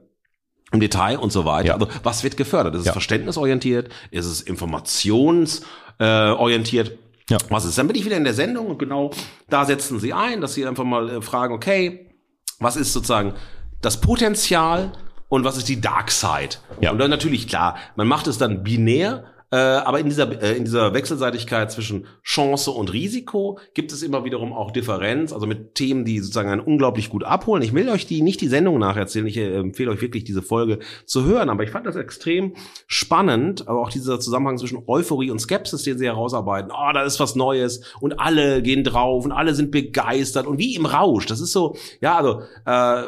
[0.71, 1.67] im Detail und so weiter.
[1.69, 1.73] Ja.
[1.75, 2.73] Also was wird gefördert?
[2.75, 2.91] Ist es Ja.
[2.93, 3.89] verständnisorientiert?
[4.11, 6.89] Ist es informationsorientiert?
[6.89, 6.97] Äh?
[7.29, 7.37] Ja.
[7.49, 7.77] Was ist?
[7.77, 9.09] Dann bin ich wieder in der Sendung und genau
[9.49, 12.11] da setzen sie ein, dass sie einfach mal äh, fragen, okay,
[12.59, 13.33] was ist sozusagen
[13.81, 14.91] das Potenzial
[15.27, 16.57] und was ist die Dark Side?
[16.81, 16.91] Ja.
[16.91, 19.23] Und dann natürlich klar, man macht es dann binär,
[19.55, 24.25] äh, aber in dieser, äh, in dieser Wechselseitigkeit zwischen Chance und Risiko gibt es immer
[24.25, 27.63] wiederum auch Differenz, also mit Themen, die sozusagen einen unglaublich gut abholen.
[27.63, 30.79] Ich will euch die nicht die Sendung nacherzählen, ich äh, empfehle euch wirklich diese Folge
[31.05, 32.55] zu hören, aber ich fand das extrem
[32.87, 36.69] spannend, aber auch dieser Zusammenhang zwischen Euphorie und Skepsis, den sie herausarbeiten.
[36.73, 40.75] Oh, da ist was Neues und alle gehen drauf und alle sind begeistert und wie
[40.75, 41.27] im Rausch.
[41.27, 43.03] Das ist so, ja, also äh,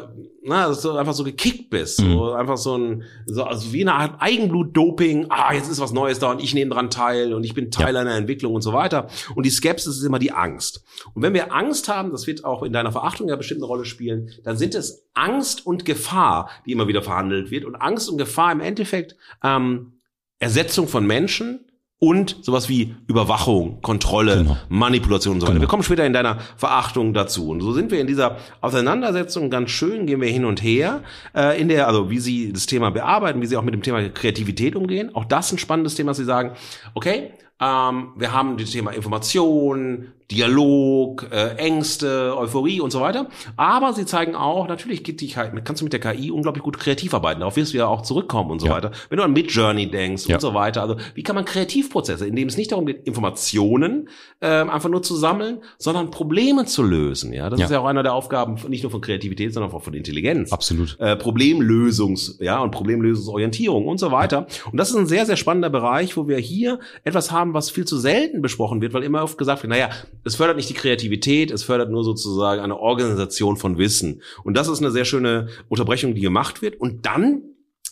[0.48, 2.12] na, dass du einfach so gekickt bist, mhm.
[2.12, 5.26] so einfach so ein, so also wie eine Art Eigenblut-Doping.
[5.28, 7.94] Ah, jetzt ist was Neues da und ich nehme dran teil und ich bin Teil
[7.94, 8.00] ja.
[8.00, 9.08] einer Entwicklung und so weiter.
[9.34, 10.84] Und die Skepsis ist immer die Angst.
[11.14, 13.84] Und wenn wir Angst haben, das wird auch in deiner Verachtung ja bestimmt eine Rolle
[13.84, 17.64] spielen, dann sind es Angst und Gefahr, die immer wieder verhandelt wird.
[17.64, 19.92] Und Angst und Gefahr im Endeffekt ähm,
[20.38, 21.67] Ersetzung von Menschen,
[22.00, 24.56] und sowas wie Überwachung, Kontrolle, genau.
[24.68, 25.54] Manipulation und so weiter.
[25.54, 25.62] Genau.
[25.62, 27.50] Wir kommen später in deiner Verachtung dazu.
[27.50, 31.02] Und so sind wir in dieser Auseinandersetzung ganz schön, gehen wir hin und her,
[31.34, 34.08] äh, in der, also wie sie das Thema bearbeiten, wie sie auch mit dem Thema
[34.10, 35.14] Kreativität umgehen.
[35.14, 36.52] Auch das ein spannendes Thema, dass sie sagen,
[36.94, 43.28] okay, ähm, wir haben das Thema Information, Dialog, äh, Ängste, Euphorie und so weiter.
[43.56, 45.32] Aber sie zeigen auch, natürlich geht KI,
[45.64, 47.40] kannst du mit der KI unglaublich gut kreativ arbeiten.
[47.40, 48.74] Darauf wirst du ja auch zurückkommen und so ja.
[48.74, 48.90] weiter.
[49.08, 50.36] Wenn du an Midjourney denkst ja.
[50.36, 50.82] und so weiter.
[50.82, 54.10] Also wie kann man Kreativprozesse, indem es nicht darum geht, Informationen
[54.40, 57.32] äh, einfach nur zu sammeln, sondern Probleme zu lösen.
[57.32, 57.66] Ja, das ja.
[57.66, 60.52] ist ja auch einer der Aufgaben nicht nur von Kreativität, sondern auch von Intelligenz.
[60.52, 60.96] Absolut.
[61.00, 64.46] Äh, Problemlösungs, ja und Problemlösungsorientierung und so weiter.
[64.70, 67.86] Und das ist ein sehr sehr spannender Bereich, wo wir hier etwas haben, was viel
[67.86, 69.88] zu selten besprochen wird, weil immer oft gesagt wird, naja,
[70.24, 74.22] es fördert nicht die Kreativität, es fördert nur sozusagen eine Organisation von Wissen.
[74.44, 76.80] Und das ist eine sehr schöne Unterbrechung, die gemacht wird.
[76.80, 77.42] Und dann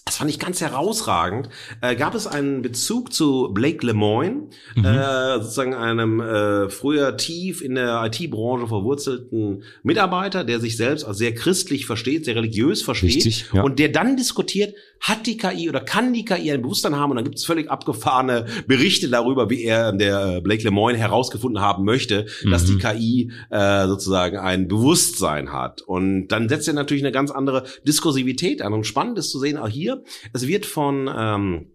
[0.06, 1.48] das fand ich ganz herausragend.
[1.80, 4.84] Äh, gab es einen Bezug zu Blake Lemoine, mhm.
[4.84, 11.18] äh, sozusagen einem äh, früher tief in der IT-Branche verwurzelten Mitarbeiter, der sich selbst als
[11.18, 13.62] sehr christlich versteht, sehr religiös versteht Richtig, ja.
[13.62, 17.10] und der dann diskutiert, hat die KI oder kann die KI ein Bewusstsein haben?
[17.10, 21.60] Und dann gibt es völlig abgefahrene Berichte darüber, wie er, der äh, Blake Lemoine, herausgefunden
[21.60, 22.50] haben möchte, mhm.
[22.50, 22.78] dass die mhm.
[22.78, 25.82] KI äh, sozusagen ein Bewusstsein hat.
[25.82, 28.72] Und dann setzt er natürlich eine ganz andere Diskursivität an.
[28.72, 29.95] Und spannend ist zu sehen, auch hier,
[30.32, 31.66] es wird von ähm,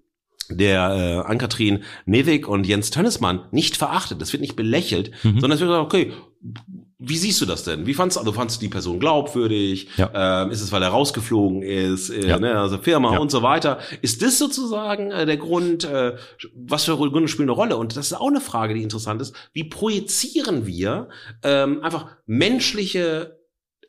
[0.50, 4.22] der äh, Ann-Kathrin Nevik und Jens Tönnesmann nicht verachtet.
[4.22, 5.40] Es wird nicht belächelt, mhm.
[5.40, 6.14] sondern es wird gesagt, okay,
[7.04, 7.88] wie siehst du das denn?
[7.88, 9.90] Wie fandst du, also fandst du die Person glaubwürdig?
[9.98, 10.44] Ja.
[10.44, 12.40] Ähm, ist es, weil er rausgeflogen ist, äh, ja.
[12.40, 13.20] ne, also Firma ja.
[13.20, 13.80] und so weiter?
[14.02, 16.16] Ist das sozusagen äh, der Grund, äh,
[16.56, 17.78] was für Gründe spielen eine Rolle?
[17.78, 19.36] Und das ist auch eine Frage, die interessant ist.
[19.54, 21.10] Wie projizieren wir
[21.44, 23.42] ähm, einfach menschliche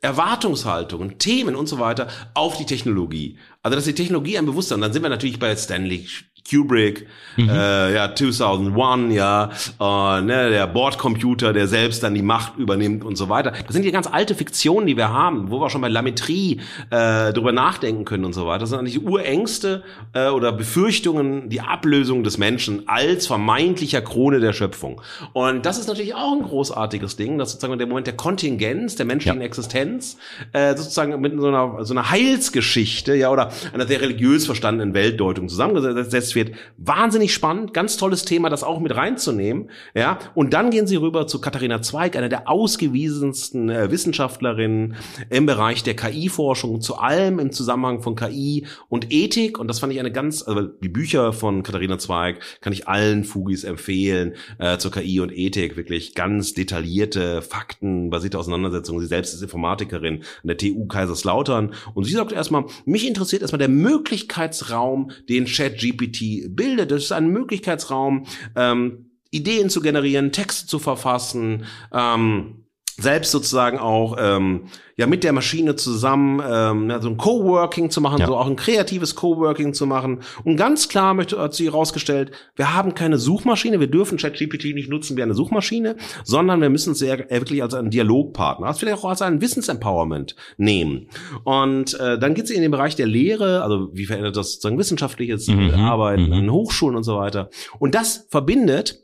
[0.02, 3.38] Erwartungshaltungen, Themen und so weiter auf die Technologie.
[3.62, 6.08] Also dass die Technologie ein Bewusstsein, dann sind wir natürlich bei Stanley
[6.48, 7.06] Kubrick,
[7.36, 7.48] mhm.
[7.48, 9.50] äh, ja 2001, ja,
[9.80, 13.52] äh, ne, der Bordcomputer, der selbst dann die Macht übernimmt und so weiter.
[13.66, 16.60] Das sind ja ganz alte Fiktionen, die wir haben, wo wir schon bei Lametrie
[16.90, 18.60] äh, drüber nachdenken können und so weiter.
[18.60, 19.82] Das sind eigentlich Urängste
[20.12, 25.00] äh, oder Befürchtungen, die Ablösung des Menschen als vermeintlicher Krone der Schöpfung.
[25.32, 29.06] Und das ist natürlich auch ein großartiges Ding, dass sozusagen der Moment der Kontingenz, der
[29.06, 29.46] menschlichen ja.
[29.46, 30.16] Existenz,
[30.52, 35.48] äh, sozusagen mit so einer, so einer Heilsgeschichte, ja, oder einer sehr religiös verstandenen Weltdeutung
[35.48, 36.52] zusammengesetzt wird.
[36.76, 39.70] Wahnsinnig spannend, ganz tolles Thema, das auch mit reinzunehmen.
[39.94, 44.96] Ja, und dann gehen sie rüber zu Katharina Zweig, einer der ausgewiesensten äh, Wissenschaftlerinnen
[45.30, 49.58] im Bereich der KI-Forschung, zu allem im Zusammenhang von KI und Ethik.
[49.58, 53.24] Und das fand ich eine ganz, also die Bücher von Katharina Zweig kann ich allen
[53.24, 55.76] Fugis empfehlen äh, zur KI und Ethik.
[55.76, 59.00] Wirklich ganz detaillierte, faktenbasierte Auseinandersetzungen.
[59.00, 61.74] Sie selbst ist Informatikerin an der TU Kaiserslautern.
[61.94, 65.80] Und sie sagt erstmal, mich interessiert erstmal der Möglichkeitsraum, den Chat
[66.22, 66.90] GPT bildet.
[66.90, 68.26] Das ist ein Möglichkeitsraum,
[68.56, 72.61] ähm, Ideen zu generieren, Texte zu verfassen, ähm,
[72.98, 74.66] selbst sozusagen auch ähm,
[74.96, 78.26] ja mit der Maschine zusammen ähm, ja, so ein Coworking zu machen, ja.
[78.26, 80.20] so auch ein kreatives Coworking zu machen.
[80.44, 84.90] Und ganz klar möchte, hat sie herausgestellt, wir haben keine Suchmaschine, wir dürfen ChatGPT nicht
[84.90, 88.98] nutzen wie eine Suchmaschine, sondern wir müssen es sehr wirklich als einen Dialogpartner, als vielleicht
[88.98, 91.08] auch als einen Wissensempowerment nehmen.
[91.44, 94.78] Und äh, dann geht sie in den Bereich der Lehre, also wie verändert das sozusagen
[94.78, 95.70] wissenschaftliches mhm.
[95.74, 96.32] Arbeiten mhm.
[96.32, 97.48] an Hochschulen und so weiter.
[97.78, 99.01] Und das verbindet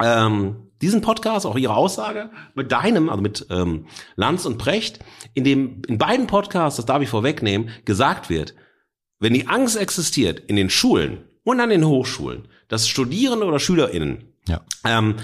[0.00, 3.86] ähm, diesen Podcast, auch ihre Aussage, mit deinem, also mit ähm,
[4.16, 5.00] Lanz und Precht,
[5.34, 8.54] in dem in beiden Podcasts, das darf ich vorwegnehmen, gesagt wird,
[9.18, 14.24] wenn die Angst existiert in den Schulen und an den Hochschulen, dass Studierende oder SchülerInnen
[14.48, 14.60] ja.
[14.84, 15.16] ähm,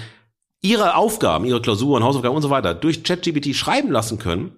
[0.61, 4.53] ihre Aufgaben, ihre Klausuren, Hausaufgaben und so weiter durch ChatGPT schreiben lassen können,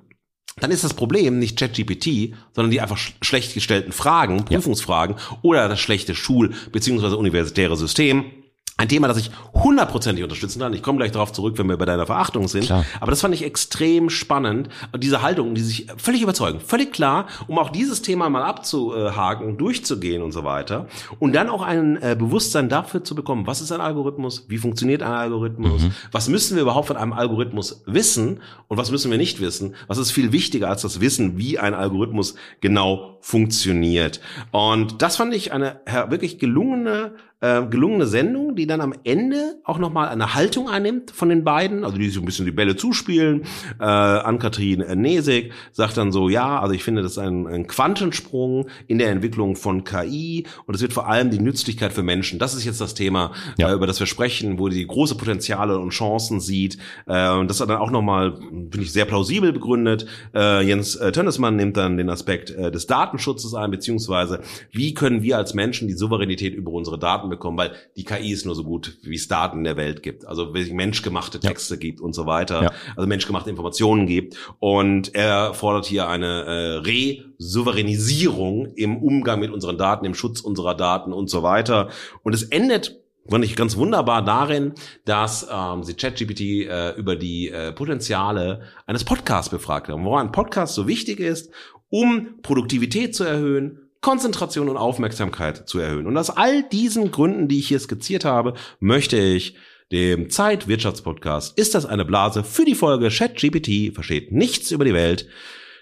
[0.57, 5.37] dann ist das Problem nicht ChatGPT, sondern die einfach sch schlecht gestellten Fragen, Prüfungsfragen ja.
[5.41, 7.15] oder das schlechte Schul- bzw.
[7.15, 8.31] universitäre System
[8.77, 10.73] ein Thema, das ich hundertprozentig unterstützen kann.
[10.73, 12.65] Ich komme gleich darauf zurück, wenn wir bei deiner Verachtung sind.
[12.65, 12.85] Klar.
[12.99, 14.67] Aber das fand ich extrem spannend.
[14.97, 20.21] Diese Haltung, die sich völlig überzeugen, völlig klar, um auch dieses Thema mal abzuhaken, durchzugehen
[20.21, 20.87] und so weiter.
[21.19, 25.01] Und dann auch ein äh, Bewusstsein dafür zu bekommen, was ist ein Algorithmus, wie funktioniert
[25.03, 25.91] ein Algorithmus, mhm.
[26.11, 29.75] was müssen wir überhaupt von einem Algorithmus wissen und was müssen wir nicht wissen.
[29.87, 34.21] Was ist viel wichtiger als das Wissen, wie ein Algorithmus genau funktioniert.
[34.51, 37.15] Und das fand ich eine wirklich gelungene
[37.45, 41.83] äh, gelungene Sendung, die dann am Ende auch nochmal eine Haltung einnimmt von den beiden,
[41.83, 43.43] also die so ein bisschen die Bälle zuspielen.
[43.79, 48.67] Äh, Ann-Kathrin Nesig sagt dann so, ja, also ich finde, das ist ein, ein Quantensprung
[48.87, 52.39] in der Entwicklung von KI und es wird vor allem die Nützlichkeit für Menschen.
[52.39, 53.69] Das ist jetzt das Thema, ja.
[53.69, 56.77] äh, über das wir sprechen, wo die große Potenziale und Chancen sieht.
[57.05, 60.05] Äh, und das hat dann auch nochmal, finde ich, sehr plausibel begründet.
[60.33, 65.21] Äh, Jens äh, Tönnesmann nimmt dann den Aspekt äh, des Datenschutzes ein, beziehungsweise wie können
[65.23, 68.63] wir als Menschen die Souveränität über unsere Daten bekommen, weil die KI ist nur so
[68.63, 70.27] gut, wie es Daten in der Welt gibt.
[70.27, 71.79] Also wenn es menschgemachte Texte ja.
[71.79, 72.71] gibt und so weiter, ja.
[72.95, 74.35] also menschgemachte Informationen gibt.
[74.59, 80.75] Und er fordert hier eine äh, Re-Souveränisierung im Umgang mit unseren Daten, im Schutz unserer
[80.75, 81.89] Daten und so weiter.
[82.23, 84.73] Und es endet fand ich ganz wunderbar darin,
[85.05, 90.31] dass ähm, sie ChatGPT äh, über die äh, Potenziale eines Podcasts befragt haben, wo ein
[90.31, 91.51] Podcast so wichtig ist,
[91.89, 96.05] um Produktivität zu erhöhen, Konzentration und Aufmerksamkeit zu erhöhen.
[96.05, 99.55] Und aus all diesen Gründen, die ich hier skizziert habe, möchte ich
[99.91, 105.27] dem Zeit-Wirtschaftspodcast Ist das eine Blase für die Folge ChatGPT versteht nichts über die Welt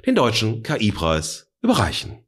[0.05, 2.19] den deutschen KI-Preis überreichen.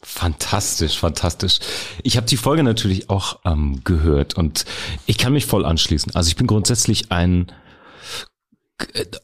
[0.00, 1.58] Fantastisch, fantastisch.
[2.02, 4.66] Ich habe die Folge natürlich auch ähm, gehört und
[5.06, 6.14] ich kann mich voll anschließen.
[6.14, 7.50] Also ich bin grundsätzlich ein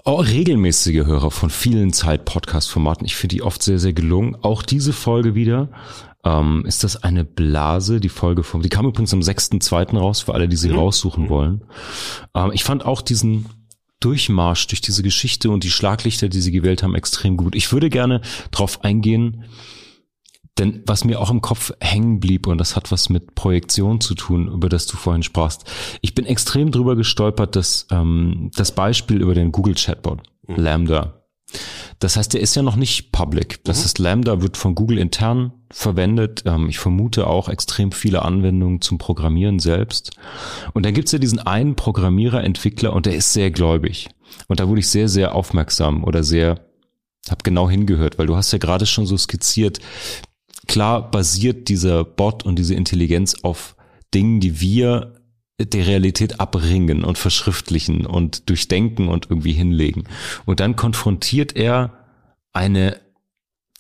[0.07, 3.05] regelmäßige Hörer von vielen Zeit-Podcast-Formaten.
[3.05, 4.37] Ich finde die oft sehr, sehr gelungen.
[4.43, 5.71] Auch diese Folge wieder
[6.25, 9.97] ähm, ist das eine Blase, die Folge vom, die kam übrigens am 6.2.
[9.97, 10.77] raus, für alle, die sie mhm.
[10.77, 11.65] raussuchen wollen.
[12.35, 13.47] Ähm, ich fand auch diesen
[14.01, 17.55] Durchmarsch durch diese Geschichte und die Schlaglichter, die sie gewählt haben, extrem gut.
[17.55, 19.45] Ich würde gerne drauf eingehen,
[20.59, 24.15] denn was mir auch im Kopf hängen blieb, und das hat was mit Projektion zu
[24.15, 25.65] tun, über das du vorhin sprachst,
[26.01, 30.57] ich bin extrem drüber gestolpert, dass ähm, das Beispiel über den Google Chatbot, mhm.
[30.57, 31.21] Lambda,
[31.99, 33.63] das heißt, der ist ja noch nicht public.
[33.65, 33.83] Das mhm.
[33.83, 36.43] heißt, Lambda wird von Google intern verwendet.
[36.47, 40.13] Ähm, ich vermute auch extrem viele Anwendungen zum Programmieren selbst.
[40.73, 44.09] Und dann gibt's ja diesen einen Programmierer, Entwickler und der ist sehr gläubig.
[44.49, 46.61] Und da wurde ich sehr, sehr aufmerksam oder sehr,
[47.29, 49.79] hab genau hingehört, weil du hast ja gerade schon so skizziert.
[50.67, 53.77] Klar basiert dieser Bot und diese Intelligenz auf
[54.13, 55.15] Dingen, die wir
[55.59, 60.05] der Realität abringen und verschriftlichen und durchdenken und irgendwie hinlegen.
[60.47, 61.93] Und dann konfrontiert er
[62.53, 62.99] eine,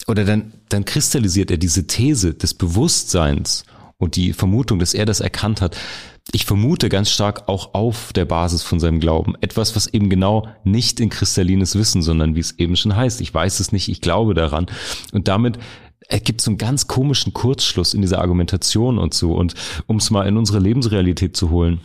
[0.07, 3.65] oder dann, dann kristallisiert er diese These des Bewusstseins
[3.97, 5.77] und die Vermutung, dass er das erkannt hat.
[6.33, 9.35] Ich vermute ganz stark auch auf der Basis von seinem Glauben.
[9.41, 13.21] Etwas, was eben genau nicht in kristallines Wissen, sondern wie es eben schon heißt.
[13.21, 14.67] Ich weiß es nicht, ich glaube daran.
[15.13, 15.59] Und damit
[16.11, 19.33] es gibt so einen ganz komischen Kurzschluss in dieser Argumentation und so.
[19.33, 19.55] Und
[19.87, 21.81] um es mal in unsere Lebensrealität zu holen,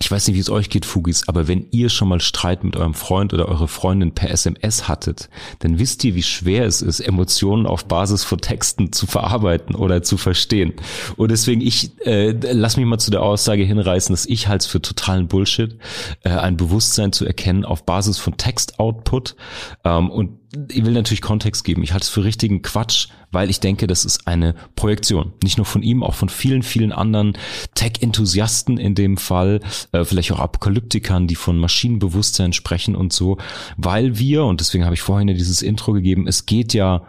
[0.00, 2.74] ich weiß nicht, wie es euch geht, Fugis, aber wenn ihr schon mal Streit mit
[2.74, 5.28] eurem Freund oder eurer Freundin per SMS hattet,
[5.60, 10.02] dann wisst ihr, wie schwer es ist, Emotionen auf Basis von Texten zu verarbeiten oder
[10.02, 10.72] zu verstehen.
[11.16, 14.66] Und deswegen, ich äh, lass mich mal zu der Aussage hinreißen, dass ich halte es
[14.66, 15.78] für totalen Bullshit,
[16.22, 19.36] äh, ein Bewusstsein zu erkennen auf Basis von Textoutput
[19.84, 21.82] ähm, und ich will natürlich Kontext geben.
[21.82, 25.32] Ich halte es für richtigen Quatsch, weil ich denke, das ist eine Projektion.
[25.42, 27.36] Nicht nur von ihm, auch von vielen, vielen anderen
[27.74, 29.60] Tech-Enthusiasten in dem Fall,
[29.92, 33.38] äh, vielleicht auch Apokalyptikern, die von Maschinenbewusstsein sprechen und so,
[33.76, 37.02] weil wir, und deswegen habe ich vorhin ja dieses Intro gegeben, es geht ja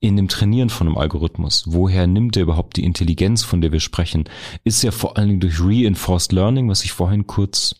[0.00, 1.64] in dem Trainieren von einem Algorithmus.
[1.66, 4.24] Woher nimmt er überhaupt die Intelligenz, von der wir sprechen?
[4.64, 7.76] Ist ja vor allen Dingen durch Reinforced Learning, was ich vorhin kurz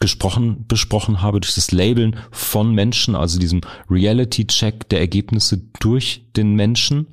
[0.00, 3.60] gesprochen, besprochen habe, durch das Labeln von Menschen, also diesem
[3.90, 7.08] Reality-Check der Ergebnisse durch den Menschen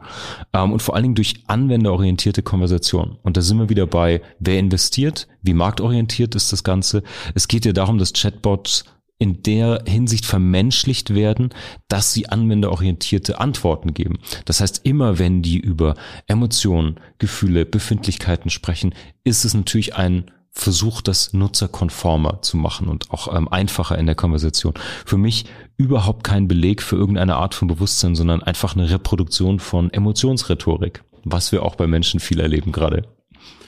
[0.53, 3.17] ähm, und vor allen Dingen durch anwenderorientierte Konversation.
[3.23, 7.03] Und da sind wir wieder bei, wer investiert, wie marktorientiert ist das Ganze.
[7.35, 8.85] Es geht ja darum, dass Chatbots
[9.19, 11.49] in der Hinsicht vermenschlicht werden,
[11.87, 14.19] dass sie anwenderorientierte Antworten geben.
[14.45, 15.95] Das heißt, immer wenn die über
[16.27, 18.93] Emotionen, Gefühle, Befindlichkeiten sprechen,
[19.23, 24.15] ist es natürlich ein versucht, das nutzerkonformer zu machen und auch ähm, einfacher in der
[24.15, 24.73] Konversation.
[25.05, 25.45] Für mich
[25.77, 31.51] überhaupt kein Beleg für irgendeine Art von Bewusstsein, sondern einfach eine Reproduktion von Emotionsrhetorik, was
[31.51, 33.03] wir auch bei Menschen viel erleben gerade.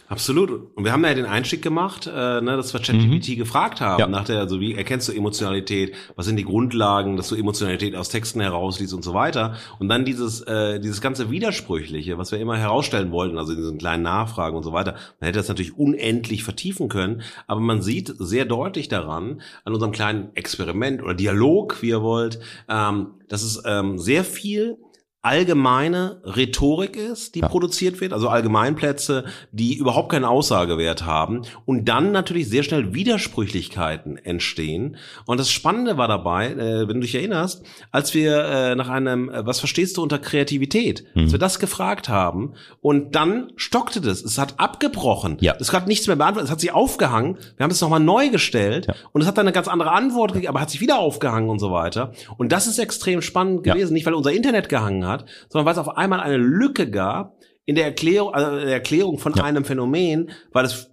[0.10, 0.76] Absolut.
[0.76, 3.36] Und wir haben ja den Einstieg gemacht, äh, ne, dass wir ChatGPT mhm.
[3.38, 4.08] gefragt haben, ja.
[4.08, 8.10] nach der, also wie erkennst du Emotionalität, was sind die Grundlagen, dass du Emotionalität aus
[8.10, 9.56] Texten herausliest und so weiter.
[9.78, 13.78] Und dann dieses, äh, dieses ganze Widersprüchliche, was wir immer herausstellen wollten, also in diesen
[13.78, 18.12] kleinen Nachfragen und so weiter, man hätte das natürlich unendlich vertiefen können, aber man sieht
[18.18, 23.62] sehr deutlich daran, an unserem kleinen Experiment oder Dialog, wie ihr wollt, ähm, dass es
[23.64, 24.80] ähm, sehr viel
[25.22, 27.50] allgemeine Rhetorik ist, die ja.
[27.50, 34.18] produziert wird, also Allgemeinplätze, die überhaupt keinen Aussagewert haben und dann natürlich sehr schnell Widersprüchlichkeiten
[34.18, 34.96] entstehen.
[35.26, 39.30] Und das Spannende war dabei, äh, wenn du dich erinnerst, als wir äh, nach einem,
[39.30, 41.24] äh, was verstehst du unter Kreativität, mhm.
[41.24, 45.54] als wir das gefragt haben und dann stockte das, es hat abgebrochen, ja.
[45.60, 48.88] es hat nichts mehr beantwortet, es hat sich aufgehangen, wir haben es nochmal neu gestellt
[48.88, 48.96] ja.
[49.12, 51.60] und es hat dann eine ganz andere Antwort gegeben, aber hat sich wieder aufgehangen und
[51.60, 52.14] so weiter.
[52.38, 55.74] Und das ist extrem spannend gewesen, nicht weil unser Internet gehangen hat, hat, sondern weil
[55.74, 57.36] es auf einmal eine Lücke gab
[57.66, 59.44] in der Erklärung, also der Erklärung von ja.
[59.44, 60.90] einem Phänomen, weil es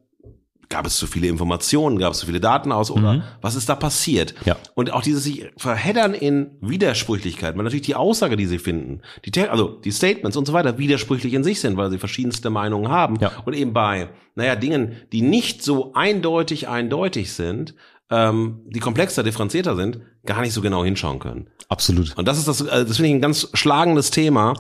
[0.69, 3.23] gab es zu viele Informationen, gab es zu viele Daten aus oder mhm.
[3.41, 4.35] was ist da passiert?
[4.45, 4.57] Ja.
[4.75, 9.41] Und auch dieses sich verheddern in Widersprüchlichkeit, weil natürlich die Aussage, die sie finden, die
[9.49, 13.17] also die Statements und so weiter widersprüchlich in sich sind, weil sie verschiedenste Meinungen haben
[13.21, 13.33] ja.
[13.45, 17.75] und eben bei naja Dingen, die nicht so eindeutig eindeutig sind,
[18.11, 21.49] ähm, die komplexer, differenzierter sind, gar nicht so genau hinschauen können.
[21.69, 22.17] Absolut.
[22.17, 24.55] Und das ist das, äh, das finde ich ein ganz schlagendes Thema.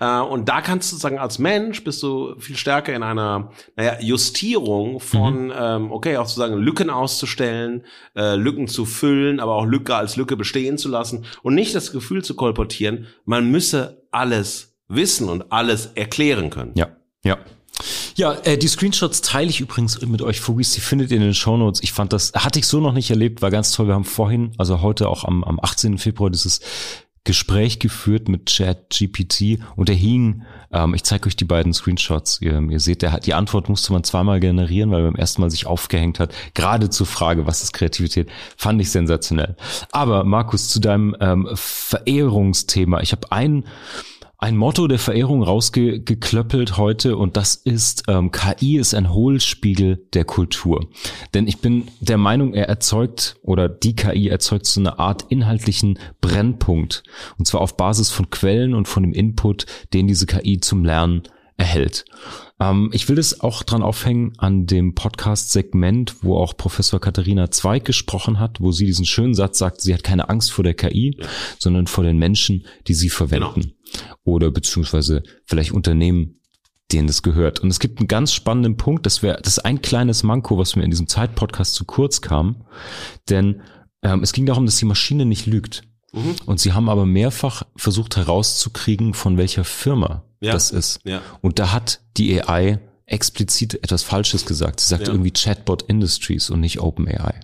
[0.00, 3.98] Äh, und da kannst du sagen, als Mensch bist du viel stärker in einer, naja,
[4.00, 5.52] Justierung von, mhm.
[5.56, 7.84] ähm, okay, auch zu sagen, Lücken auszustellen,
[8.16, 11.92] äh, Lücken zu füllen, aber auch Lücke als Lücke bestehen zu lassen und nicht das
[11.92, 16.72] Gefühl zu kolportieren, man müsse alles wissen und alles erklären können.
[16.74, 16.88] Ja,
[17.22, 17.38] ja.
[18.16, 21.34] Ja, äh, die Screenshots teile ich übrigens mit euch, Fugis, die findet ihr in den
[21.34, 21.82] Shownotes.
[21.82, 23.86] Ich fand das, hatte ich so noch nicht erlebt, war ganz toll.
[23.86, 25.98] Wir haben vorhin, also heute auch am, am 18.
[25.98, 26.60] Februar dieses
[27.28, 32.40] Gespräch geführt mit Chat GPT und er hing, ähm, ich zeige euch die beiden Screenshots,
[32.40, 35.50] ihr, ihr seht, der, die Antwort musste man zweimal generieren, weil er beim ersten Mal
[35.50, 39.56] sich aufgehängt hat, gerade zur Frage, was ist Kreativität, fand ich sensationell.
[39.92, 43.66] Aber Markus, zu deinem ähm, Verehrungsthema, ich habe einen
[44.40, 50.24] ein Motto der Verehrung rausgeklöppelt heute und das ist, ähm, KI ist ein Hohlspiegel der
[50.24, 50.86] Kultur.
[51.34, 55.98] Denn ich bin der Meinung, er erzeugt oder die KI erzeugt so eine Art inhaltlichen
[56.20, 57.02] Brennpunkt.
[57.36, 61.24] Und zwar auf Basis von Quellen und von dem Input, den diese KI zum Lernen
[61.58, 62.06] erhält.
[62.60, 67.84] Ähm, ich will das auch dran aufhängen an dem Podcast-Segment, wo auch Professor Katharina Zweig
[67.84, 71.16] gesprochen hat, wo sie diesen schönen Satz sagt, sie hat keine Angst vor der KI,
[71.18, 71.26] ja.
[71.58, 73.60] sondern vor den Menschen, die sie verwenden.
[73.60, 74.14] Genau.
[74.24, 76.40] Oder beziehungsweise vielleicht Unternehmen,
[76.92, 77.60] denen das gehört.
[77.60, 80.74] Und es gibt einen ganz spannenden Punkt, das wäre, das ist ein kleines Manko, was
[80.74, 82.64] mir in diesem Zeitpodcast zu kurz kam.
[83.28, 83.62] Denn
[84.02, 85.82] ähm, es ging darum, dass die Maschine nicht lügt.
[86.12, 86.36] Mhm.
[86.46, 90.52] Und sie haben aber mehrfach versucht herauszukriegen, von welcher Firma ja.
[90.52, 91.00] das ist.
[91.04, 91.22] Ja.
[91.40, 94.80] Und da hat die AI explizit etwas Falsches gesagt.
[94.80, 95.12] Sie sagt ja.
[95.12, 97.40] irgendwie Chatbot Industries und nicht OpenAI.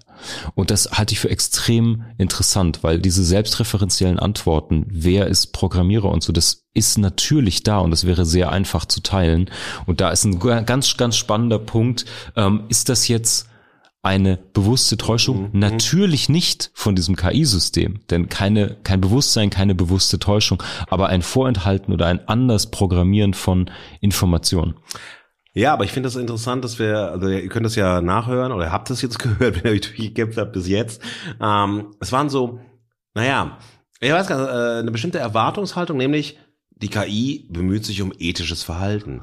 [0.55, 6.23] Und das halte ich für extrem interessant, weil diese selbstreferenziellen Antworten, wer ist Programmierer und
[6.23, 9.51] so, das ist natürlich da und das wäre sehr einfach zu teilen.
[9.87, 12.05] Und da ist ein ganz, ganz spannender Punkt.
[12.37, 13.49] Ähm, ist das jetzt
[14.05, 15.51] eine bewusste Täuschung?
[15.53, 15.59] Mhm.
[15.59, 21.93] Natürlich nicht von diesem KI-System, denn keine, kein Bewusstsein, keine bewusste Täuschung, aber ein Vorenthalten
[21.93, 23.71] oder ein anders Programmieren von
[24.01, 24.75] Informationen.
[25.55, 28.73] Ja, aber ich finde das interessant, dass wir, also ihr könnt das ja nachhören oder
[28.73, 31.01] habt es jetzt gehört, wenn ihr euch durchgekämpft habt bis jetzt.
[31.41, 32.61] Ähm, es waren so,
[33.15, 33.59] naja,
[34.01, 36.39] ich weiß gar nicht, äh, eine bestimmte Erwartungshaltung, nämlich
[36.71, 39.23] die KI bemüht sich um ethisches Verhalten.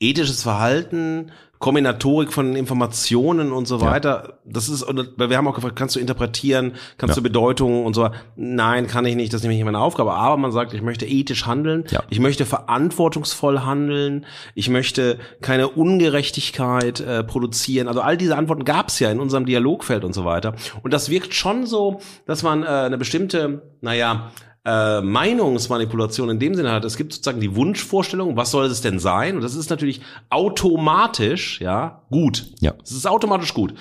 [0.00, 4.24] Ethisches Verhalten Kombinatorik von Informationen und so weiter.
[4.26, 4.32] Ja.
[4.44, 7.20] Das ist, weil wir haben auch gefragt, kannst du interpretieren, kannst ja.
[7.20, 8.10] du Bedeutungen und so.
[8.36, 10.12] Nein, kann ich nicht, das ist nämlich meine Aufgabe.
[10.12, 12.02] Aber man sagt, ich möchte ethisch handeln, ja.
[12.10, 14.24] ich möchte verantwortungsvoll handeln,
[14.54, 17.88] ich möchte keine Ungerechtigkeit äh, produzieren.
[17.88, 20.54] Also all diese Antworten gab es ja in unserem Dialogfeld und so weiter.
[20.82, 24.30] Und das wirkt schon so, dass man äh, eine bestimmte, naja,
[24.68, 26.84] äh, Meinungsmanipulation in dem Sinne hat.
[26.84, 29.36] Es gibt sozusagen die Wunschvorstellung, was soll es denn sein?
[29.36, 32.46] Und das ist natürlich automatisch, ja, gut.
[32.60, 32.74] Ja.
[32.82, 33.72] Es ist automatisch gut.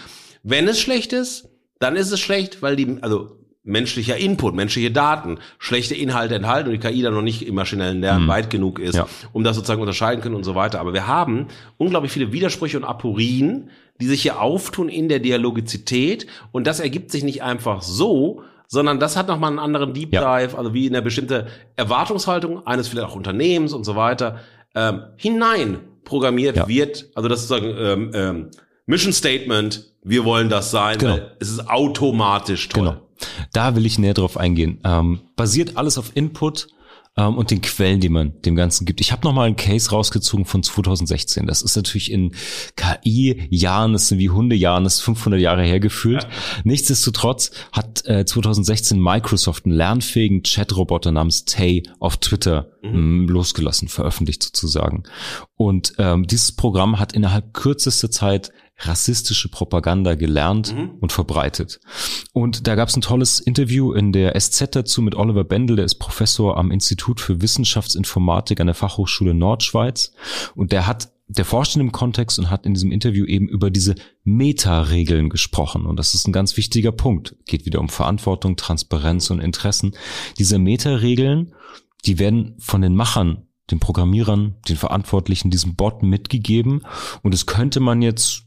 [0.43, 1.49] Wenn es schlecht ist,
[1.79, 6.81] dann ist es schlecht, weil die, also menschlicher Input, menschliche Daten, schlechte Inhalte enthalten und
[6.81, 8.29] die KI dann noch nicht im maschinellen Lernen mhm.
[8.29, 9.07] weit genug ist, ja.
[9.33, 10.79] um das sozusagen unterscheiden können und so weiter.
[10.79, 13.69] Aber wir haben unglaublich viele Widersprüche und Aporien,
[13.99, 18.99] die sich hier auftun in der Dialogizität und das ergibt sich nicht einfach so, sondern
[18.99, 20.57] das hat nochmal einen anderen Deep Dive, ja.
[20.57, 24.39] also wie in eine bestimmte Erwartungshaltung eines vielleicht auch Unternehmens und so weiter
[24.75, 26.67] ähm, hinein programmiert ja.
[26.67, 27.09] wird.
[27.15, 28.51] Also das ist sozusagen ähm, ähm,
[28.85, 31.19] Mission Statement, wir wollen das sein, genau.
[31.39, 32.83] es ist automatisch toll.
[32.83, 33.01] Genau.
[33.51, 34.79] Da will ich näher drauf eingehen.
[34.83, 36.67] Ähm, basiert alles auf Input,
[37.17, 39.01] ähm, und den Quellen, die man dem Ganzen gibt.
[39.01, 41.47] Ich habe noch mal einen Case rausgezogen von 2016.
[41.47, 42.31] Das ist natürlich in
[42.75, 46.23] KI-Jahren, das sind wie Hundejahren, das ist 500 Jahre hergefühlt.
[46.23, 46.29] Ja.
[46.63, 52.87] Nichtsdestotrotz hat äh, 2016 Microsoft einen lernfähigen Chat-Roboter namens Tay auf Twitter mhm.
[52.87, 55.03] Ähm, losgelassen, veröffentlicht sozusagen.
[55.55, 60.91] Und ähm, dieses Programm hat innerhalb kürzester Zeit rassistische Propaganda gelernt mhm.
[60.99, 61.79] und verbreitet.
[62.33, 65.85] Und da gab es ein tolles Interview in der SZ dazu mit Oliver Bendel, der
[65.85, 70.11] ist Professor am Institut für Wissenschaftsinformatik an der Fachhochschule Nordschweiz.
[70.55, 73.69] Und der hat der forscht in dem Kontext und hat in diesem Interview eben über
[73.69, 75.85] diese Meta-Regeln gesprochen.
[75.85, 77.35] Und das ist ein ganz wichtiger Punkt.
[77.45, 79.91] Geht wieder um Verantwortung, Transparenz und Interessen.
[80.39, 81.53] Diese Meta-Regeln,
[82.05, 86.83] die werden von den Machern, den Programmierern, den Verantwortlichen, diesem Bot mitgegeben.
[87.23, 88.46] Und es könnte man jetzt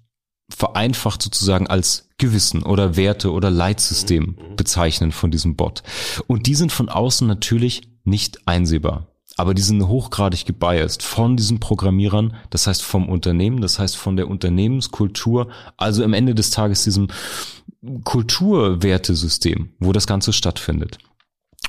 [0.51, 5.83] vereinfacht sozusagen als Gewissen oder Werte oder Leitsystem bezeichnen von diesem Bot.
[6.27, 9.07] Und die sind von außen natürlich nicht einsehbar.
[9.37, 14.17] Aber die sind hochgradig gebiased von diesen Programmierern, das heißt vom Unternehmen, das heißt von
[14.17, 15.49] der Unternehmenskultur,
[15.79, 17.09] also am Ende des Tages diesem
[18.05, 20.99] Kulturwertesystem, wo das Ganze stattfindet.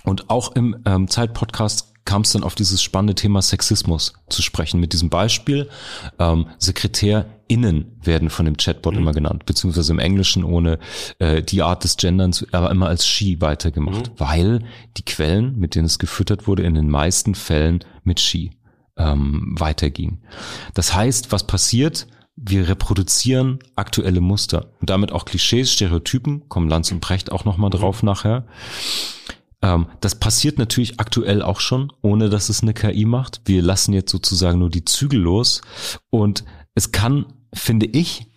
[0.03, 4.79] Und auch im ähm, Zeitpodcast kam es dann auf dieses spannende Thema Sexismus zu sprechen.
[4.79, 5.69] Mit diesem Beispiel,
[6.19, 9.01] ähm, SekretärInnen werden von dem Chatbot mhm.
[9.01, 10.79] immer genannt, beziehungsweise im Englischen ohne
[11.19, 14.13] äh, die Art des Genderns, aber immer als she weitergemacht, mhm.
[14.17, 14.63] weil
[14.97, 18.51] die Quellen, mit denen es gefüttert wurde, in den meisten Fällen mit she
[18.97, 20.23] ähm, weitergingen.
[20.73, 22.07] Das heißt, was passiert?
[22.43, 27.69] wir reproduzieren aktuelle Muster und damit auch Klischees, Stereotypen, kommen Lanz und Brecht auch nochmal
[27.69, 28.07] drauf mhm.
[28.07, 28.45] nachher.
[29.61, 33.41] Ähm, das passiert natürlich aktuell auch schon, ohne dass es eine KI macht.
[33.45, 35.61] Wir lassen jetzt sozusagen nur die Zügel los
[36.09, 36.43] und
[36.73, 38.27] es kann, finde ich,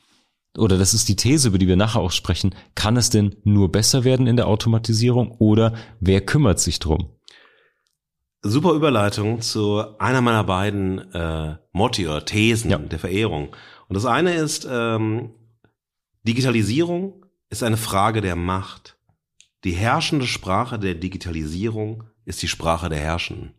[0.56, 3.72] oder das ist die These, über die wir nachher auch sprechen, kann es denn nur
[3.72, 7.10] besser werden in der Automatisierung oder wer kümmert sich drum?
[8.42, 12.78] Super Überleitung zu einer meiner beiden äh, Motti oder Thesen ja.
[12.78, 13.56] der Verehrung.
[13.88, 15.30] Und das eine ist, ähm,
[16.26, 18.93] Digitalisierung ist eine Frage der Macht.
[19.64, 23.54] Die herrschende Sprache der Digitalisierung ist die Sprache der Herrschenden.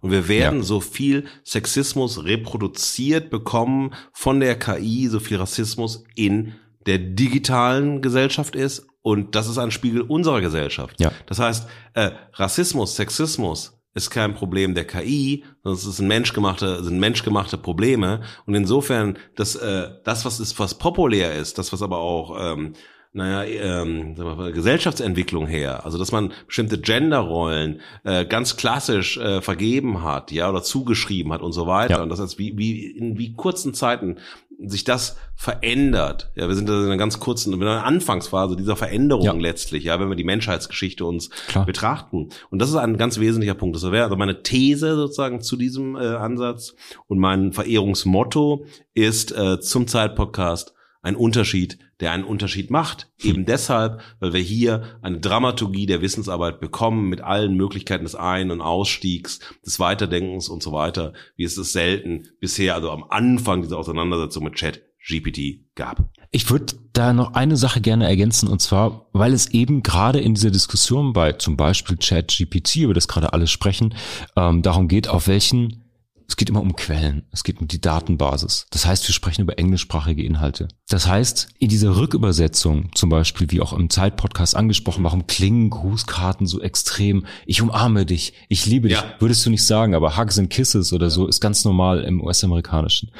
[0.00, 0.64] Und wir werden ja.
[0.64, 6.54] so viel Sexismus reproduziert bekommen von der KI, so viel Rassismus in
[6.86, 8.86] der digitalen Gesellschaft ist.
[9.02, 11.00] Und das ist ein Spiegel unserer Gesellschaft.
[11.00, 11.10] Ja.
[11.26, 16.84] Das heißt, äh, Rassismus, Sexismus ist kein Problem der KI, sondern es ist ein menschgemachte,
[16.84, 18.20] sind menschgemachte Probleme.
[18.46, 22.74] Und insofern, das, äh, das, was ist, was populär ist, das, was aber auch ähm,
[23.18, 24.14] naja, ähm,
[24.54, 25.84] Gesellschaftsentwicklung her.
[25.84, 31.42] Also dass man bestimmte Genderrollen äh, ganz klassisch äh, vergeben hat, ja, oder zugeschrieben hat
[31.42, 31.96] und so weiter.
[31.96, 32.02] Ja.
[32.02, 34.18] Und das heißt, wie, wie in wie kurzen Zeiten
[34.60, 36.32] sich das verändert.
[36.34, 39.32] Ja, wir sind in einer ganz kurzen, in einer Anfangsphase dieser Veränderung ja.
[39.32, 41.64] letztlich, ja, wenn wir die Menschheitsgeschichte uns Klar.
[41.64, 42.30] betrachten.
[42.50, 43.76] Und das ist ein ganz wesentlicher Punkt.
[43.76, 46.74] Das wäre also meine These sozusagen zu diesem äh, Ansatz.
[47.06, 48.64] Und mein Verehrungsmotto
[48.94, 50.74] ist äh, zum Zeitpodcast
[51.08, 53.10] ein Unterschied, der einen Unterschied macht.
[53.22, 58.50] Eben deshalb, weil wir hier eine Dramaturgie der Wissensarbeit bekommen mit allen Möglichkeiten des Ein-
[58.50, 63.62] und Ausstiegs, des Weiterdenkens und so weiter, wie es es selten bisher, also am Anfang
[63.62, 66.10] dieser Auseinandersetzung mit Chat GPT gab.
[66.30, 70.34] Ich würde da noch eine Sache gerne ergänzen und zwar, weil es eben gerade in
[70.34, 73.94] dieser Diskussion bei zum Beispiel Chat GPT, über das gerade alles sprechen,
[74.36, 75.87] ähm, darum geht, auf welchen
[76.28, 77.22] es geht immer um Quellen.
[77.32, 78.66] Es geht um die Datenbasis.
[78.70, 80.68] Das heißt, wir sprechen über englischsprachige Inhalte.
[80.88, 86.46] Das heißt, in dieser Rückübersetzung, zum Beispiel, wie auch im Zeitpodcast angesprochen, warum klingen Grußkarten
[86.46, 87.24] so extrem?
[87.46, 89.14] Ich umarme dich, ich liebe dich, ja.
[89.18, 93.10] würdest du nicht sagen, aber Hugs and Kisses oder so ist ganz normal im US-amerikanischen.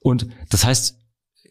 [0.00, 0.98] Und das heißt,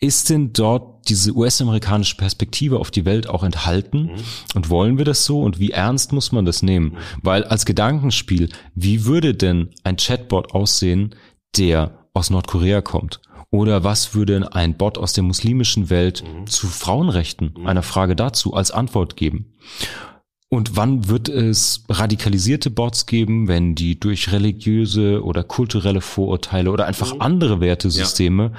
[0.06, 4.03] ist denn dort diese US-amerikanische Perspektive auf die Welt auch enthalten?
[4.03, 4.15] Mhm.
[4.56, 5.41] Und wollen wir das so?
[5.41, 6.91] Und wie ernst muss man das nehmen?
[6.91, 6.98] Mhm.
[7.22, 11.15] Weil als Gedankenspiel, wie würde denn ein Chatbot aussehen,
[11.57, 13.22] der aus Nordkorea kommt?
[13.52, 16.48] Oder was würde ein Bot aus der muslimischen Welt mhm.
[16.48, 17.68] zu Frauenrechten, mhm.
[17.68, 19.53] einer Frage dazu, als Antwort geben?
[20.56, 26.86] Und wann wird es radikalisierte Bots geben, wenn die durch religiöse oder kulturelle Vorurteile oder
[26.86, 27.22] einfach mhm.
[27.22, 28.53] andere Wertesysteme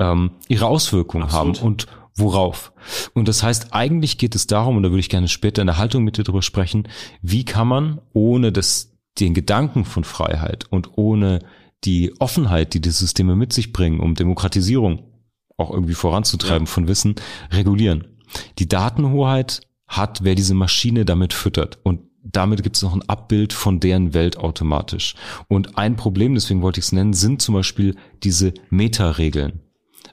[0.00, 0.12] ja.
[0.12, 1.58] ähm, ihre Auswirkungen Absolut.
[1.58, 2.72] haben und worauf?
[3.12, 5.76] Und das heißt, eigentlich geht es darum, und da würde ich gerne später in der
[5.76, 6.88] Haltung mit dir drüber sprechen,
[7.20, 11.40] wie kann man ohne das, den Gedanken von Freiheit und ohne
[11.84, 15.02] die Offenheit, die die Systeme mit sich bringen, um Demokratisierung
[15.58, 16.72] auch irgendwie voranzutreiben ja.
[16.72, 17.16] von Wissen,
[17.50, 18.06] regulieren.
[18.58, 19.60] Die Datenhoheit
[19.96, 21.78] hat, wer diese Maschine damit füttert.
[21.82, 25.14] Und damit gibt es noch ein Abbild von deren Welt automatisch.
[25.48, 29.60] Und ein Problem, deswegen wollte ich es nennen, sind zum Beispiel diese Meta-Regeln.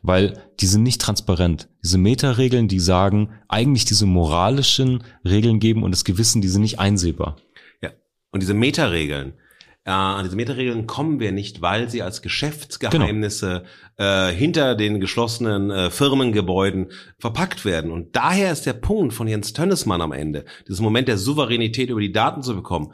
[0.01, 1.67] Weil die sind nicht transparent.
[1.83, 6.79] Diese Meta-Regeln, die sagen, eigentlich diese moralischen Regeln geben und das Gewissen, die sind nicht
[6.79, 7.35] einsehbar.
[7.81, 7.91] Ja.
[8.31, 9.33] Und diese Meta-Regeln,
[9.85, 13.65] äh, an diese Metaregeln kommen wir nicht, weil sie als Geschäftsgeheimnisse
[13.97, 14.27] genau.
[14.27, 17.91] äh, hinter den geschlossenen äh, Firmengebäuden verpackt werden.
[17.91, 22.01] Und daher ist der Punkt von Jens Tönnesmann am Ende, dieses Moment der Souveränität über
[22.01, 22.93] die Daten zu bekommen,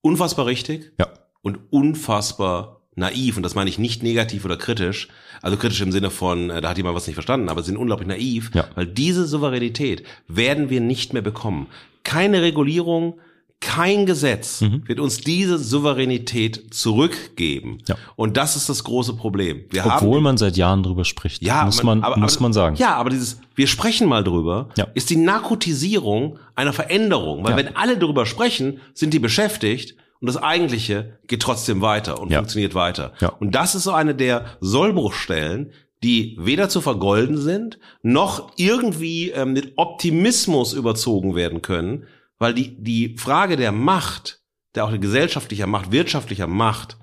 [0.00, 1.08] unfassbar richtig ja.
[1.42, 3.36] und unfassbar naiv.
[3.36, 5.08] Und das meine ich nicht negativ oder kritisch,
[5.42, 7.76] also kritisch im Sinne von, äh, da hat jemand was nicht verstanden, aber sie sind
[7.76, 8.68] unglaublich naiv, ja.
[8.74, 11.66] weil diese Souveränität werden wir nicht mehr bekommen.
[12.04, 13.20] Keine Regulierung,
[13.60, 14.82] kein Gesetz mhm.
[14.86, 17.78] wird uns diese Souveränität zurückgeben.
[17.88, 17.96] Ja.
[18.14, 19.64] Und das ist das große Problem.
[19.70, 22.76] Wir Obwohl haben, man seit Jahren drüber spricht, ja, muss man, aber, muss man sagen.
[22.76, 24.86] Ja, aber dieses, wir sprechen mal drüber, ja.
[24.94, 27.44] ist die Narkotisierung einer Veränderung.
[27.44, 27.56] Weil ja.
[27.56, 32.74] wenn alle drüber sprechen, sind die beschäftigt und das Eigentliche geht trotzdem weiter und funktioniert
[32.74, 33.12] weiter.
[33.40, 35.72] Und das ist so eine der Sollbruchstellen,
[36.02, 42.04] die weder zu vergolden sind, noch irgendwie ähm, mit Optimismus überzogen werden können,
[42.38, 44.40] weil die, die Frage der Macht,
[44.74, 46.98] der auch gesellschaftlicher Macht, wirtschaftlicher Macht,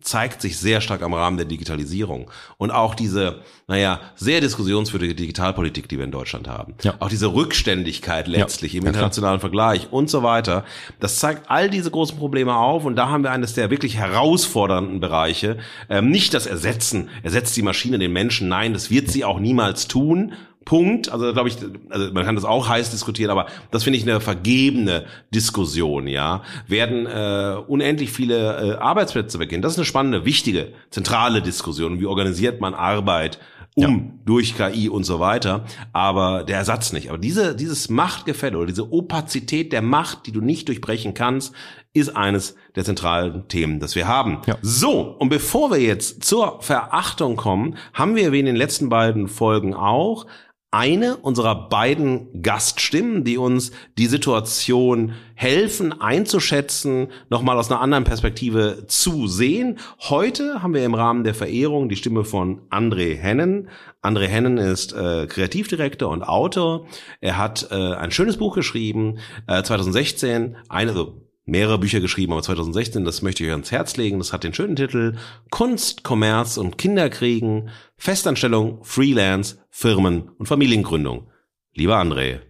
[0.00, 2.30] zeigt sich sehr stark am Rahmen der Digitalisierung.
[2.56, 6.74] Und auch diese, naja, sehr diskussionswürdige Digitalpolitik, die wir in Deutschland haben.
[6.82, 6.94] Ja.
[7.00, 10.64] Auch diese Rückständigkeit letztlich ja, im internationalen Vergleich und so weiter.
[11.00, 12.84] Das zeigt all diese großen Probleme auf.
[12.84, 15.58] Und da haben wir eines der wirklich herausfordernden Bereiche.
[15.88, 18.46] Ähm, nicht das Ersetzen, ersetzt die Maschine den Menschen.
[18.48, 20.32] Nein, das wird sie auch niemals tun.
[20.68, 21.08] Punkt.
[21.08, 21.56] Also glaube ich,
[21.88, 26.06] also man kann das auch heiß diskutieren, aber das finde ich eine vergebene Diskussion.
[26.06, 29.62] Ja, werden äh, unendlich viele äh, Arbeitsplätze weggehen.
[29.62, 32.00] Das ist eine spannende, wichtige, zentrale Diskussion.
[32.00, 33.38] Wie organisiert man Arbeit?
[33.74, 34.00] um ja.
[34.24, 37.10] durch KI und so weiter, aber der Ersatz nicht.
[37.10, 41.54] Aber diese, dieses Machtgefälle oder diese Opazität der Macht, die du nicht durchbrechen kannst,
[41.92, 44.38] ist eines der zentralen Themen, das wir haben.
[44.46, 44.58] Ja.
[44.62, 49.28] So, und bevor wir jetzt zur Verachtung kommen, haben wir wie in den letzten beiden
[49.28, 50.26] Folgen auch
[50.70, 58.84] eine unserer beiden Gaststimmen, die uns die Situation helfen einzuschätzen, nochmal aus einer anderen Perspektive
[58.86, 59.78] zu sehen.
[59.98, 63.70] Heute haben wir im Rahmen der Verehrung die Stimme von André Hennen.
[64.02, 66.86] André Hennen ist äh, Kreativdirektor und Autor.
[67.22, 72.42] Er hat äh, ein schönes Buch geschrieben, äh, 2016, eine, also mehrere Bücher geschrieben, aber
[72.42, 74.18] 2016, das möchte ich euch ans Herz legen.
[74.18, 75.16] Das hat den schönen Titel
[75.50, 81.28] Kunst, Kommerz und Kinderkriegen, Festanstellung, Freelance, Firmen und Familiengründung.
[81.74, 82.40] Lieber André.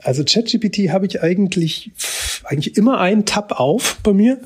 [0.00, 1.92] Also ChatGPT habe ich eigentlich,
[2.44, 4.40] eigentlich immer einen Tab auf bei mir.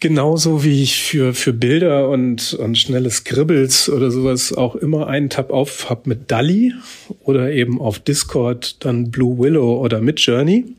[0.00, 5.30] Genauso wie ich für, für Bilder und, und schnelle Scribbles oder sowas auch immer einen
[5.30, 6.74] Tab auf habe mit DALI
[7.20, 10.76] oder eben auf Discord dann Blue Willow oder Midjourney.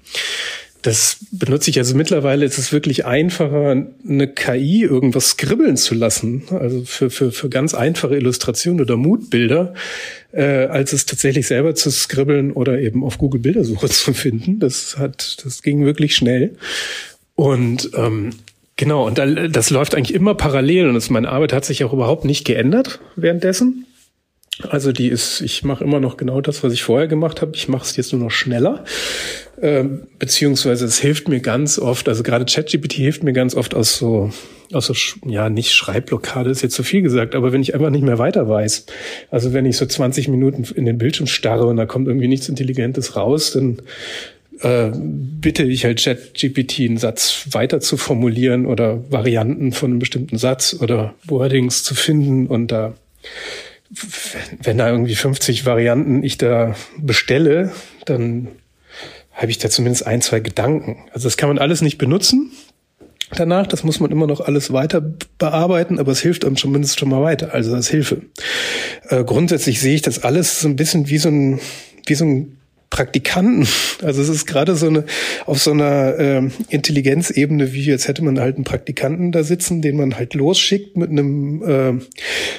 [0.85, 2.45] Das benutze ich also mittlerweile.
[2.45, 7.73] Ist es wirklich einfacher, eine KI irgendwas skribbeln zu lassen, also für, für, für ganz
[7.73, 9.73] einfache Illustrationen oder Moodbilder,
[10.31, 14.59] äh, als es tatsächlich selber zu skribbeln oder eben auf Google Bildersuche zu finden.
[14.59, 16.55] Das hat, das ging wirklich schnell.
[17.33, 18.29] Und ähm,
[18.75, 22.25] genau, und das läuft eigentlich immer parallel und das, meine Arbeit hat sich auch überhaupt
[22.25, 23.87] nicht geändert währenddessen.
[24.69, 27.53] Also die ist, ich mache immer noch genau das, was ich vorher gemacht habe.
[27.55, 28.85] Ich mache es jetzt nur noch schneller.
[29.61, 33.97] Ähm, beziehungsweise es hilft mir ganz oft, also gerade ChatGPT hilft mir ganz oft aus
[33.97, 34.29] so,
[34.73, 34.93] aus so,
[35.25, 38.49] ja, nicht Schreibblockade ist jetzt zu viel gesagt, aber wenn ich einfach nicht mehr weiter
[38.49, 38.85] weiß.
[39.31, 42.49] Also wenn ich so 20 Minuten in den Bildschirm starre und da kommt irgendwie nichts
[42.49, 43.81] Intelligentes raus, dann
[44.59, 50.37] äh, bitte ich halt ChatGPT einen Satz weiter zu formulieren oder Varianten von einem bestimmten
[50.37, 52.93] Satz oder Wordings zu finden und da
[54.63, 57.71] wenn da irgendwie 50 Varianten ich da bestelle,
[58.05, 58.49] dann
[59.35, 61.05] habe ich da zumindest ein, zwei Gedanken.
[61.11, 62.51] Also das kann man alles nicht benutzen
[63.35, 63.67] danach.
[63.67, 65.01] Das muss man immer noch alles weiter
[65.37, 67.53] bearbeiten, aber es hilft einem zumindest schon mal weiter.
[67.53, 68.21] Also das Hilfe.
[69.09, 71.59] Äh, grundsätzlich sehe ich das alles so ein bisschen wie so ein,
[72.05, 72.57] wie so ein
[72.89, 73.67] Praktikanten.
[74.03, 75.05] Also es ist gerade so eine
[75.45, 79.95] auf so einer äh, Intelligenzebene, wie jetzt hätte man halt einen Praktikanten da sitzen, den
[79.95, 81.93] man halt losschickt mit einem äh,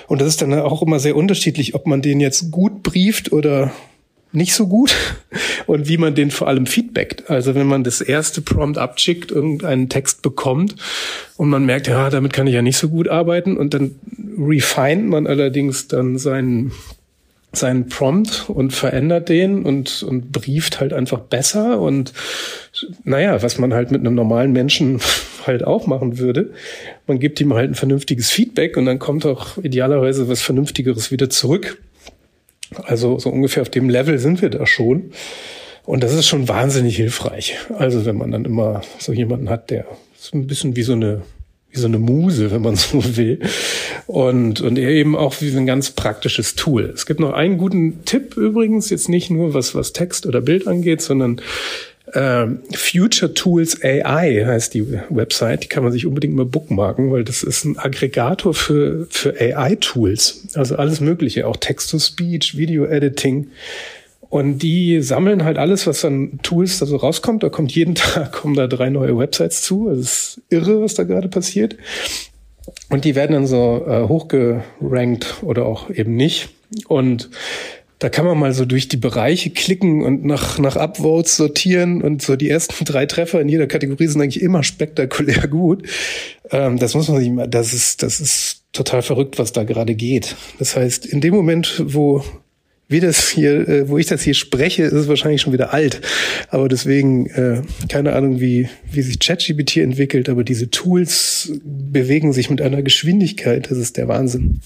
[0.08, 3.70] und das ist dann auch immer sehr unterschiedlich, ob man den jetzt gut brieft oder
[4.36, 4.94] nicht so gut
[5.66, 7.30] und wie man den vor allem feedbackt.
[7.30, 10.76] Also wenn man das erste Prompt abschickt, irgendeinen Text bekommt
[11.36, 13.96] und man merkt, ja, damit kann ich ja nicht so gut arbeiten und dann
[14.38, 16.72] refined man allerdings dann seinen
[17.52, 22.12] seinen Prompt und verändert den und, und brieft halt einfach besser und
[23.04, 25.00] naja, was man halt mit einem normalen Menschen
[25.46, 26.52] halt auch machen würde.
[27.06, 31.30] Man gibt ihm halt ein vernünftiges Feedback und dann kommt auch idealerweise was Vernünftigeres wieder
[31.30, 31.78] zurück.
[32.84, 35.12] Also so ungefähr auf dem Level sind wir da schon.
[35.84, 37.56] Und das ist schon wahnsinnig hilfreich.
[37.78, 39.86] Also wenn man dann immer so jemanden hat, der
[40.16, 41.22] so ein bisschen wie so eine
[41.76, 43.40] wie so eine Muse, wenn man so will.
[44.06, 46.93] Und, und eben auch wie ein ganz praktisches Tool.
[46.94, 50.66] Es gibt noch einen guten Tipp übrigens, jetzt nicht nur was, was Text oder Bild
[50.66, 51.40] angeht, sondern
[52.12, 55.64] Äh, Future Tools AI heißt die Website.
[55.64, 60.48] Die kann man sich unbedingt mal bookmarken, weil das ist ein Aggregator für, für AI-Tools.
[60.54, 63.48] Also alles Mögliche, auch Text-to-Speech, Video-Editing.
[64.28, 67.42] Und die sammeln halt alles, was an Tools da so rauskommt.
[67.42, 69.88] Da kommt jeden Tag kommen da drei neue Websites zu.
[69.88, 71.76] Also es ist irre, was da gerade passiert.
[72.88, 76.50] Und die werden dann so äh, hochgerankt oder auch eben nicht.
[76.88, 77.30] Und
[77.98, 82.20] da kann man mal so durch die Bereiche klicken und nach, nach Upvotes sortieren und
[82.20, 85.82] so die ersten drei Treffer in jeder Kategorie sind eigentlich immer spektakulär gut.
[86.51, 89.94] Ähm, das muss man sich mal, das ist, das ist total verrückt, was da gerade
[89.94, 90.36] geht.
[90.59, 92.23] Das heißt, in dem Moment, wo
[92.89, 96.01] wie das hier, äh, wo ich das hier spreche, ist es wahrscheinlich schon wieder alt.
[96.51, 102.48] Aber deswegen, äh, keine Ahnung, wie, wie sich ChatGPT entwickelt, aber diese Tools bewegen sich
[102.48, 104.60] mit einer Geschwindigkeit, das ist der Wahnsinn.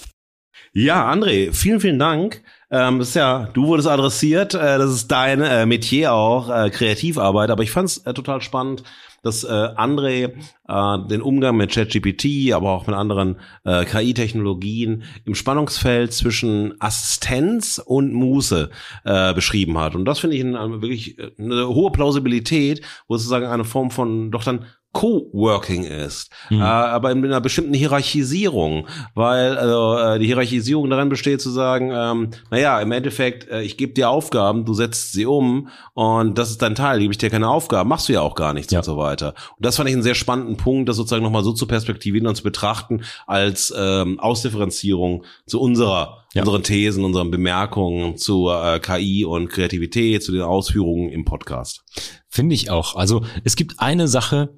[0.73, 2.43] Ja, André, vielen, vielen Dank.
[2.72, 7.51] Ähm, ist ja, du wurdest adressiert, äh, das ist dein äh, Metier auch, äh, Kreativarbeit,
[7.51, 8.84] aber ich fand es äh, total spannend,
[9.22, 10.34] dass äh, André
[10.68, 17.82] äh, den Umgang mit ChatGPT, aber auch mit anderen äh, KI-Technologien im Spannungsfeld zwischen Assistenz
[17.84, 18.70] und Muße
[19.05, 19.97] äh, beschrieben hat.
[19.97, 24.30] Und das finde ich ein, wirklich äh, eine hohe Plausibilität, wo sozusagen eine Form von
[24.30, 26.60] doch dann Co-working ist, mhm.
[26.60, 31.92] äh, aber in einer bestimmten Hierarchisierung, weil also, äh, die Hierarchisierung darin besteht zu sagen,
[31.94, 36.50] ähm, naja, im Endeffekt, äh, ich gebe dir Aufgaben, du setzt sie um und das
[36.50, 38.80] ist dein Teil, gebe ich dir keine Aufgaben, machst du ja auch gar nichts ja.
[38.80, 39.34] und so weiter.
[39.56, 42.34] Und das fand ich einen sehr spannenden Punkt, das sozusagen nochmal so zu perspektivieren und
[42.34, 46.42] zu betrachten als ähm, Ausdifferenzierung zu unserer ja.
[46.42, 51.84] unseren Thesen, unseren Bemerkungen zu äh, KI und Kreativität, zu den Ausführungen im Podcast.
[52.28, 52.94] Finde ich auch.
[52.94, 54.50] Also es gibt eine Sache,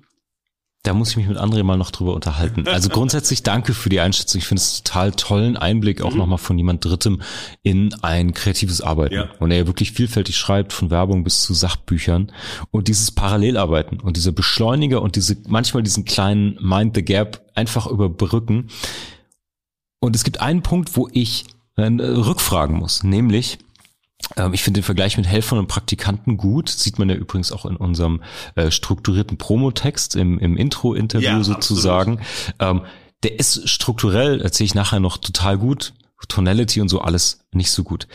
[0.85, 2.67] da muss ich mich mit André mal noch drüber unterhalten.
[2.67, 4.41] Also grundsätzlich danke für die Einschätzung.
[4.41, 6.19] Ich finde es total tollen Einblick auch mhm.
[6.19, 7.23] nochmal von jemand Drittem
[7.63, 9.15] in ein kreatives Arbeiten.
[9.15, 9.31] Ja.
[9.39, 12.33] Und er wirklich vielfältig schreibt, von Werbung bis zu Sachbüchern.
[12.73, 17.87] Und dieses Parallelarbeiten und dieser Beschleuniger und diese, manchmal diesen kleinen Mind the Gap einfach
[17.87, 18.69] überbrücken.
[20.01, 21.45] Und es gibt einen Punkt, wo ich
[21.77, 23.59] äh, rückfragen muss, nämlich,
[24.53, 26.69] ich finde den Vergleich mit Helfern und Praktikanten gut.
[26.69, 28.23] Sieht man ja übrigens auch in unserem
[28.55, 32.21] äh, strukturierten Promotext im, im Intro-Interview ja, sozusagen.
[32.59, 32.83] Ähm,
[33.23, 35.93] der ist strukturell, erzähle ich nachher noch, total gut.
[36.29, 38.07] Tonality und so alles nicht so gut.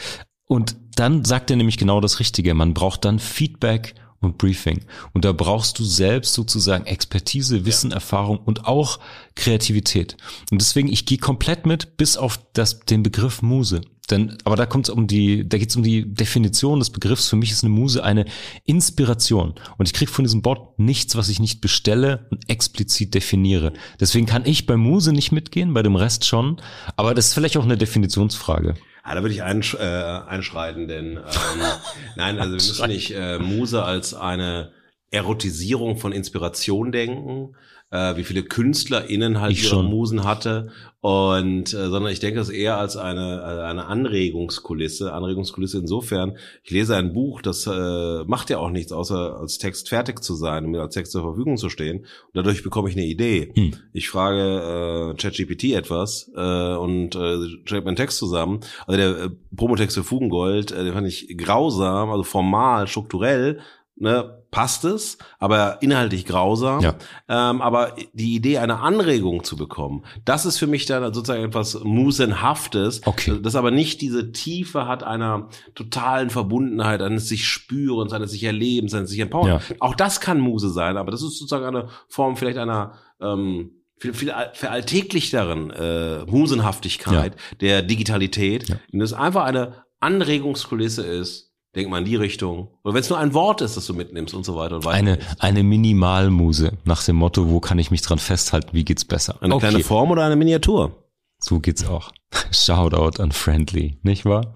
[0.45, 2.53] Und dann sagt er nämlich genau das Richtige.
[2.53, 4.81] Man braucht dann Feedback und Briefing.
[5.13, 7.95] Und da brauchst du selbst sozusagen Expertise, Wissen, ja.
[7.95, 8.99] Erfahrung und auch
[9.35, 10.17] Kreativität.
[10.51, 13.81] Und deswegen, ich gehe komplett mit bis auf das, den Begriff Muse.
[14.09, 17.27] Denn, aber da kommt es um die, da geht es um die Definition des Begriffs.
[17.27, 18.25] Für mich ist eine Muse eine
[18.63, 19.53] Inspiration.
[19.77, 23.73] Und ich kriege von diesem Bot nichts, was ich nicht bestelle und explizit definiere.
[23.99, 26.61] Deswegen kann ich bei Muse nicht mitgehen, bei dem Rest schon.
[26.95, 28.75] Aber das ist vielleicht auch eine Definitionsfrage.
[29.07, 31.61] Ja, da würde ich einsch äh, einschreiten, denn ähm,
[32.17, 34.71] nein, also wir müssen nicht äh, Muse als eine
[35.11, 37.55] Erotisierung von Inspiration denken,
[37.89, 39.85] äh, wie viele KünstlerInnen halt ich ihre schon.
[39.85, 40.71] Musen hatte.
[40.99, 45.13] Und äh, sondern ich denke es eher als eine, eine Anregungskulisse.
[45.13, 49.87] Anregungskulisse insofern, ich lese ein Buch, das äh, macht ja auch nichts, außer als Text
[49.89, 51.99] fertig zu sein und mir als Text zur Verfügung zu stehen.
[51.99, 53.53] Und dadurch bekomme ich eine Idee.
[53.55, 53.75] Hm.
[53.93, 58.59] Ich frage äh, ChatGPT etwas äh, und äh, schreibe meinen Text zusammen.
[58.85, 63.61] Also der äh, Promotext für Fugengold, äh, den fand ich grausam, also formal, strukturell
[63.99, 66.81] ne, passt es, aber inhaltlich grausam.
[66.81, 66.95] Ja.
[67.29, 71.83] Ähm, aber die Idee, eine Anregung zu bekommen, das ist für mich dann sozusagen etwas
[71.83, 73.39] Musenhaftes, okay.
[73.39, 78.95] das aber nicht diese Tiefe hat einer totalen Verbundenheit, eines sich Spürens, eines sich Erlebens,
[78.95, 79.47] eines sich Empowern.
[79.47, 79.75] Ja.
[79.79, 84.15] Auch das kann Muse sein, aber das ist sozusagen eine Form vielleicht einer ähm, viel,
[84.15, 87.57] viel veralltäglichteren äh, Musenhaftigkeit ja.
[87.61, 88.77] der Digitalität, ja.
[88.91, 91.46] und es einfach eine Anregungskulisse ist,
[91.77, 92.69] Denk mal in die Richtung.
[92.83, 94.97] Oder wenn es nur ein Wort ist, das du mitnimmst und so weiter und weiter.
[94.97, 99.35] Eine, eine Minimalmuse nach dem Motto, wo kann ich mich dran festhalten, wie geht's besser?
[99.41, 99.69] Eine okay.
[99.69, 101.03] kleine Form oder eine Miniatur?
[101.37, 102.11] So geht's auch.
[102.51, 104.55] Shoutout an Friendly, nicht wahr?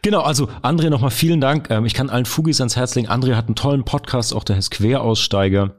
[0.00, 1.68] Genau, also André nochmal vielen Dank.
[1.68, 3.08] Ähm, ich kann allen Fugis ans Herz legen.
[3.08, 5.74] André hat einen tollen Podcast, auch der heißt Queraussteiger.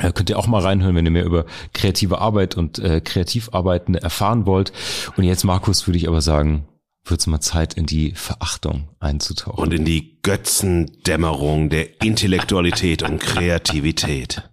[0.00, 4.02] Äh, könnt ihr auch mal reinhören, wenn ihr mehr über kreative Arbeit und äh, Kreativarbeitende
[4.02, 4.70] erfahren wollt.
[5.16, 6.68] Und jetzt, Markus, würde ich aber sagen,
[7.10, 9.62] wird es mal Zeit, in die Verachtung einzutauchen.
[9.62, 14.48] Und in die Götzendämmerung der Intellektualität und Kreativität.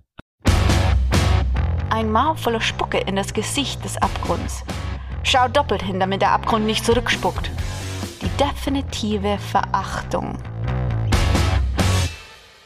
[1.89, 4.63] Ein Maul voller Spucke in das Gesicht des Abgrunds.
[5.23, 7.51] Schau doppelt hin, damit der Abgrund nicht zurückspuckt.
[8.21, 10.37] Die definitive Verachtung.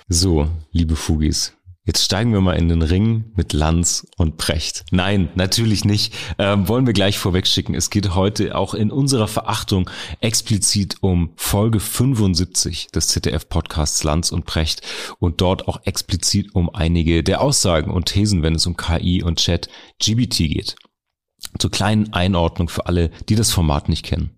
[0.08, 1.57] So, liebe Fugis,
[1.88, 4.84] Jetzt steigen wir mal in den Ring mit Lanz und Precht.
[4.92, 6.14] Nein, natürlich nicht.
[6.38, 7.74] Ähm, wollen wir gleich vorwegschicken.
[7.74, 9.90] Es geht heute auch in unserer Verachtung
[10.20, 14.82] explizit um Folge 75 des ZDF-Podcasts Lanz und Precht
[15.20, 19.40] und dort auch explizit um einige der Aussagen und Thesen, wenn es um KI und
[19.40, 19.70] Chat
[20.00, 20.76] GBT geht.
[21.58, 24.32] Zur kleinen Einordnung für alle, die das Format nicht kennen.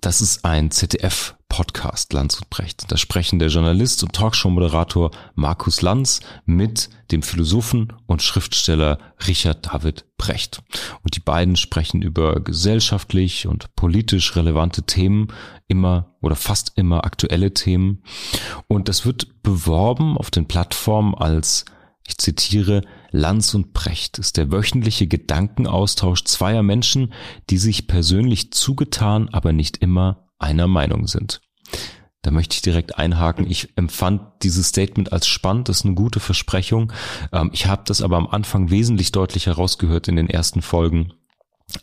[0.00, 2.90] Das ist ein ZDF-Podcast, Lanz und Brecht.
[2.90, 10.06] Da sprechen der Journalist und Talkshow-Moderator Markus Lanz mit dem Philosophen und Schriftsteller Richard David
[10.16, 10.62] Brecht.
[11.02, 15.28] Und die beiden sprechen über gesellschaftlich und politisch relevante Themen,
[15.68, 18.02] immer oder fast immer aktuelle Themen.
[18.68, 21.66] Und das wird beworben auf den Plattformen als
[22.06, 22.80] ich zitiere,
[23.10, 27.12] Lanz und Precht ist der wöchentliche Gedankenaustausch zweier Menschen,
[27.50, 31.40] die sich persönlich zugetan, aber nicht immer einer Meinung sind.
[32.22, 33.50] Da möchte ich direkt einhaken.
[33.50, 36.92] Ich empfand dieses Statement als spannend, das ist eine gute Versprechung.
[37.32, 41.14] Ähm, ich habe das aber am Anfang wesentlich deutlicher rausgehört in den ersten Folgen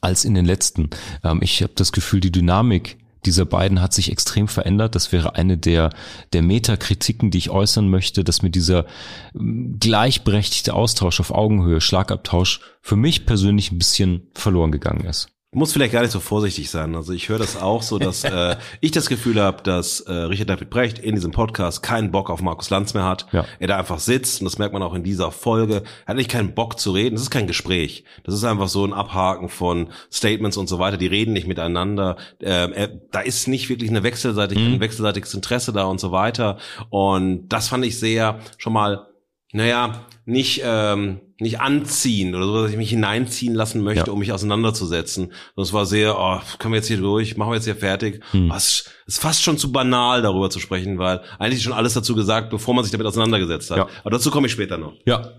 [0.02, 0.90] als in den letzten.
[1.24, 4.96] Ähm, ich habe das Gefühl, die Dynamik dieser beiden hat sich extrem verändert.
[4.96, 5.92] Das wäre eine der,
[6.34, 8.86] der Metakritiken, die ich äußern möchte, dass mir dieser
[9.34, 15.74] hm, gleichberechtigte Austausch auf Augenhöhe, Schlagabtausch für mich persönlich ein bisschen verloren gegangen ist muss
[15.74, 16.96] vielleicht gar nicht so vorsichtig sein.
[16.96, 20.50] Also ich höre das auch so, dass äh, ich das Gefühl habe, dass äh, Richard
[20.50, 23.26] David Brecht in diesem Podcast keinen Bock auf Markus Lanz mehr hat.
[23.32, 23.46] Ja.
[23.60, 25.84] Er da einfach sitzt und das merkt man auch in dieser Folge.
[26.06, 27.16] Er hat nicht keinen Bock zu reden.
[27.16, 28.04] Das ist kein Gespräch.
[28.24, 30.98] Das ist einfach so ein Abhaken von Statements und so weiter.
[30.98, 32.18] Die reden nicht miteinander.
[32.40, 34.76] Ähm, er, da ist nicht wirklich eine wechselseitige, mhm.
[34.76, 36.58] ein wechselseitiges Interesse da und so weiter.
[36.90, 39.08] Und das fand ich sehr schon mal,
[39.54, 44.12] naja, nicht ähm, nicht anziehen oder so, dass ich mich hineinziehen lassen möchte, ja.
[44.12, 45.34] um mich auseinanderzusetzen.
[45.56, 48.24] Das war sehr, oh, können wir jetzt hier durch, machen wir jetzt hier fertig.
[48.32, 48.52] Hm.
[48.52, 52.50] Es ist fast schon zu banal, darüber zu sprechen, weil eigentlich schon alles dazu gesagt,
[52.50, 53.78] bevor man sich damit auseinandergesetzt hat.
[53.78, 53.88] Ja.
[54.02, 54.94] Aber dazu komme ich später noch.
[55.06, 55.34] Ja.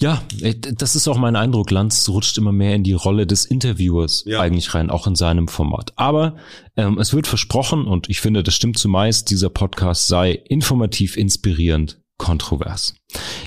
[0.00, 1.70] Ja, äh, das ist auch mein Eindruck.
[1.72, 4.40] Lanz rutscht immer mehr in die Rolle des Interviewers ja.
[4.40, 5.92] eigentlich rein, auch in seinem Format.
[5.96, 6.36] Aber
[6.76, 12.00] ähm, es wird versprochen, und ich finde, das stimmt zumeist, dieser Podcast sei informativ, inspirierend,
[12.18, 12.94] kontrovers.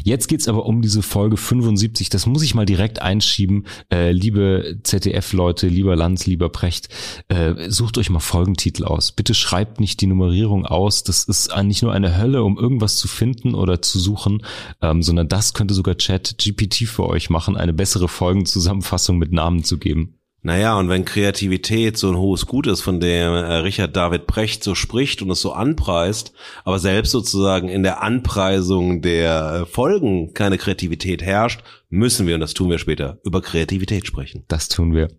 [0.03, 2.09] Jetzt geht's aber um diese Folge 75.
[2.09, 3.67] Das muss ich mal direkt einschieben.
[3.91, 6.89] Äh, liebe ZDF-Leute, lieber Lanz, lieber Precht,
[7.27, 9.11] äh, sucht euch mal Folgentitel aus.
[9.11, 11.03] Bitte schreibt nicht die Nummerierung aus.
[11.03, 14.43] Das ist nicht nur eine Hölle, um irgendwas zu finden oder zu suchen,
[14.81, 19.63] ähm, sondern das könnte sogar Chat GPT für euch machen, eine bessere Folgenzusammenfassung mit Namen
[19.63, 20.20] zu geben.
[20.43, 24.63] Naja, und wenn Kreativität so ein hohes Gut ist, von dem äh, Richard David Precht
[24.63, 30.33] so spricht und es so anpreist, aber selbst sozusagen in der Anpreisung der äh, Folgen
[30.33, 34.43] keine Kreativität herrscht, müssen wir, und das tun wir später, über Kreativität sprechen.
[34.47, 35.09] Das tun wir.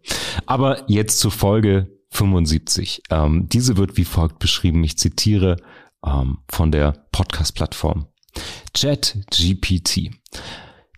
[0.46, 3.02] Aber jetzt zur Folge 75.
[3.10, 4.82] Ähm, diese wird wie folgt beschrieben.
[4.82, 5.56] Ich zitiere
[6.04, 8.06] ähm, von der Podcast-Plattform.
[8.74, 10.10] Chat GPT.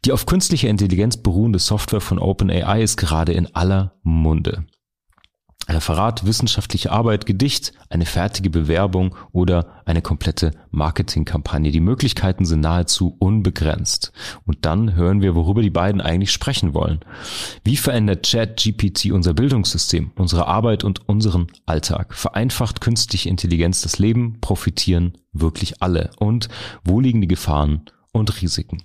[0.05, 4.67] Die auf künstlicher Intelligenz beruhende Software von OpenAI ist gerade in aller Munde.
[5.67, 11.71] Referat, wissenschaftliche Arbeit, Gedicht, eine fertige Bewerbung oder eine komplette Marketingkampagne.
[11.71, 14.13] Die Möglichkeiten sind nahezu unbegrenzt.
[14.45, 17.01] Und dann hören wir, worüber die beiden eigentlich sprechen wollen.
[17.65, 22.13] Wie verändert ChatGPT unser Bildungssystem, unsere Arbeit und unseren Alltag?
[22.13, 24.41] Vereinfacht künstliche Intelligenz das Leben?
[24.43, 26.11] Profitieren wirklich alle?
[26.19, 26.51] Und
[26.85, 28.83] wo liegen die Gefahren und Risiken?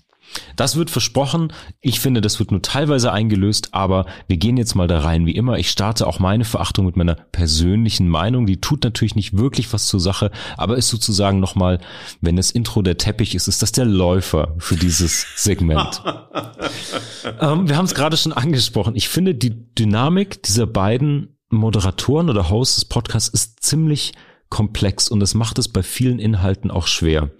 [0.56, 1.54] Das wird versprochen.
[1.82, 5.36] Ich finde, das wird nur teilweise eingelöst, aber wir gehen jetzt mal da rein wie
[5.36, 5.58] immer.
[5.58, 8.46] Ich starte auch meine Verachtung mit meiner persönlichen Meinung.
[8.46, 11.80] Die tut natürlich nicht wirklich was zur Sache, aber ist sozusagen nochmal,
[12.22, 16.02] wenn das Intro der Teppich ist, ist das der Läufer für dieses Segment.
[17.40, 18.96] ähm, wir haben es gerade schon angesprochen.
[18.96, 24.14] Ich finde, die Dynamik dieser beiden Moderatoren oder Hosts des Podcasts ist ziemlich
[24.50, 27.32] komplex und das macht es bei vielen Inhalten auch schwer.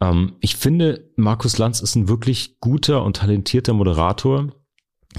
[0.00, 4.48] Ähm, ich finde, Markus Lanz ist ein wirklich guter und talentierter Moderator.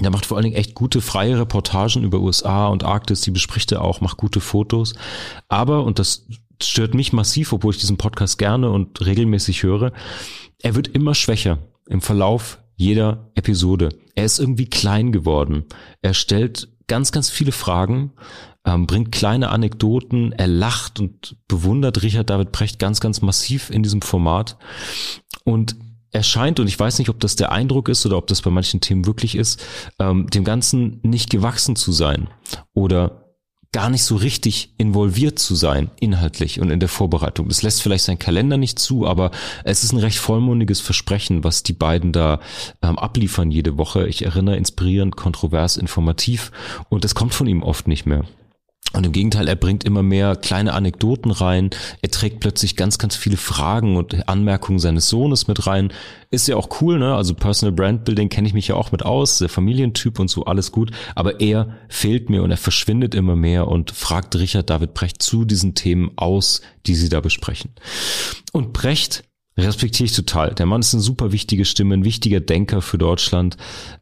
[0.00, 3.72] Der macht vor allen Dingen echt gute freie Reportagen über USA und Arktis, die bespricht
[3.72, 4.94] er auch, macht gute Fotos.
[5.48, 6.28] Aber, und das
[6.62, 9.92] stört mich massiv, obwohl ich diesen Podcast gerne und regelmäßig höre,
[10.60, 13.90] er wird immer schwächer im Verlauf jeder Episode.
[14.14, 15.64] Er ist irgendwie klein geworden.
[16.00, 18.12] Er stellt ganz, ganz viele Fragen,
[18.68, 23.82] ähm, bringt kleine Anekdoten, er lacht und bewundert Richard David Precht ganz, ganz massiv in
[23.82, 24.58] diesem Format.
[25.44, 25.76] Und
[26.10, 28.50] er scheint, und ich weiß nicht, ob das der Eindruck ist oder ob das bei
[28.50, 29.64] manchen Themen wirklich ist,
[29.98, 32.28] ähm, dem Ganzen nicht gewachsen zu sein
[32.74, 33.24] oder
[33.72, 37.48] gar nicht so richtig involviert zu sein, inhaltlich und in der Vorbereitung.
[37.48, 39.30] Das lässt vielleicht sein Kalender nicht zu, aber
[39.64, 42.40] es ist ein recht vollmundiges Versprechen, was die beiden da
[42.82, 44.08] ähm, abliefern jede Woche.
[44.08, 46.50] Ich erinnere, inspirierend, kontrovers, informativ
[46.88, 48.24] und das kommt von ihm oft nicht mehr.
[48.94, 51.70] Und im Gegenteil, er bringt immer mehr kleine Anekdoten rein.
[52.00, 55.92] Er trägt plötzlich ganz, ganz viele Fragen und Anmerkungen seines Sohnes mit rein.
[56.30, 57.14] Ist ja auch cool, ne?
[57.14, 60.46] Also Personal Brand Building kenne ich mich ja auch mit aus, der Familientyp und so,
[60.46, 60.90] alles gut.
[61.14, 65.44] Aber er fehlt mir und er verschwindet immer mehr und fragt Richard David Brecht zu
[65.44, 67.72] diesen Themen aus, die sie da besprechen.
[68.52, 69.24] Und Brecht
[69.58, 70.54] respektiere ich total.
[70.54, 73.56] Der Mann ist eine super wichtige Stimme, ein wichtiger Denker für Deutschland.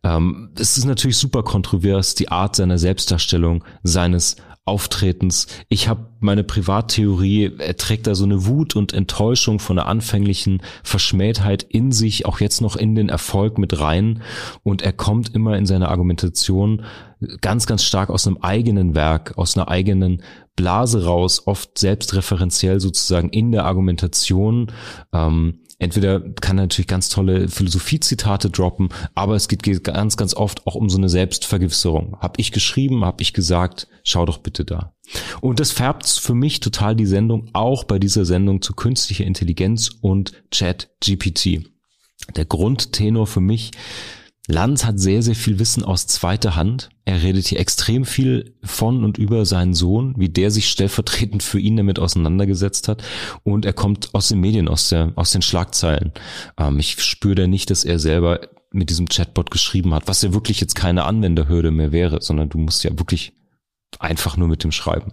[0.04, 4.36] Ähm, es ist natürlich super kontrovers, die Art seiner Selbstdarstellung, seines
[4.66, 5.46] Auftretens.
[5.68, 10.60] Ich habe meine Privattheorie, er trägt da so eine Wut und Enttäuschung von der anfänglichen
[10.82, 14.22] Verschmähtheit in sich, auch jetzt noch in den Erfolg mit rein.
[14.64, 16.82] Und er kommt immer in seiner Argumentation
[17.40, 20.22] ganz, ganz stark aus einem eigenen Werk, aus einer eigenen
[20.56, 24.72] Blase raus, oft selbstreferenziell sozusagen in der Argumentation.
[25.12, 30.66] Ähm, entweder kann er natürlich ganz tolle Philosophiezitate droppen, aber es geht ganz, ganz oft
[30.66, 32.16] auch um so eine Selbstvergewisserung.
[32.20, 34.94] Hab ich geschrieben, hab ich gesagt, schau doch bitte da.
[35.40, 39.90] Und das färbt für mich total die Sendung, auch bei dieser Sendung zu künstlicher Intelligenz
[40.00, 41.68] und Chat GPT.
[42.34, 43.70] Der Grundtenor für mich
[44.48, 46.90] Lanz hat sehr, sehr viel Wissen aus zweiter Hand.
[47.04, 51.58] Er redet hier extrem viel von und über seinen Sohn, wie der sich stellvertretend für
[51.58, 53.02] ihn damit auseinandergesetzt hat.
[53.42, 56.12] Und er kommt aus den Medien, aus, der, aus den Schlagzeilen.
[56.58, 58.40] Ähm, ich spüre nicht, dass er selber
[58.70, 62.58] mit diesem Chatbot geschrieben hat, was ja wirklich jetzt keine Anwenderhürde mehr wäre, sondern du
[62.58, 63.32] musst ja wirklich
[63.98, 65.12] einfach nur mit dem schreiben.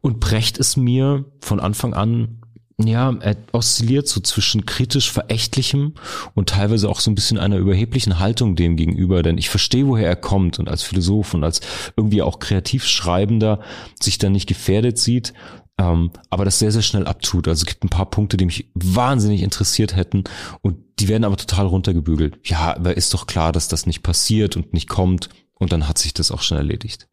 [0.00, 2.40] Und Brecht ist mir von Anfang an
[2.86, 5.94] ja, er oszilliert so zwischen kritisch verächtlichem
[6.34, 10.06] und teilweise auch so ein bisschen einer überheblichen Haltung dem gegenüber, denn ich verstehe, woher
[10.06, 11.60] er kommt und als Philosoph und als
[11.96, 13.60] irgendwie auch kreativ Schreibender
[14.00, 15.32] sich da nicht gefährdet sieht,
[15.76, 17.48] ähm, aber das sehr, sehr schnell abtut.
[17.48, 20.22] Also es gibt ein paar Punkte, die mich wahnsinnig interessiert hätten
[20.62, 22.38] und die werden aber total runtergebügelt.
[22.44, 25.98] Ja, aber ist doch klar, dass das nicht passiert und nicht kommt und dann hat
[25.98, 27.08] sich das auch schon erledigt.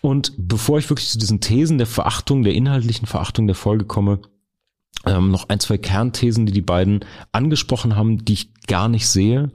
[0.00, 4.20] Und bevor ich wirklich zu diesen Thesen der Verachtung, der inhaltlichen Verachtung der Folge komme,
[5.06, 9.50] ähm, noch ein, zwei Kernthesen, die die beiden angesprochen haben, die ich gar nicht sehe.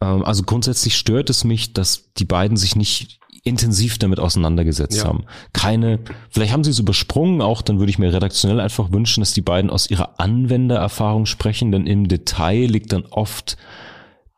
[0.00, 5.04] Ähm, also grundsätzlich stört es mich, dass die beiden sich nicht intensiv damit auseinandergesetzt ja.
[5.04, 5.24] haben.
[5.52, 6.00] Keine,
[6.30, 9.42] vielleicht haben sie es übersprungen auch, dann würde ich mir redaktionell einfach wünschen, dass die
[9.42, 13.56] beiden aus ihrer Anwendererfahrung sprechen, denn im Detail liegt dann oft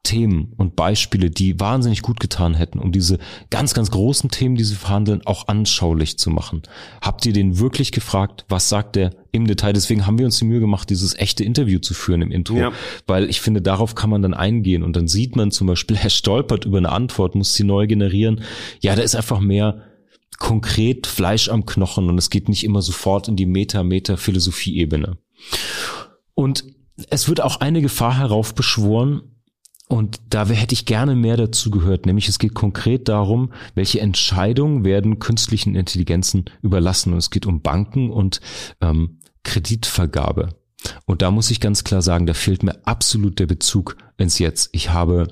[0.03, 3.19] Themen und Beispiele, die wahnsinnig gut getan hätten, um diese
[3.51, 6.63] ganz, ganz großen Themen, die sie verhandeln, auch anschaulich zu machen.
[7.03, 9.75] Habt ihr den wirklich gefragt, was sagt er im Detail?
[9.75, 12.73] Deswegen haben wir uns die Mühe gemacht, dieses echte Interview zu führen im Intro, ja.
[13.07, 16.11] weil ich finde, darauf kann man dann eingehen und dann sieht man zum Beispiel, er
[16.11, 18.41] stolpert über eine Antwort, muss sie neu generieren.
[18.81, 19.83] Ja, da ist einfach mehr
[20.39, 25.19] konkret Fleisch am Knochen und es geht nicht immer sofort in die Meta-Meta-Philosophie-Ebene.
[26.35, 26.65] Und
[27.11, 29.23] es wird auch eine Gefahr heraufbeschworen,
[29.91, 34.85] und da hätte ich gerne mehr dazu gehört, nämlich es geht konkret darum, welche Entscheidungen
[34.85, 37.13] werden künstlichen Intelligenzen überlassen.
[37.13, 38.41] Und es geht um Banken und
[38.81, 40.51] ähm, Kreditvergabe.
[41.07, 44.69] Und da muss ich ganz klar sagen, da fehlt mir absolut der Bezug ins Jetzt.
[44.71, 45.27] Ich habe,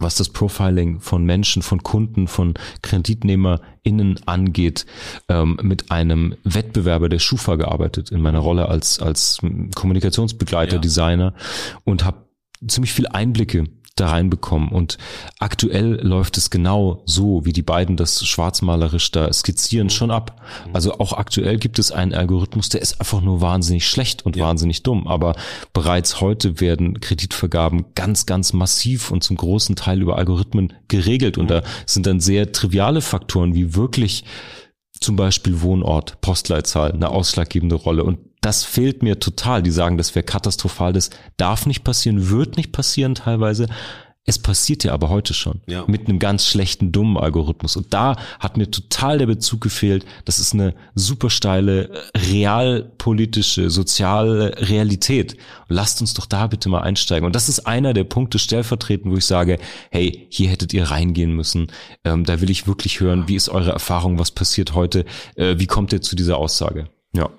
[0.00, 4.84] was das Profiling von Menschen, von Kunden, von KreditnehmerInnen angeht,
[5.28, 9.38] ähm, mit einem Wettbewerber der Schufa gearbeitet in meiner Rolle als, als
[9.76, 10.80] Kommunikationsbegleiter, ja.
[10.80, 11.34] Designer
[11.84, 12.26] und habe
[12.66, 13.64] ziemlich viel Einblicke
[13.96, 14.68] da reinbekommen.
[14.68, 14.98] Und
[15.38, 20.40] aktuell läuft es genau so, wie die beiden das schwarzmalerisch da skizzieren, schon ab.
[20.72, 24.44] Also auch aktuell gibt es einen Algorithmus, der ist einfach nur wahnsinnig schlecht und ja.
[24.44, 25.08] wahnsinnig dumm.
[25.08, 25.34] Aber
[25.72, 31.38] bereits heute werden Kreditvergaben ganz, ganz massiv und zum großen Teil über Algorithmen geregelt.
[31.38, 34.24] Und da sind dann sehr triviale Faktoren wie wirklich
[35.00, 38.04] zum Beispiel Wohnort, Postleitzahl, eine ausschlaggebende Rolle.
[38.04, 39.62] Und das fehlt mir total.
[39.62, 43.68] Die sagen, das wäre katastrophal, das darf nicht passieren, wird nicht passieren teilweise.
[44.28, 45.84] Es passiert ja aber heute schon ja.
[45.86, 47.76] mit einem ganz schlechten, dummen Algorithmus.
[47.76, 50.04] Und da hat mir total der Bezug gefehlt.
[50.24, 55.36] Das ist eine super steile, realpolitische, soziale Realität.
[55.68, 57.24] Lasst uns doch da bitte mal einsteigen.
[57.24, 59.58] Und das ist einer der Punkte stellvertretend, wo ich sage,
[59.92, 61.68] hey, hier hättet ihr reingehen müssen.
[62.02, 65.04] Ähm, da will ich wirklich hören, wie ist eure Erfahrung, was passiert heute,
[65.36, 66.88] äh, wie kommt ihr zu dieser Aussage?
[67.12, 67.30] Ja.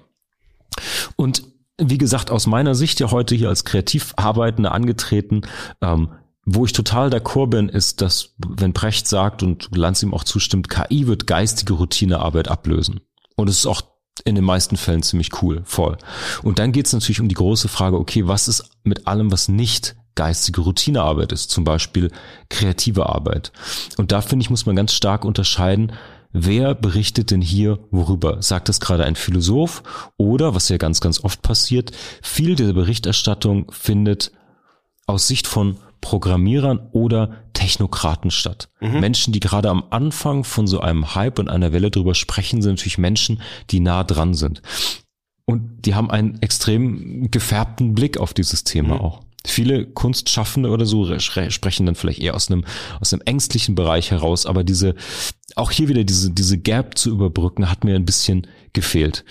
[1.16, 1.44] Und
[1.80, 5.42] wie gesagt, aus meiner Sicht ja heute hier als kreativ Arbeitender angetreten,
[5.82, 6.10] ähm,
[6.46, 10.70] wo ich total d'accord bin, ist, dass, wenn Precht sagt und Lanz ihm auch zustimmt,
[10.70, 13.02] KI wird geistige Routinearbeit ablösen.
[13.36, 13.82] Und es ist auch
[14.24, 15.98] in den meisten Fällen ziemlich cool, voll.
[16.44, 19.50] Und dann geht es natürlich um die große Frage, okay, was ist mit allem, was
[19.50, 22.12] nicht geistige Routinearbeit ist, zum Beispiel
[22.50, 23.52] kreative Arbeit.
[23.98, 25.92] Und da finde ich, muss man ganz stark unterscheiden,
[26.32, 28.42] wer berichtet denn hier worüber?
[28.42, 29.84] Sagt das gerade ein Philosoph
[30.18, 31.92] oder, was ja ganz, ganz oft passiert,
[32.22, 34.32] viel der Berichterstattung findet
[35.06, 38.70] aus Sicht von Programmierern oder Technokraten statt.
[38.80, 39.00] Mhm.
[39.00, 42.74] Menschen, die gerade am Anfang von so einem Hype und einer Welle drüber sprechen, sind
[42.74, 43.42] natürlich Menschen,
[43.72, 44.62] die nah dran sind.
[45.46, 49.02] Und die haben einen extrem gefärbten Blick auf dieses Thema mhm.
[49.02, 49.27] auch.
[49.50, 52.66] Viele Kunstschaffende oder so sprechen dann vielleicht eher aus einem,
[53.00, 54.96] aus einem ängstlichen Bereich heraus, aber diese,
[55.56, 59.26] auch hier wieder diese, diese Gap zu überbrücken, hat mir ein bisschen gefehlt.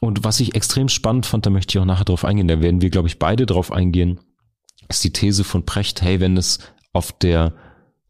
[0.00, 2.80] Und was ich extrem spannend fand, da möchte ich auch nachher drauf eingehen, da werden
[2.80, 4.20] wir, glaube ich, beide drauf eingehen,
[4.88, 6.58] ist die These von Precht, hey, wenn es
[6.92, 7.54] auf der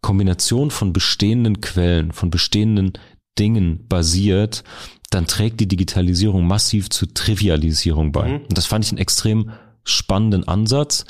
[0.01, 2.93] Kombination von bestehenden Quellen, von bestehenden
[3.39, 4.65] Dingen basiert,
[5.11, 8.29] dann trägt die Digitalisierung massiv zur Trivialisierung bei.
[8.29, 8.41] Mhm.
[8.49, 9.51] Und das fand ich einen extrem
[9.85, 11.05] spannenden Ansatz.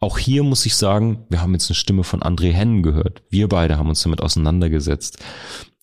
[0.00, 3.22] Auch hier muss ich sagen, wir haben jetzt eine Stimme von André Hennen gehört.
[3.28, 5.18] Wir beide haben uns damit auseinandergesetzt.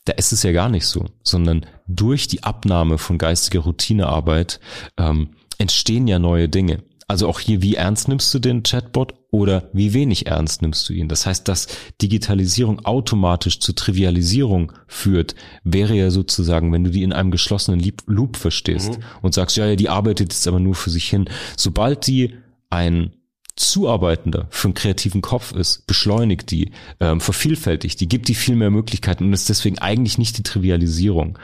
[0.06, 4.60] Da ist es ja gar nicht so, sondern durch die Abnahme von geistiger Routinearbeit
[4.98, 5.30] ähm,
[5.60, 6.84] entstehen ja neue Dinge.
[7.10, 10.94] Also auch hier, wie ernst nimmst du den Chatbot oder wie wenig ernst nimmst du
[10.94, 11.08] ihn?
[11.08, 11.68] Das heißt, dass
[12.02, 18.36] Digitalisierung automatisch zur Trivialisierung führt, wäre ja sozusagen, wenn du die in einem geschlossenen Loop
[18.36, 19.04] verstehst mhm.
[19.22, 21.30] und sagst, ja, ja, die arbeitet jetzt aber nur für sich hin.
[21.56, 22.36] Sobald die
[22.70, 23.12] ein
[23.58, 28.70] zuarbeitender für einen kreativen Kopf ist, beschleunigt die, ähm, vervielfältigt die, gibt die viel mehr
[28.70, 31.38] Möglichkeiten und ist deswegen eigentlich nicht die Trivialisierung.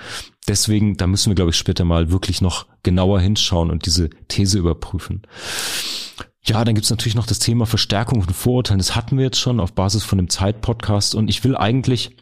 [0.48, 4.60] Deswegen, da müssen wir, glaube ich, später mal wirklich noch genauer hinschauen und diese These
[4.60, 5.24] überprüfen.
[6.46, 8.80] Ja, dann gibt's natürlich noch das Thema Verstärkung von Vorurteilen.
[8.80, 12.18] Das hatten wir jetzt schon auf Basis von dem Zeit-Podcast und ich will eigentlich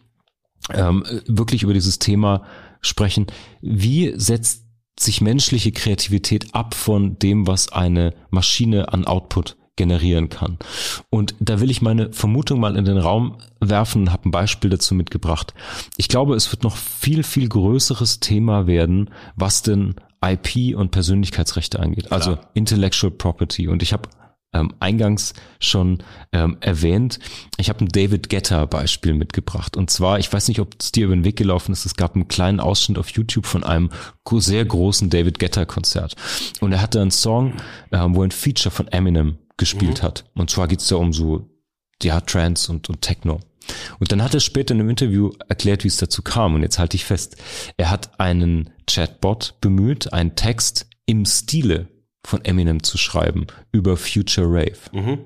[0.72, 2.44] ähm, wirklich über dieses Thema
[2.82, 3.28] sprechen.
[3.62, 4.66] Wie setzt
[5.00, 10.58] sich menschliche Kreativität ab von dem, was eine Maschine an Output generieren kann.
[11.10, 14.70] Und da will ich meine Vermutung mal in den Raum werfen und habe ein Beispiel
[14.70, 15.54] dazu mitgebracht.
[15.98, 21.80] Ich glaube, es wird noch viel, viel größeres Thema werden, was denn IP und Persönlichkeitsrechte
[21.80, 23.68] angeht, also Intellectual Property.
[23.68, 24.10] Und ich habe
[24.54, 26.00] ähm, eingangs schon
[26.32, 27.20] ähm, erwähnt.
[27.58, 29.78] Ich habe ein David Getter Beispiel mitgebracht.
[29.78, 32.16] Und zwar, ich weiß nicht, ob es dir über den Weg gelaufen ist, es gab
[32.16, 33.90] einen kleinen Ausschnitt auf YouTube von einem
[34.34, 36.16] sehr großen David Getter Konzert.
[36.60, 37.54] Und er hatte einen Song,
[37.92, 40.04] ähm, wo ein Feature von Eminem gespielt mhm.
[40.04, 40.26] hat.
[40.34, 41.48] Und zwar geht's da um so,
[42.02, 43.40] ja, Trance und, und Techno.
[44.00, 46.56] Und dann hat er später in einem Interview erklärt, wie es dazu kam.
[46.56, 47.38] Und jetzt halte ich fest,
[47.78, 51.88] er hat einen Chatbot bemüht, einen Text im Stile
[52.26, 54.80] von Eminem zu schreiben über Future Rave.
[54.92, 55.20] Mhm.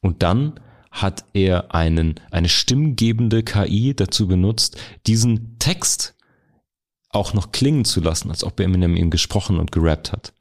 [0.00, 0.58] Und dann
[0.90, 4.76] hat er einen, eine stimmgebende KI dazu benutzt,
[5.06, 6.16] diesen Text
[7.08, 10.32] auch noch klingen zu lassen, als ob Eminem ihn gesprochen und gerappt hat.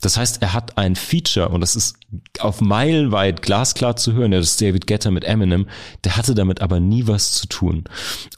[0.00, 1.96] Das heißt, er hat ein Feature und das ist
[2.38, 4.30] auf meilenweit glasklar zu hören.
[4.32, 5.66] Das ist David Getter mit Eminem.
[6.04, 7.84] Der hatte damit aber nie was zu tun.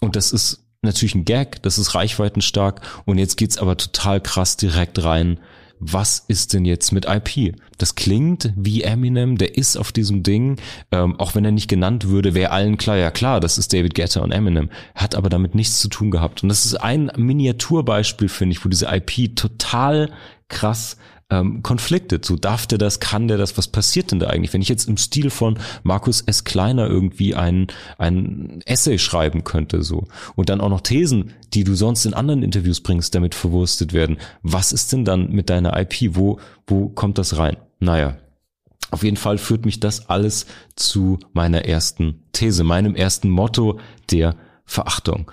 [0.01, 4.57] Und das ist natürlich ein Gag, das ist reichweitenstark und jetzt geht's aber total krass
[4.57, 5.39] direkt rein
[5.85, 7.57] was ist denn jetzt mit IP?
[7.77, 10.61] Das klingt wie Eminem, der ist auf diesem Ding,
[10.93, 13.97] ähm, auch wenn er nicht genannt würde, wäre allen klar, ja klar, das ist David
[13.97, 16.45] Guetta und Eminem, hat aber damit nichts zu tun gehabt.
[16.45, 20.11] Und das ist ein Miniaturbeispiel, finde ich, wo diese IP total
[20.49, 20.99] krass
[21.33, 22.37] ähm, Konflikte zu.
[22.37, 24.53] Darf der das, kann der das, was passiert denn da eigentlich?
[24.53, 26.45] Wenn ich jetzt im Stil von Markus S.
[26.45, 30.05] Kleiner irgendwie ein, ein Essay schreiben könnte, so,
[30.37, 34.19] und dann auch noch Thesen, die du sonst in anderen Interviews bringst, damit verwurstet werden,
[34.43, 36.15] was ist denn dann mit deiner IP?
[36.15, 37.57] Wo, wo kommt das rein?
[37.81, 38.19] Naja,
[38.91, 40.45] auf jeden Fall führt mich das alles
[40.77, 43.81] zu meiner ersten These, meinem ersten Motto
[44.11, 44.37] der
[44.67, 45.31] Verachtung.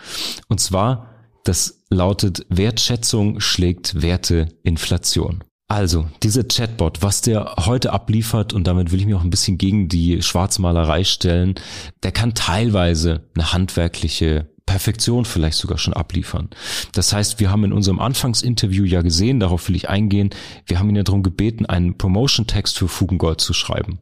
[0.48, 1.10] Und zwar,
[1.44, 5.44] das lautet, Wertschätzung schlägt Werteinflation.
[5.72, 9.60] Also, dieser Chatbot, was der heute abliefert, und damit will ich mich auch ein bisschen
[9.60, 11.56] gegen die Schwarzmalerei stellen,
[12.02, 16.50] der kann teilweise eine handwerkliche Perfektion vielleicht sogar schon abliefern.
[16.94, 20.32] Das heißt, wir haben in unserem Anfangsinterview ja gesehen, darauf will ich eingehen,
[20.66, 24.00] wir haben ihn ja darum gebeten, einen Promotion-Text für Fugengold zu schreiben.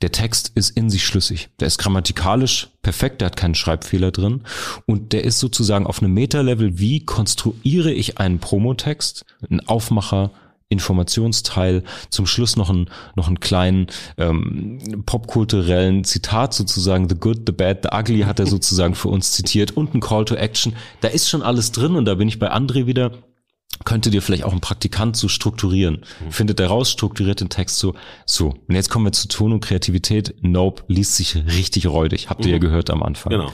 [0.00, 1.50] Der Text ist in sich schlüssig.
[1.60, 4.42] Der ist grammatikalisch perfekt, der hat keinen Schreibfehler drin
[4.86, 10.32] und der ist sozusagen auf einem Meta-Level, wie konstruiere ich einen Promotext, einen Aufmacher,
[10.72, 13.86] Informationsteil, zum Schluss noch einen, noch einen kleinen
[14.16, 19.32] ähm, popkulturellen Zitat sozusagen, The Good, The Bad, The Ugly hat er sozusagen für uns
[19.32, 20.74] zitiert und ein Call to Action.
[21.00, 23.12] Da ist schon alles drin und da bin ich bei André wieder,
[23.84, 26.04] könnte dir vielleicht auch ein Praktikant so strukturieren.
[26.24, 26.32] Mhm.
[26.32, 27.94] Findet er raus, strukturiert den Text so,
[28.26, 28.54] so.
[28.68, 30.34] Und jetzt kommen wir zu Ton und Kreativität.
[30.40, 32.30] Nope, liest sich richtig räudig.
[32.30, 32.52] Habt ihr mhm.
[32.52, 33.30] ja gehört am Anfang.
[33.30, 33.52] Genau.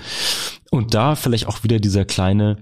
[0.70, 2.58] Und da vielleicht auch wieder dieser kleine,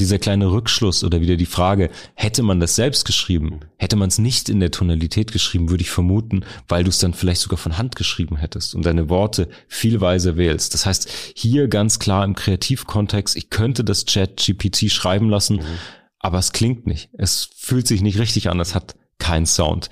[0.00, 4.18] dieser kleine Rückschluss oder wieder die Frage, hätte man das selbst geschrieben, hätte man es
[4.18, 7.78] nicht in der Tonalität geschrieben, würde ich vermuten, weil du es dann vielleicht sogar von
[7.78, 10.74] Hand geschrieben hättest und deine Worte viel weiser wählst.
[10.74, 15.78] Das heißt, hier ganz klar im Kreativkontext, ich könnte das Chat GPT schreiben lassen, mhm.
[16.18, 17.08] aber es klingt nicht.
[17.16, 18.60] Es fühlt sich nicht richtig an.
[18.60, 19.88] Es hat kein Sound.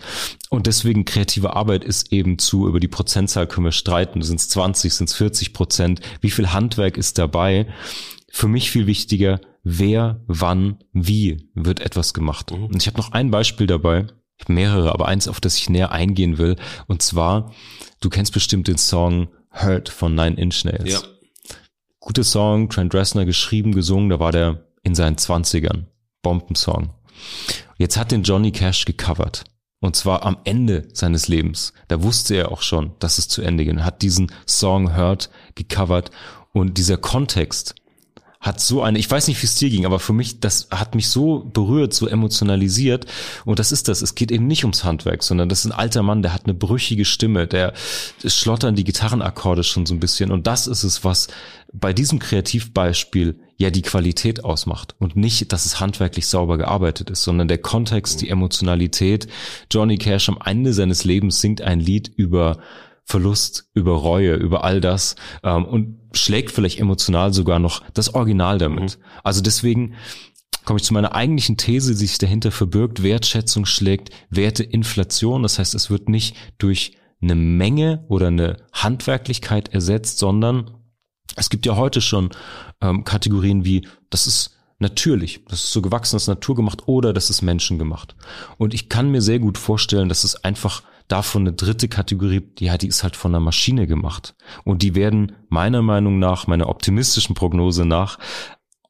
[0.50, 4.22] Und deswegen kreative Arbeit ist eben zu, über die Prozentzahl können wir streiten.
[4.22, 6.00] Sind es 20, sind es 40 Prozent?
[6.20, 7.66] Wie viel Handwerk ist dabei?
[8.30, 12.52] Für mich viel wichtiger, wer, wann, wie wird etwas gemacht.
[12.52, 12.66] Mhm.
[12.66, 14.06] Und ich habe noch ein Beispiel dabei.
[14.36, 16.56] Ich habe mehrere, aber eins, auf das ich näher eingehen will.
[16.86, 17.52] Und zwar,
[18.00, 20.92] du kennst bestimmt den Song Hurt von Nine Inch Nails.
[20.92, 21.00] Ja.
[22.00, 25.86] Guter Song, Trent Reznor geschrieben, gesungen, da war der in seinen Zwanzigern.
[26.22, 26.92] Bombensong.
[27.78, 29.44] Jetzt hat den Johnny Cash gecovert.
[29.80, 31.72] Und zwar am Ende seines Lebens.
[31.88, 33.64] Da wusste er auch schon, dass es zu Ende.
[33.64, 36.10] Er hat diesen Song Hurt gecovert.
[36.52, 37.74] Und dieser Kontext,
[38.44, 40.94] hat so eine, ich weiß nicht, wie es dir ging, aber für mich, das hat
[40.94, 43.06] mich so berührt, so emotionalisiert.
[43.46, 44.02] Und das ist das.
[44.02, 46.52] Es geht eben nicht ums Handwerk, sondern das ist ein alter Mann, der hat eine
[46.52, 47.72] brüchige Stimme, der
[48.22, 50.30] schlottern die Gitarrenakkorde schon so ein bisschen.
[50.30, 51.28] Und das ist es, was
[51.72, 57.22] bei diesem Kreativbeispiel ja die Qualität ausmacht und nicht, dass es handwerklich sauber gearbeitet ist,
[57.22, 59.26] sondern der Kontext, die Emotionalität.
[59.70, 62.58] Johnny Cash am Ende seines Lebens singt ein Lied über
[63.04, 68.58] Verlust, über Reue, über all das ähm, und schlägt vielleicht emotional sogar noch das Original
[68.58, 68.98] damit.
[68.98, 69.04] Mhm.
[69.22, 69.94] Also deswegen
[70.64, 73.02] komme ich zu meiner eigentlichen These, die sich dahinter verbirgt.
[73.02, 75.42] Wertschätzung schlägt Werteinflation.
[75.42, 80.70] Das heißt, es wird nicht durch eine Menge oder eine Handwerklichkeit ersetzt, sondern
[81.36, 82.30] es gibt ja heute schon
[82.80, 87.30] ähm, Kategorien wie, das ist natürlich, das ist so gewachsen, das ist naturgemacht oder das
[87.30, 88.14] ist menschengemacht.
[88.58, 92.66] Und ich kann mir sehr gut vorstellen, dass es einfach davon eine dritte Kategorie, die,
[92.66, 94.34] ja, die ist halt von der Maschine gemacht.
[94.64, 98.18] Und die werden meiner Meinung nach, meiner optimistischen Prognose nach,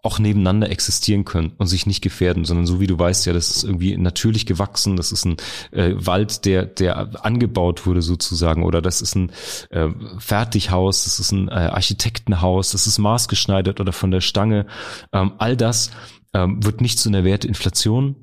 [0.05, 3.49] auch nebeneinander existieren können und sich nicht gefährden, sondern so wie du weißt ja, das
[3.49, 5.37] ist irgendwie natürlich gewachsen, das ist ein
[5.73, 9.33] äh, Wald, der der angebaut wurde sozusagen oder das ist ein
[9.71, 9.89] äh,
[10.19, 14.67] Fertighaus, das ist ein äh, Architektenhaus, das ist maßgeschneidert oder von der Stange.
[15.11, 15.91] Ähm, all das
[16.35, 18.17] ähm, wird nicht zu einer Wertinflation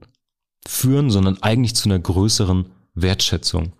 [0.67, 3.73] führen, sondern eigentlich zu einer größeren Wertschätzung.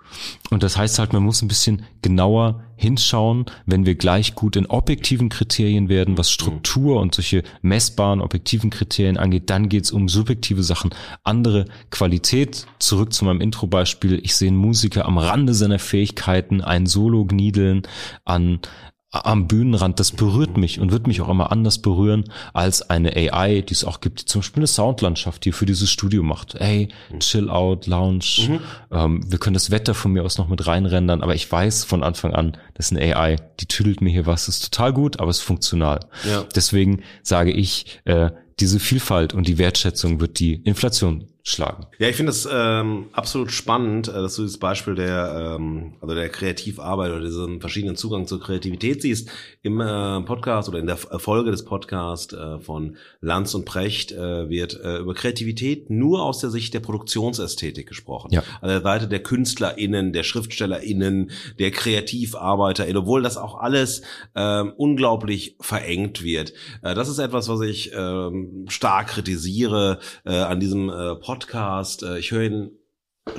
[0.50, 4.66] Und das heißt halt, man muss ein bisschen genauer hinschauen, wenn wir gleich gut in
[4.66, 10.64] objektiven Kriterien werden, was Struktur und solche messbaren objektiven Kriterien angeht, dann geht's um subjektive
[10.64, 10.92] Sachen,
[11.24, 12.66] andere Qualität.
[12.80, 14.20] Zurück zu meinem Intro-Beispiel.
[14.24, 17.84] Ich sehe einen Musiker am Rande seiner Fähigkeiten, ein Solo gniedeln
[18.26, 18.60] an
[19.12, 23.62] am Bühnenrand, das berührt mich und wird mich auch immer anders berühren als eine AI,
[23.62, 26.56] die es auch gibt, die zum Beispiel eine Soundlandschaft hier für dieses Studio macht.
[26.58, 26.88] Hey,
[27.20, 28.60] chill out, Lounge, mhm.
[28.90, 32.04] ähm, wir können das Wetter von mir aus noch mit reinrendern, aber ich weiß von
[32.04, 35.30] Anfang an, das ist eine AI, die tüdelt mir hier was, ist total gut, aber
[35.30, 36.00] es ist funktional.
[36.28, 36.46] Ja.
[36.56, 38.32] Deswegen sage ich, äh,
[38.62, 41.88] diese Vielfalt und die Wertschätzung wird die Inflation schlagen.
[41.98, 46.14] Ja, ich finde es ähm, absolut spannend, äh, dass du das Beispiel der ähm, also
[46.14, 49.30] der Kreativarbeit oder diesen verschiedenen Zugang zur Kreativität siehst.
[49.64, 54.50] Im äh, Podcast oder in der Folge des Podcasts äh, von Lanz und Precht äh,
[54.50, 58.30] wird äh, über Kreativität nur aus der Sicht der Produktionsästhetik gesprochen.
[58.32, 58.44] Ja.
[58.62, 64.04] Also der Seite der KünstlerInnen, der SchriftstellerInnen, der KreativarbeiterInnen, obwohl das auch alles
[64.36, 66.54] äh, unglaublich verengt wird.
[66.84, 68.30] Äh, das ist etwas, was ich äh,
[68.68, 71.31] stark kritisiere äh, an diesem äh, Podcast.
[72.04, 72.72] Äh, ich höre ihn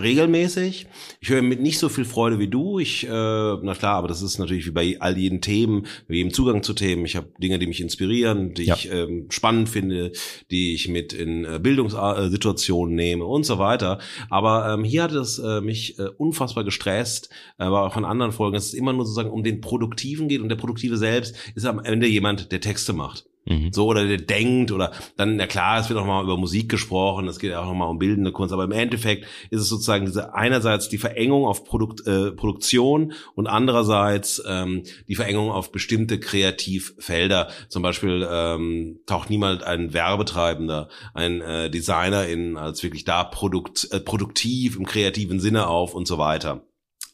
[0.01, 0.87] regelmäßig.
[1.21, 2.79] Ich höre ihn mit nicht so viel Freude wie du.
[2.79, 6.33] Ich, äh, na klar, aber das ist natürlich wie bei all jeden Themen, wie jedem
[6.33, 7.05] Zugang zu Themen.
[7.05, 8.75] Ich habe Dinge, die mich inspirieren, die ja.
[8.75, 10.13] ich ähm, spannend finde,
[10.51, 13.99] die ich mit in äh, Bildungssituationen nehme und so weiter.
[14.31, 17.29] Aber ähm, hier hat es äh, mich äh, unfassbar gestresst,
[17.59, 20.49] aber auch in anderen Folgen, dass es immer nur sozusagen um den Produktiven geht und
[20.49, 23.27] der Produktive selbst ist am Ende jemand, der Texte macht.
[23.45, 23.73] Mhm.
[23.73, 27.27] So, oder der denkt, oder dann, na klar, es wird auch mal über Musik gesprochen,
[27.27, 30.35] es geht auch noch mal um bildende Kunst, aber im Endeffekt ist es sozusagen diese
[30.35, 37.49] einerseits die Verengung auf Produkt, äh, Produktion und andererseits ähm, die Verengung auf bestimmte Kreativfelder.
[37.69, 43.89] Zum Beispiel ähm, taucht niemand ein Werbetreibender, ein äh, Designer in als wirklich da produkt,
[43.91, 46.63] äh, produktiv im kreativen Sinne auf und so weiter.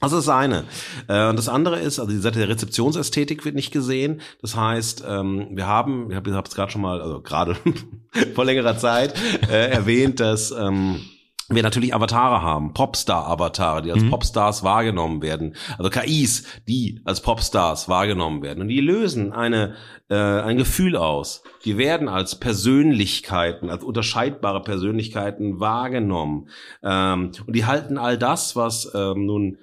[0.00, 0.64] Das ist das eine.
[1.08, 4.20] Äh, und das andere ist, also die Seite der Rezeptionsästhetik wird nicht gesehen.
[4.40, 7.56] Das heißt, ähm, wir haben, ich habe es gerade schon mal, also gerade
[8.34, 9.14] vor längerer Zeit
[9.50, 11.00] äh, erwähnt, dass ähm,
[11.48, 14.10] wir natürlich Avatare haben, Popstar-Avatare, die als mhm.
[14.10, 18.60] Popstars wahrgenommen werden, also KIs, die als Popstars wahrgenommen werden.
[18.60, 19.74] Und die lösen eine,
[20.10, 21.42] äh, ein Gefühl aus.
[21.64, 26.50] Die werden als Persönlichkeiten, als unterscheidbare Persönlichkeiten wahrgenommen.
[26.82, 29.58] Ähm, und die halten all das, was ähm, nun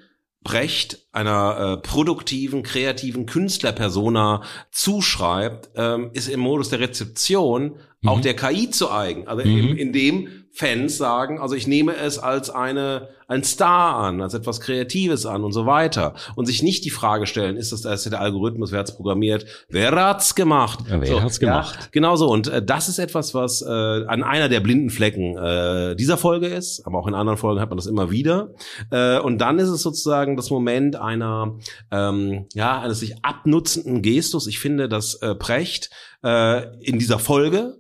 [0.46, 8.10] Brecht einer äh, produktiven, kreativen Künstlerpersona zuschreibt, ähm, ist im Modus der Rezeption mhm.
[8.10, 9.28] auch der KI zu eigen.
[9.28, 9.58] Also mhm.
[9.58, 14.36] in, in dem Fans sagen, also ich nehme es als eine ein Star an, als
[14.36, 18.10] etwas Kreatives an und so weiter und sich nicht die Frage stellen, ist das, ist
[18.10, 20.80] der Algorithmus, wer hat's programmiert, wer hat's gemacht?
[20.90, 21.78] Ja, wer so, hat's gemacht?
[21.82, 25.36] Ja, genau so und äh, das ist etwas, was äh, an einer der blinden Flecken
[25.38, 28.54] äh, dieser Folge ist, aber auch in anderen Folgen hat man das immer wieder
[28.92, 31.58] äh, und dann ist es sozusagen das Moment einer
[31.92, 34.48] ähm, ja eines sich abnutzenden Gestus.
[34.48, 35.90] Ich finde, dass äh, Precht
[36.24, 37.78] äh, in dieser Folge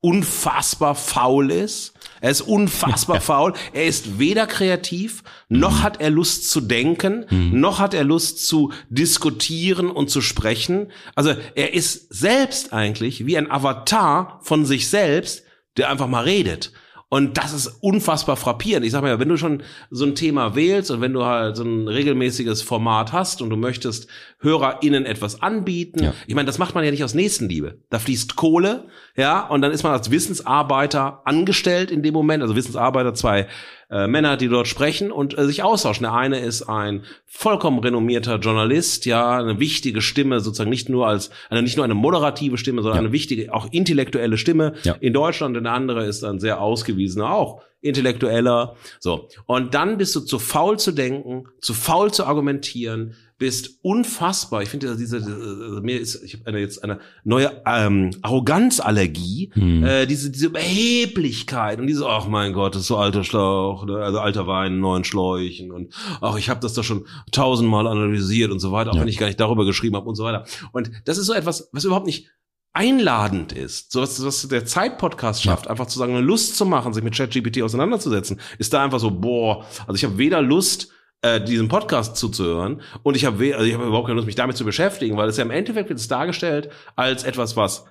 [0.00, 1.94] unfassbar faul ist.
[2.20, 3.52] Er ist unfassbar faul.
[3.72, 7.60] Er ist weder kreativ, noch hat er Lust zu denken, mhm.
[7.60, 10.92] noch hat er Lust zu diskutieren und zu sprechen.
[11.14, 15.44] Also er ist selbst eigentlich wie ein Avatar von sich selbst,
[15.76, 16.72] der einfach mal redet.
[17.08, 18.84] Und das ist unfassbar frappierend.
[18.84, 21.62] Ich sag mal, wenn du schon so ein Thema wählst und wenn du halt so
[21.62, 26.14] ein regelmäßiges Format hast und du möchtest HörerInnen etwas anbieten, ja.
[26.26, 27.78] ich meine, das macht man ja nicht aus Nächstenliebe.
[27.88, 28.84] Da fließt Kohle,
[29.16, 33.46] ja, und dann ist man als Wissensarbeiter angestellt in dem Moment, also Wissensarbeiter, zwei
[33.90, 36.04] äh, Männer, die dort sprechen und äh, sich austauschen.
[36.04, 41.30] Der eine ist ein vollkommen renommierter Journalist, ja, eine wichtige Stimme, sozusagen nicht nur als,
[41.48, 43.04] eine, nicht nur eine moderative Stimme, sondern ja.
[43.04, 44.96] eine wichtige, auch intellektuelle Stimme ja.
[45.00, 45.56] in Deutschland.
[45.56, 48.76] Und der andere ist ein sehr ausgewiesener, auch intellektueller.
[48.98, 49.28] So.
[49.46, 54.62] Und dann bist du zu faul zu denken, zu faul zu argumentieren, bist unfassbar.
[54.62, 59.50] Ich finde diese, diese, also mir ist, ich habe eine, jetzt eine neue ähm, Arroganzallergie,
[59.52, 59.84] hm.
[59.84, 63.98] äh, diese diese Überheblichkeit und diese, ach mein Gott, das ist so alter Schlauch, ne?
[63.98, 65.92] also alter Wein, neuen Schläuchen und
[66.22, 69.00] ach, ich habe das doch schon tausendmal analysiert und so weiter, auch ja.
[69.02, 70.46] wenn ich gar nicht darüber geschrieben habe und so weiter.
[70.72, 72.30] Und das ist so etwas, was überhaupt nicht
[72.72, 75.70] einladend ist, so was, was der Zeitpodcast schafft, ja.
[75.70, 79.10] einfach zu sagen, eine Lust zu machen, sich mit ChatGPT auseinanderzusetzen, ist da einfach so,
[79.10, 80.90] boah, also ich habe weder Lust,
[81.22, 82.82] äh, diesem Podcast zuzuhören.
[83.02, 85.36] Und ich habe also ich hab überhaupt keine Lust, mich damit zu beschäftigen, weil es
[85.36, 87.84] ja im Endeffekt wird es dargestellt als etwas, was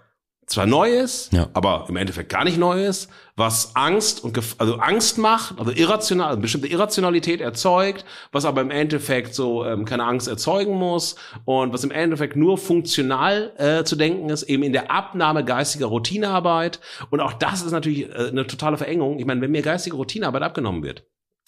[0.47, 1.49] zwar neu ist, ja.
[1.53, 6.29] aber im Endeffekt gar nicht neu ist, was Angst und also Angst macht, also irrational,
[6.29, 11.15] also bestimmte Irrationalität erzeugt, was aber im Endeffekt so ähm, keine Angst erzeugen muss
[11.45, 15.87] und was im Endeffekt nur funktional äh, zu denken ist, eben in der Abnahme geistiger
[15.87, 16.79] Routinearbeit.
[17.09, 19.17] Und auch das ist natürlich äh, eine totale Verengung.
[19.17, 21.07] Ich meine, wenn mir geistige Routinearbeit abgenommen wird,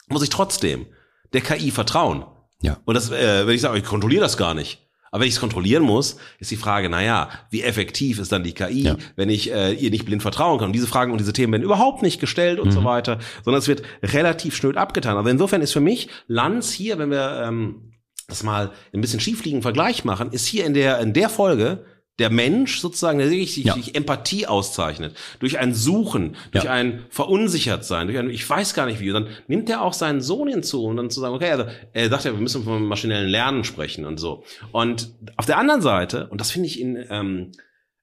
[0.09, 0.87] muss ich trotzdem
[1.33, 2.25] der KI vertrauen.
[2.61, 2.77] Ja.
[2.85, 4.87] Und das, äh, wenn ich sage, ich kontrolliere das gar nicht.
[5.11, 8.53] Aber wenn ich es kontrollieren muss, ist die Frage, naja, wie effektiv ist dann die
[8.53, 8.97] KI, ja.
[9.15, 10.67] wenn ich äh, ihr nicht blind vertrauen kann?
[10.67, 12.73] Und diese Fragen und diese Themen werden überhaupt nicht gestellt und mhm.
[12.73, 15.15] so weiter, sondern es wird relativ schnell abgetan.
[15.15, 17.93] Also insofern ist für mich Lanz hier, wenn wir ähm,
[18.27, 21.85] das mal ein bisschen schiefliegen Vergleich machen, ist hier in der in der Folge
[22.19, 23.73] der Mensch sozusagen, der sich ja.
[23.73, 26.71] durch Empathie auszeichnet, durch ein Suchen, durch ja.
[26.71, 30.21] ein Verunsichertsein, durch ein, ich weiß gar nicht wie, und dann nimmt er auch seinen
[30.21, 33.29] Sohn hinzu, um dann zu sagen, okay, also er sagt ja, wir müssen vom maschinellen
[33.29, 34.43] Lernen sprechen und so.
[34.71, 37.51] Und auf der anderen Seite, und das finde ich in, ähm,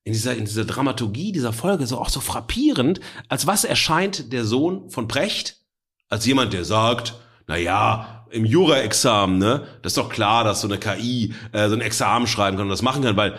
[0.05, 4.45] in dieser, in dieser Dramaturgie dieser Folge so auch so frappierend, als was erscheint der
[4.45, 5.57] Sohn von Precht?
[6.09, 7.15] Als jemand, der sagt,
[7.47, 11.75] na ja, im Jura-Examen, ne, das ist doch klar, dass so eine KI äh, so
[11.75, 13.39] ein Examen schreiben kann und das machen kann, weil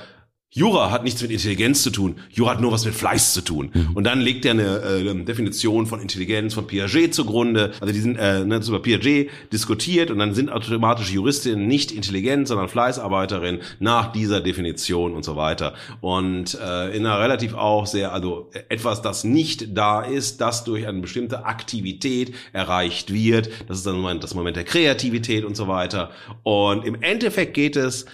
[0.57, 2.15] Jura hat nichts mit Intelligenz zu tun.
[2.32, 3.72] Jura hat nur was mit Fleiß zu tun.
[3.73, 3.90] Mhm.
[3.94, 7.73] Und dann legt er eine äh, Definition von Intelligenz von Piaget zugrunde.
[7.82, 12.48] Also die sind äh, ne, über Piaget diskutiert und dann sind automatisch Juristinnen nicht intelligent,
[12.48, 15.73] sondern Fleißarbeiterin nach dieser Definition und so weiter.
[15.99, 20.88] Und äh, in einer relativ auch sehr, also etwas, das nicht da ist, das durch
[20.88, 23.49] eine bestimmte Aktivität erreicht wird.
[23.68, 26.11] Das ist dann das Moment der Kreativität und so weiter.
[26.44, 28.06] Und im Endeffekt geht es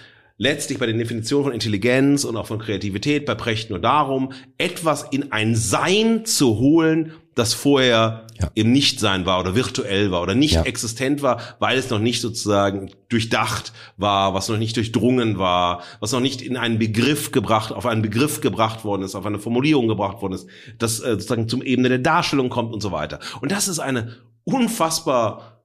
[0.42, 5.04] letztlich bei den Definitionen von Intelligenz und auch von Kreativität bei Precht nur darum, etwas
[5.04, 8.50] in ein Sein zu holen, das vorher ja.
[8.54, 10.62] im Nichtsein war oder virtuell war oder nicht ja.
[10.64, 16.10] existent war, weil es noch nicht sozusagen durchdacht war, was noch nicht durchdrungen war, was
[16.10, 19.86] noch nicht in einen Begriff gebracht, auf einen Begriff gebracht worden ist, auf eine Formulierung
[19.86, 23.20] gebracht worden ist, das äh, sozusagen zum Ebene der Darstellung kommt und so weiter.
[23.40, 25.62] Und das ist eine unfassbar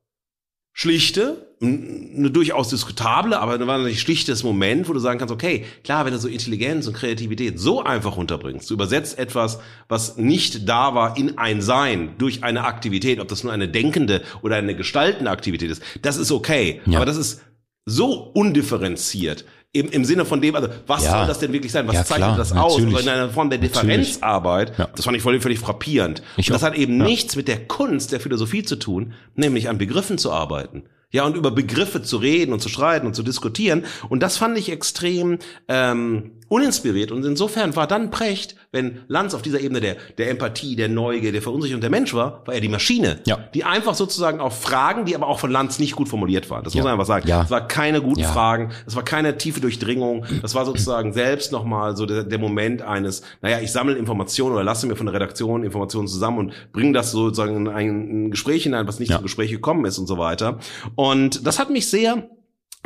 [0.71, 6.05] schlichte, eine durchaus diskutable, aber war ein schlichtes Moment, wo du sagen kannst, okay, klar,
[6.05, 10.93] wenn du so Intelligenz und Kreativität so einfach unterbringst, du übersetzt etwas, was nicht da
[10.93, 15.31] war, in ein Sein durch eine Aktivität, ob das nur eine denkende oder eine gestaltende
[15.31, 16.81] Aktivität ist, das ist okay.
[16.85, 16.97] Ja.
[16.97, 17.41] Aber das ist
[17.85, 21.11] so undifferenziert, im, im Sinne von dem, also was ja.
[21.11, 21.88] soll das denn wirklich sein?
[21.88, 22.75] Was ja, zeichnet klar, das aus?
[22.75, 24.88] Also in einer Form der Differenzarbeit, ja.
[24.95, 26.21] das fand ich völlig, völlig frappierend.
[26.38, 26.67] Ich und das auch.
[26.67, 30.84] hat eben nichts mit der Kunst der Philosophie zu tun, nämlich an Begriffen zu arbeiten.
[31.11, 33.85] Ja, und über Begriffe zu reden und zu streiten und zu diskutieren.
[34.09, 35.39] Und das fand ich extrem
[35.69, 40.75] ähm, uninspiriert und insofern war dann Precht, wenn Lanz auf dieser Ebene der, der Empathie,
[40.75, 43.37] der Neugier, der Verunsicherung der Mensch war, war er die Maschine, Ja.
[43.53, 46.63] die einfach sozusagen auf Fragen, die aber auch von Lanz nicht gut formuliert waren.
[46.63, 46.79] Das Ja.
[46.79, 47.27] muss man einfach sagen.
[47.27, 47.43] Ja.
[47.43, 48.31] Es war keine guten Ja.
[48.31, 52.81] Fragen, es war keine tiefe Durchdringung, das war sozusagen selbst nochmal so der, der Moment
[52.81, 56.93] eines, naja, ich sammle Informationen oder lasse mir von der Redaktion Informationen zusammen und bringe
[56.93, 59.17] das sozusagen in ein, ein Gespräch hinein, was nicht Ja.
[59.17, 60.59] zum Gespräch gekommen ist und so weiter.
[60.95, 62.29] Und das hat mich sehr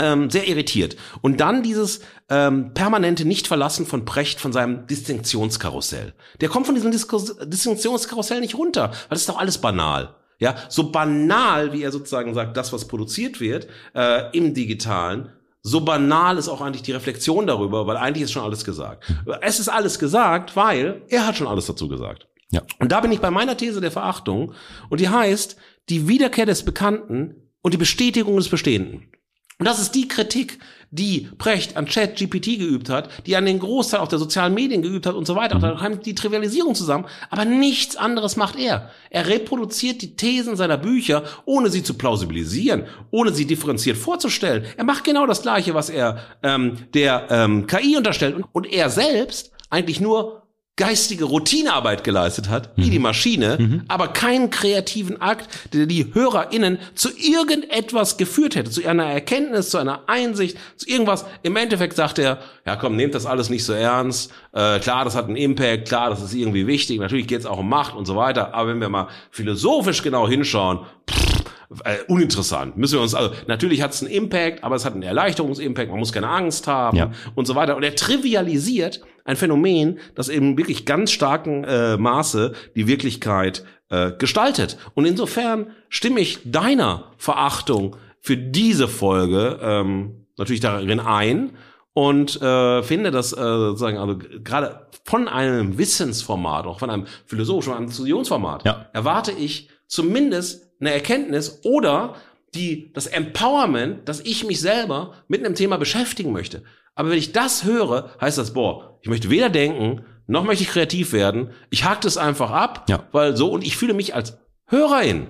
[0.02, 0.98] ähm, sehr irritiert.
[1.22, 6.14] Und dann dieses ähm, permanente Nicht-Verlassen von Precht von seinem Distinktionskarussell.
[6.42, 10.16] Der kommt von diesem Diskus Distinktionskarussell nicht runter, weil das ist doch alles banal.
[10.40, 15.30] Ja, so banal, wie er sozusagen sagt, das, was produziert wird äh, im Digitalen,
[15.62, 19.04] so banal ist auch eigentlich die Reflexion darüber, weil eigentlich ist schon alles gesagt.
[19.42, 22.28] Es ist alles gesagt, weil er hat schon alles dazu gesagt.
[22.50, 22.64] Ja.
[22.80, 24.54] Und da bin ich bei meiner These der Verachtung
[24.90, 25.58] und die heißt,
[25.90, 29.12] die Wiederkehr des Bekannten und die Bestätigung des Bestehenden.
[29.62, 30.58] Und das ist die Kritik,
[30.90, 35.06] die Precht an ChatGPT geübt hat, die an den Großteil auch der sozialen Medien geübt
[35.06, 35.54] hat und so weiter.
[35.54, 37.06] Und da kommt die Trivialisierung zusammen.
[37.30, 38.90] Aber nichts anderes macht er.
[39.12, 44.66] Er reproduziert die Thesen seiner Bücher, ohne sie zu plausibilisieren, ohne sie differenziert vorzustellen.
[44.78, 48.34] Er macht genau das Gleiche, was er ähm, der ähm, KI unterstellt.
[48.34, 50.41] Und, und er selbst eigentlich nur
[50.82, 57.10] geistige Routinearbeit geleistet hat, wie die Maschine, aber keinen kreativen Akt, der die HörerInnen zu
[57.16, 61.26] irgendetwas geführt hätte, zu einer Erkenntnis, zu einer Einsicht, zu irgendwas.
[61.44, 64.32] Im Endeffekt sagt er, ja komm, nehmt das alles nicht so ernst.
[64.54, 67.00] Äh, klar, das hat einen Impact, klar, das ist irgendwie wichtig.
[67.00, 68.56] Natürlich geht es auch um Macht und so weiter.
[68.56, 71.41] Aber wenn wir mal philosophisch genau hinschauen, pff,
[71.84, 72.78] äh, uninteressant.
[72.78, 75.90] Müssen wir uns also natürlich hat es einen Impact, aber es hat einen Erleichterungsimpact.
[75.90, 77.12] Man muss keine Angst haben Ja.
[77.36, 77.76] und so weiter.
[77.76, 84.12] Und er trivialisiert ein Phänomen, das eben wirklich ganz starken äh, Maße die Wirklichkeit äh,
[84.14, 84.78] gestaltet.
[84.96, 91.52] Und insofern stimme ich deiner Verachtung für diese Folge ähm, natürlich darin ein
[91.94, 97.74] und äh, finde, dass äh, sozusagen also gerade von einem Wissensformat, auch von einem philosophischen,
[97.74, 98.88] von einem Diskussionsformat, Ja.
[98.94, 102.16] erwarte ich zumindest eine Erkenntnis oder
[102.54, 106.64] die, das Empowerment, dass ich mich selber mit einem Thema beschäftigen möchte.
[106.96, 110.70] Aber wenn ich das höre, heißt das, boah, ich möchte weder denken, noch möchte ich
[110.70, 111.52] kreativ werden.
[111.70, 113.08] Ich hack das einfach ab, Ja.
[113.14, 114.38] weil so, und ich fühle mich als
[114.68, 115.28] Hörerin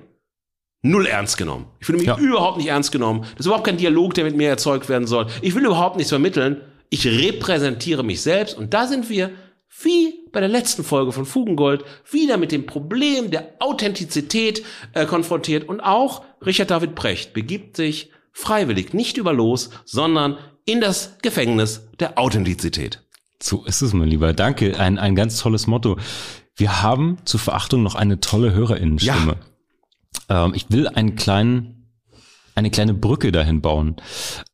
[0.82, 1.68] null ernst genommen.
[1.80, 2.18] Ich fühle mich Ja.
[2.18, 3.22] überhaupt nicht ernst genommen.
[3.22, 5.28] Das ist überhaupt kein Dialog, der mit mir erzeugt werden soll.
[5.44, 6.62] Ich will überhaupt nichts vermitteln.
[6.90, 9.30] Ich repräsentiere mich selbst und da sind wir
[9.84, 14.64] wie bei der letzten Folge von Fugengold wieder mit dem Problem der Authentizität
[14.94, 20.82] äh, konfrontiert und auch Richard David Precht begibt sich freiwillig nicht über Los, sondern in
[20.82, 23.04] das Gefängnis der Authentizität.
[23.42, 24.34] So ist es, mein Lieber.
[24.34, 24.80] Danke.
[24.80, 25.98] Ein, ein ganz tolles Motto.
[26.56, 29.38] Wir haben zur Verachtung noch eine tolle Hörerinnenstimme.
[30.30, 31.92] Ähm, ich will einen kleinen,
[32.56, 33.96] eine kleine Brücke dahin bauen.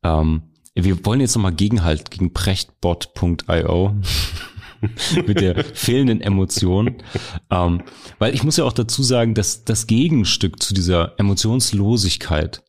[0.02, 0.42] Ähm,
[0.74, 3.96] wir wollen jetzt nochmal Gegenhalt gegen prechtbot.io
[5.26, 6.96] mit der fehlenden Emotion.
[7.50, 7.82] Ähm,
[8.18, 12.62] weil ich muss ja auch dazu sagen, dass das Gegenstück zu dieser Emotionslosigkeit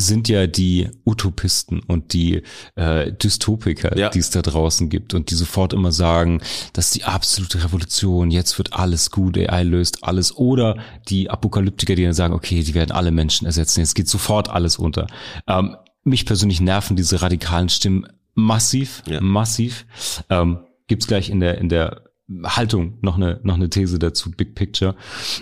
[0.00, 2.42] sind ja die Utopisten und die
[2.76, 4.10] äh, Dystopiker, Ja.
[4.10, 6.40] die es da draußen gibt und die sofort immer sagen,
[6.72, 10.36] das ist die absolute Revolution, jetzt wird alles gut, AI löst alles.
[10.36, 10.76] Oder
[11.08, 14.76] die Apokalyptiker, die dann sagen, okay, die werden alle Menschen ersetzen, jetzt geht sofort alles
[14.76, 15.08] unter.
[15.48, 15.74] Ähm,
[16.04, 19.20] mich persönlich nerven diese radikalen Stimmen massiv, Ja.
[19.20, 19.84] massiv.
[20.30, 22.02] Ähm, gibt's gleich in der in der
[22.44, 24.94] Haltung noch eine noch eine These dazu Big Picture.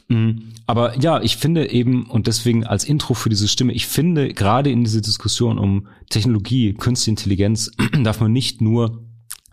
[0.08, 4.32] Mm, Aber ja, ich finde eben und deswegen als Intro für diese Stimme, ich finde
[4.32, 7.70] gerade in dieser Diskussion um Technologie, Künstliche Intelligenz
[8.04, 9.04] darf man nicht nur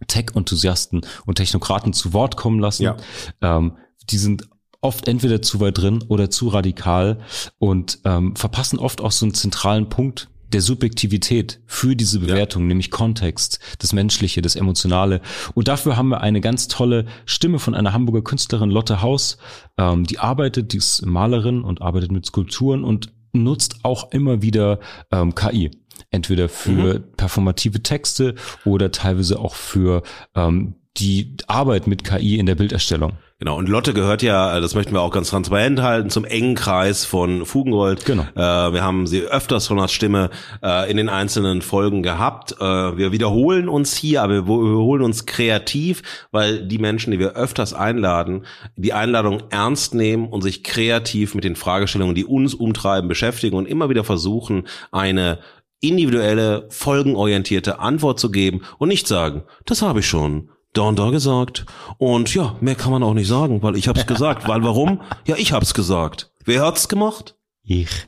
[0.07, 2.84] Tech-Enthusiasten und Technokraten zu Wort kommen lassen.
[2.84, 2.98] Ja.
[3.41, 3.78] Ähm,
[4.10, 4.48] die sind
[4.82, 7.20] oft entweder zu weit drin oder zu radikal
[7.57, 12.91] und ähm, verpassen oft auch so einen zentralen Punkt der Subjektivität für diese Bewertung, nämlich
[12.91, 15.21] Kontext, das Menschliche, das Emotionale.
[15.53, 19.38] Und dafür haben wir eine ganz tolle Stimme von einer Hamburger Künstlerin, Lotte Haus,
[19.77, 24.80] ähm, die arbeitet, die ist Malerin und arbeitet mit Skulpturen und nutzt auch immer wieder
[25.11, 25.71] ähm, KI.
[26.09, 28.35] Entweder für performative Texte
[28.65, 30.03] oder teilweise auch für
[30.35, 33.14] ähm, die Arbeit mit KI in der Bilderstellung.
[33.40, 37.03] Genau, und Lotte gehört ja, das möchten wir auch ganz transparent halten, zum engen Kreis
[37.03, 38.06] von Fugengold.
[38.06, 38.24] Genau.
[38.36, 40.30] Äh, wir haben sie öfters von der Stimme
[40.64, 42.53] äh, in den einzelnen Folgen gehabt.
[42.53, 47.34] Äh, wir wiederholen uns hier, aber wir wiederholen uns kreativ, weil die Menschen, die wir
[47.34, 48.45] öfters einladen,
[48.78, 53.68] die Einladung ernst nehmen und sich kreativ mit den Fragestellungen, die uns umtreiben, beschäftigen und
[53.68, 55.40] immer wieder versuchen, eine
[55.82, 61.09] individuelle, folgenorientierte Antwort zu geben und nicht sagen, das habe ich schon da und da
[61.09, 61.65] gesagt.
[61.97, 64.47] Und ja, mehr kann man auch nicht sagen, weil ich hab's gesagt.
[64.47, 65.01] weil warum?
[65.25, 66.31] Ja, ich hab's gesagt.
[66.45, 67.35] Wer hat's gemacht?
[67.63, 68.05] Ich.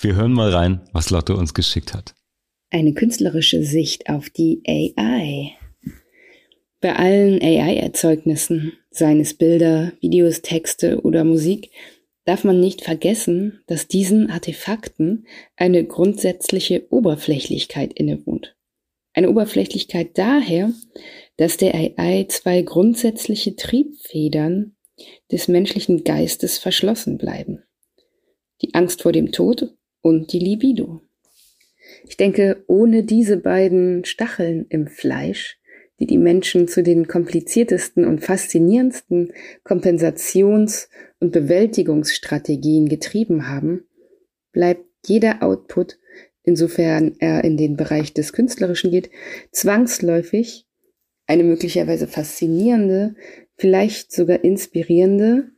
[0.00, 2.14] Wir hören mal rein, was Lotte uns geschickt hat.
[2.70, 5.52] Eine künstlerische Sicht auf die AI.
[6.80, 11.70] Bei allen AI-Erzeugnissen, seien es Bilder, Videos, Texte oder Musik,
[12.24, 15.26] darf man nicht vergessen, dass diesen Artefakten
[15.56, 18.54] eine grundsätzliche Oberflächlichkeit innewohnt.
[19.14, 20.72] Eine Oberflächlichkeit daher,
[21.38, 24.76] dass der AI zwei grundsätzliche Triebfedern
[25.30, 27.62] des menschlichen Geistes verschlossen bleiben.
[28.60, 31.00] Die Angst vor dem Tod und die Libido.
[32.06, 35.58] Ich denke, ohne diese beiden Stacheln im Fleisch,
[36.00, 39.32] die die Menschen zu den kompliziertesten und faszinierendsten
[39.64, 40.88] Kompensations-
[41.20, 43.86] und Bewältigungsstrategien getrieben haben,
[44.52, 45.98] bleibt jeder Output,
[46.42, 49.10] insofern er in den Bereich des Künstlerischen geht,
[49.52, 50.67] zwangsläufig
[51.28, 53.14] eine möglicherweise faszinierende,
[53.56, 55.50] vielleicht sogar inspirierende,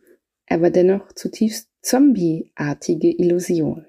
[0.47, 3.87] aber dennoch zutiefst zombieartige Illusion.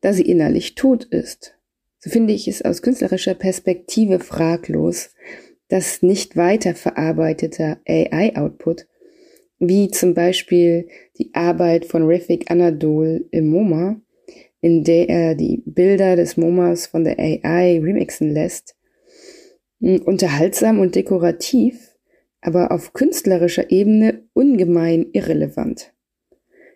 [0.00, 1.54] Da sie innerlich tot ist,
[1.98, 5.10] so finde ich es aus künstlerischer Perspektive fraglos,
[5.68, 8.86] dass nicht weiter verarbeiteter AI-Output,
[9.58, 14.00] wie zum Beispiel die Arbeit von Refik Anadol im MoMA,
[14.60, 18.75] in der er die Bilder des MoMAs von der AI remixen lässt,
[19.80, 21.94] unterhaltsam und dekorativ,
[22.40, 25.92] aber auf künstlerischer Ebene ungemein irrelevant.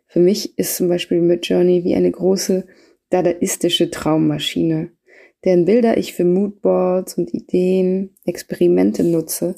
[0.06, 2.66] Für mich ist zum Beispiel Midjourney wie eine große
[3.10, 4.90] dadaistische Traummaschine,
[5.44, 9.54] deren Bilder ich für Moodboards und Ideen, Experimente nutze,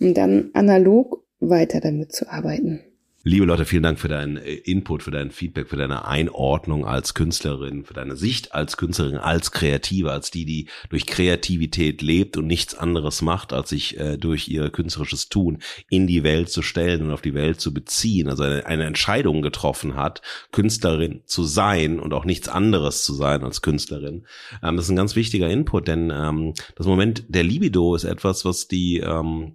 [0.00, 2.80] um dann analog weiter damit zu arbeiten.
[3.26, 7.14] Liebe Leute, vielen Dank für deinen äh, Input, für dein Feedback, für deine Einordnung als
[7.14, 12.46] Künstlerin, für deine Sicht als Künstlerin, als Kreative, als die, die durch Kreativität lebt und
[12.46, 17.00] nichts anderes macht, als sich äh, durch ihr künstlerisches Tun in die Welt zu stellen
[17.00, 18.28] und auf die Welt zu beziehen.
[18.28, 20.20] Also eine, eine Entscheidung getroffen hat,
[20.52, 24.26] Künstlerin zu sein und auch nichts anderes zu sein als Künstlerin.
[24.62, 28.44] Ähm, das ist ein ganz wichtiger Input, denn ähm, das Moment der Libido ist etwas,
[28.44, 29.54] was die ähm,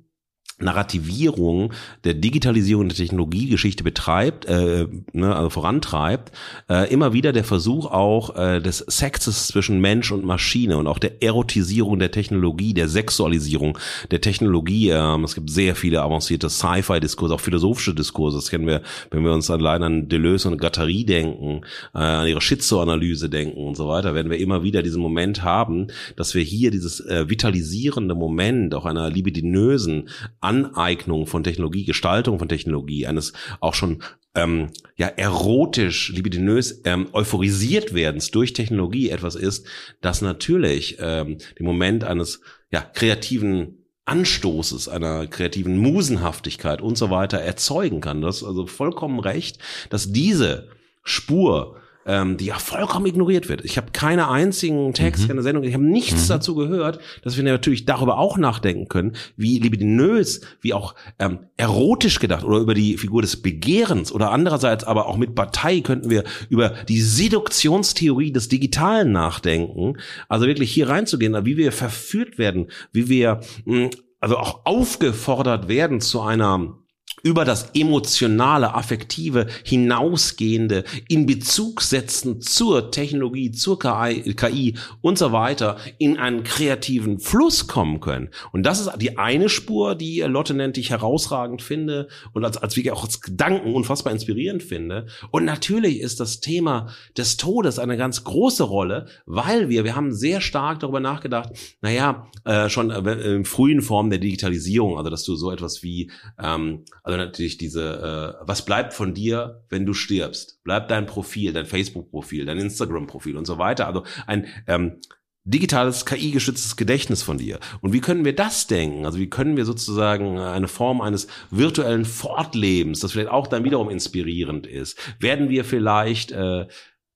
[0.59, 1.73] Narrativierung
[2.03, 6.31] der Digitalisierung der Technologiegeschichte betreibt, äh, ne, also vorantreibt,
[6.69, 10.99] äh, immer wieder der Versuch auch äh, des Sexes zwischen Mensch und Maschine und auch
[10.99, 13.77] der Erotisierung der Technologie, der Sexualisierung
[14.11, 14.89] der Technologie.
[14.89, 18.37] Ähm, es gibt sehr viele avancierte Sci-Fi-Diskurse, auch philosophische Diskurse.
[18.37, 18.81] Das kennen wir,
[19.11, 21.61] wenn wir uns allein an Deleuze und Gattari denken,
[21.93, 25.87] äh, an ihre Schizoanalyse denken und so weiter, werden wir immer wieder diesen Moment haben,
[26.15, 30.09] dass wir hier dieses äh, vitalisierende Moment auch einer libidinösen
[30.49, 34.01] Aneignung von Technologie, Gestaltung von Technologie, eines auch schon
[34.35, 39.67] ähm, ja erotisch, libidinös ähm, euphorisiert werdens durch Technologie etwas ist,
[40.01, 47.37] das natürlich ähm, den Moment eines ja kreativen Anstoßes, einer kreativen Musenhaftigkeit und so weiter
[47.37, 48.21] erzeugen kann.
[48.21, 49.59] Das ist also vollkommen recht,
[49.91, 50.69] dass diese
[51.03, 51.78] Spur
[52.09, 53.63] ähm, die ja vollkommen ignoriert wird.
[53.63, 55.27] Ich habe keine einzigen Text, mhm.
[55.27, 56.29] keine Sendung, ich habe nichts mhm.
[56.29, 62.19] dazu gehört, dass wir natürlich darüber auch nachdenken können, wie libidinös, wie auch ähm, erotisch
[62.19, 66.23] gedacht oder über die Figur des Begehrens oder andererseits aber auch mit Partei könnten wir
[66.49, 69.97] über die Seduktionstheorie des Digitalen nachdenken.
[70.27, 75.67] Also wirklich hier reinzugehen, wie wir verführt werden, wie wir mh, mm, also auch aufgefordert
[75.67, 76.75] werden zu einer
[77.23, 85.31] über das emotionale, affektive hinausgehende in Bezug setzen zur Technologie, zur KI, KI und so
[85.31, 88.29] weiter in einen kreativen Fluss kommen können.
[88.51, 92.57] Und das ist die eine Spur, die Lotte nennt, die ich herausragend finde und als,
[92.57, 95.07] als wirklich auch als Gedanken unfassbar inspirierend finde.
[95.31, 100.13] Und natürlich ist das Thema des Todes eine ganz große Rolle, weil wir, wir haben
[100.13, 101.49] sehr stark darüber nachgedacht,
[101.81, 106.11] naja, äh, schon äh, in frühen Formen der Digitalisierung, also dass du so etwas wie
[106.41, 110.63] ähm, also natürlich diese, äh, was bleibt von dir, wenn du stirbst?
[110.63, 113.87] Bleibt dein Profil, dein Facebook-Profil, dein Instagram-Profil und so weiter.
[113.87, 115.01] Also ein ähm,
[115.43, 117.59] digitales KI-geschütztes Gedächtnis von dir.
[117.81, 119.05] Und wie können wir das denken?
[119.05, 123.89] Also wie können wir sozusagen eine Form eines virtuellen Fortlebens, das vielleicht auch dann wiederum
[123.89, 124.99] inspirierend ist?
[125.19, 126.67] Werden wir vielleicht äh,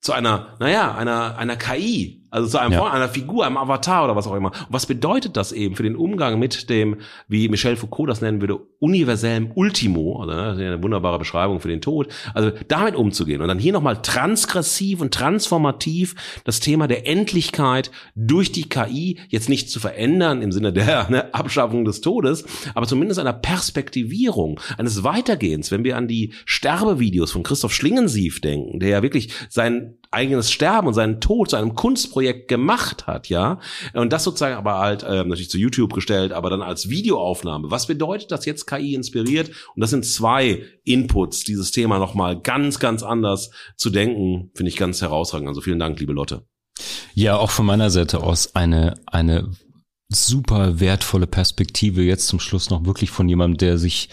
[0.01, 2.83] zu einer, naja, einer, einer KI, also zu einem ja.
[2.83, 4.49] Einer Figur, einem Avatar oder was auch immer.
[4.49, 6.97] Und was bedeutet das eben für den Umgang mit dem,
[7.27, 11.79] wie Michel Foucault das nennen würde, universellem Ultimo, also ne, eine wunderbare Beschreibung für den
[11.79, 17.91] Tod, also damit umzugehen und dann hier nochmal transgressiv und transformativ das Thema der Endlichkeit
[18.15, 22.87] durch die KI jetzt nicht zu verändern im Sinne der ne, Abschaffung des Todes, aber
[22.87, 28.89] zumindest einer Perspektivierung, eines Weitergehens, wenn wir an die Sterbevideos von Christoph Schlingensief denken, der
[28.89, 33.59] ja wirklich sein eigenes Sterben und seinen Tod zu einem Kunstprojekt gemacht hat, ja.
[33.93, 37.71] Und das sozusagen aber halt ähm, natürlich zu YouTube gestellt, aber dann als Videoaufnahme.
[37.71, 39.49] Was bedeutet das jetzt KI inspiriert?
[39.75, 44.77] Und das sind zwei Inputs, dieses Thema nochmal ganz, ganz anders zu denken, finde ich
[44.77, 45.47] ganz herausragend.
[45.47, 46.45] Also vielen Dank, liebe Lotte.
[47.13, 49.51] Ja, auch von meiner Seite aus eine, eine
[50.13, 54.09] super wertvolle Perspektive jetzt zum Schluss noch wirklich von jemandem, der sich,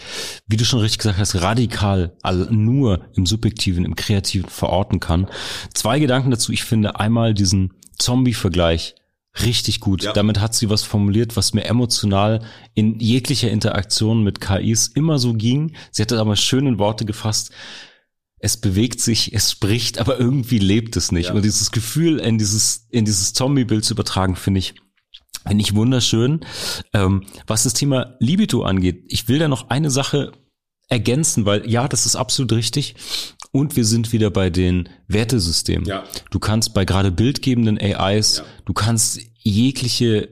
[0.47, 2.13] wie du schon richtig gesagt hast, radikal
[2.49, 5.27] nur im Subjektiven, im Kreativen verorten kann.
[5.73, 6.51] Zwei Gedanken dazu.
[6.51, 8.95] Ich finde einmal diesen Zombie-Vergleich
[9.43, 10.03] richtig gut.
[10.03, 10.13] Ja.
[10.13, 12.41] Damit hat sie was formuliert, was mir emotional
[12.73, 15.75] in jeglicher Interaktion mit KIs immer so ging.
[15.91, 17.51] Sie hat das aber schön in Worte gefasst.
[18.39, 21.29] Es bewegt sich, es spricht, aber irgendwie lebt es nicht.
[21.29, 21.33] Ja.
[21.33, 24.73] Und dieses Gefühl in dieses, in dieses Zombie-Bild zu übertragen, finde ich,
[25.47, 26.41] finde ich wunderschön.
[26.93, 30.31] Ähm, was das Thema Libido angeht, ich will da noch eine Sache
[30.87, 32.95] ergänzen, weil ja, das ist absolut richtig.
[33.51, 35.87] Und wir sind wieder bei den Wertesystemen.
[35.87, 36.03] Ja.
[36.29, 38.43] Du kannst bei gerade bildgebenden AIs, ja.
[38.65, 40.29] du kannst jegliche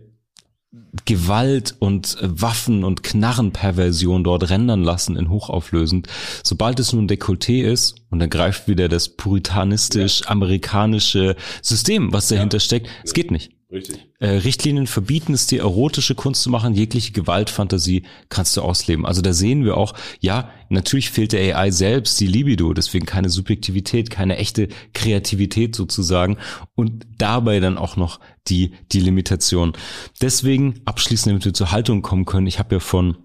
[1.06, 6.08] Gewalt und Waffen und Knarrenperversion dort rendern lassen in hochauflösend.
[6.44, 12.62] Sobald es nun Dekolleté ist, und dann greift wieder das puritanistisch-amerikanische System, was dahinter ja.
[12.62, 13.52] steckt, es geht nicht.
[13.72, 14.10] Richtig.
[14.18, 19.06] Äh, Richtlinien verbieten es dir, erotische Kunst zu machen, jegliche Gewaltfantasie kannst du ausleben.
[19.06, 23.30] Also da sehen wir auch, ja, natürlich fehlt der AI selbst die Libido, deswegen keine
[23.30, 26.38] Subjektivität, keine echte Kreativität sozusagen
[26.74, 29.74] und dabei dann auch noch die, die Limitation.
[30.20, 33.18] Deswegen, abschließend, damit wir zur Haltung kommen können, ich habe ja von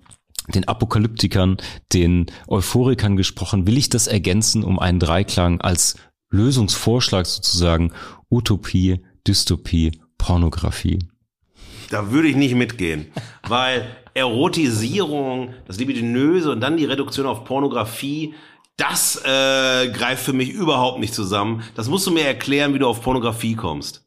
[0.49, 1.57] den Apokalyptikern,
[1.95, 5.97] den Euphorikern gesprochen, will ich das ergänzen um einen Dreiklang als
[6.31, 7.93] Lösungsvorschlag sozusagen
[8.29, 9.93] Utopie, Dystopie
[10.25, 11.01] Pornografie.
[11.91, 13.13] Da würde ich nicht mitgehen,
[13.47, 18.35] weil Erotisierung, das Libidinöse und dann die Reduktion auf Pornografie,
[18.79, 21.63] das äh, greift für mich überhaupt nicht zusammen.
[21.75, 24.04] Das musst du mir erklären, wie du auf Pornografie kommst.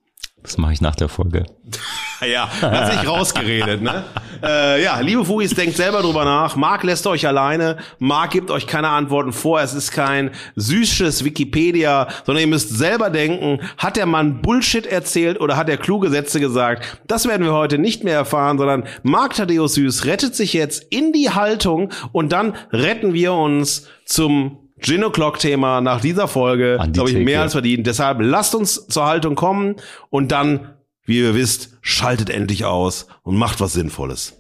[0.48, 1.46] Das mache ich nach der Folge.
[2.26, 4.06] ja, hat sich rausgeredet, ne?
[4.44, 6.56] Äh, ja, liebe Fugis, denkt selber drüber nach.
[6.56, 7.78] Marc lässt euch alleine.
[7.98, 9.62] Marc gibt euch keine Antworten vor.
[9.62, 15.42] Es ist kein süßes Wikipedia, sondern ihr müsst selber denken, hat der Mann Bullshit erzählt
[15.42, 17.00] oder hat er kluge Sätze gesagt?
[17.08, 21.14] Das werden wir heute nicht mehr erfahren, sondern Marc Thaddeus Süß rettet sich jetzt in
[21.14, 27.10] die Haltung und dann retten wir uns zum Gin O'Clock Thema nach dieser Folge, glaube
[27.10, 27.88] ich, mehr als verdient.
[27.88, 29.76] Deshalb lasst uns zur Haltung kommen
[30.10, 34.40] und dann, wie ihr wisst, schaltet endlich aus und macht was Sinnvolles.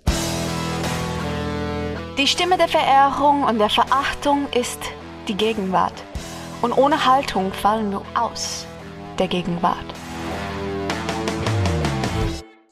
[2.17, 4.79] Die Stimme der Verehrung und der Verachtung ist
[5.27, 5.93] die Gegenwart.
[6.61, 8.65] Und ohne Haltung fallen wir aus
[9.19, 9.85] der Gegenwart.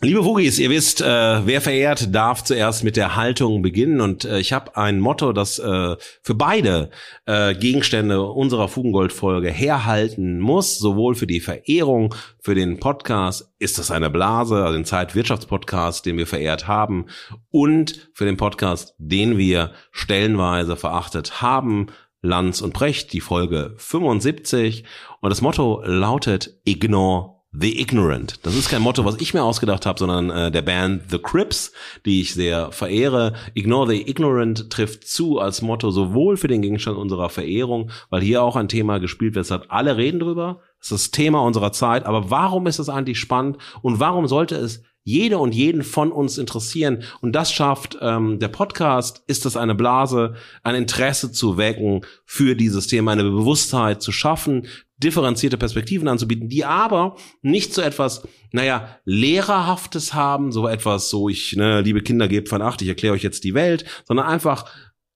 [0.01, 1.05] Liebe Wugis, ihr wisst, äh,
[1.45, 4.01] wer verehrt, darf zuerst mit der Haltung beginnen.
[4.01, 6.89] Und äh, ich habe ein Motto, das äh, für beide
[7.25, 10.77] äh, Gegenstände unserer Fugengold-Folge herhalten muss.
[10.79, 16.17] Sowohl für die Verehrung, für den Podcast, ist das eine Blase, also den Zeitwirtschaftspodcast, den
[16.17, 17.05] wir verehrt haben,
[17.49, 21.87] und für den Podcast, den wir stellenweise verachtet haben.
[22.21, 24.83] Lanz und Brecht, die Folge 75.
[25.21, 28.39] Und das Motto lautet Ignore The Ignorant.
[28.43, 31.71] Das ist kein Motto, was ich mir ausgedacht habe, sondern äh, der Band The Crips,
[32.05, 33.33] die ich sehr verehre.
[33.53, 38.43] Ignore the Ignorant trifft zu als Motto sowohl für den Gegenstand unserer Verehrung, weil hier
[38.43, 40.59] auch ein Thema gespielt wird, hat alle reden drüber.
[40.79, 42.05] Das ist das Thema unserer Zeit.
[42.05, 46.37] Aber warum ist es eigentlich spannend und warum sollte es jede und jeden von uns
[46.39, 47.03] interessieren.
[47.21, 52.55] Und das schafft ähm, der Podcast, ist das eine Blase, ein Interesse zu wecken für
[52.55, 54.65] dieses Thema, eine Bewusstheit zu schaffen,
[54.97, 61.55] differenzierte Perspektiven anzubieten, die aber nicht so etwas, naja, Lehrerhaftes haben, so etwas, so ich,
[61.55, 64.65] ne, liebe Kinder, gebt von acht, ich erkläre euch jetzt die Welt, sondern einfach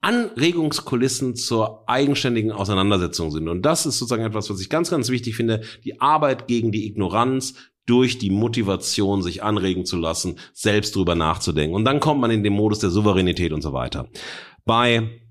[0.01, 3.49] Anregungskulissen zur eigenständigen Auseinandersetzung sind.
[3.49, 6.85] Und das ist sozusagen etwas, was ich ganz, ganz wichtig finde, die Arbeit gegen die
[6.87, 11.75] Ignoranz durch die Motivation, sich anregen zu lassen, selbst drüber nachzudenken.
[11.75, 14.07] Und dann kommt man in den Modus der Souveränität und so weiter.
[14.63, 15.21] Bei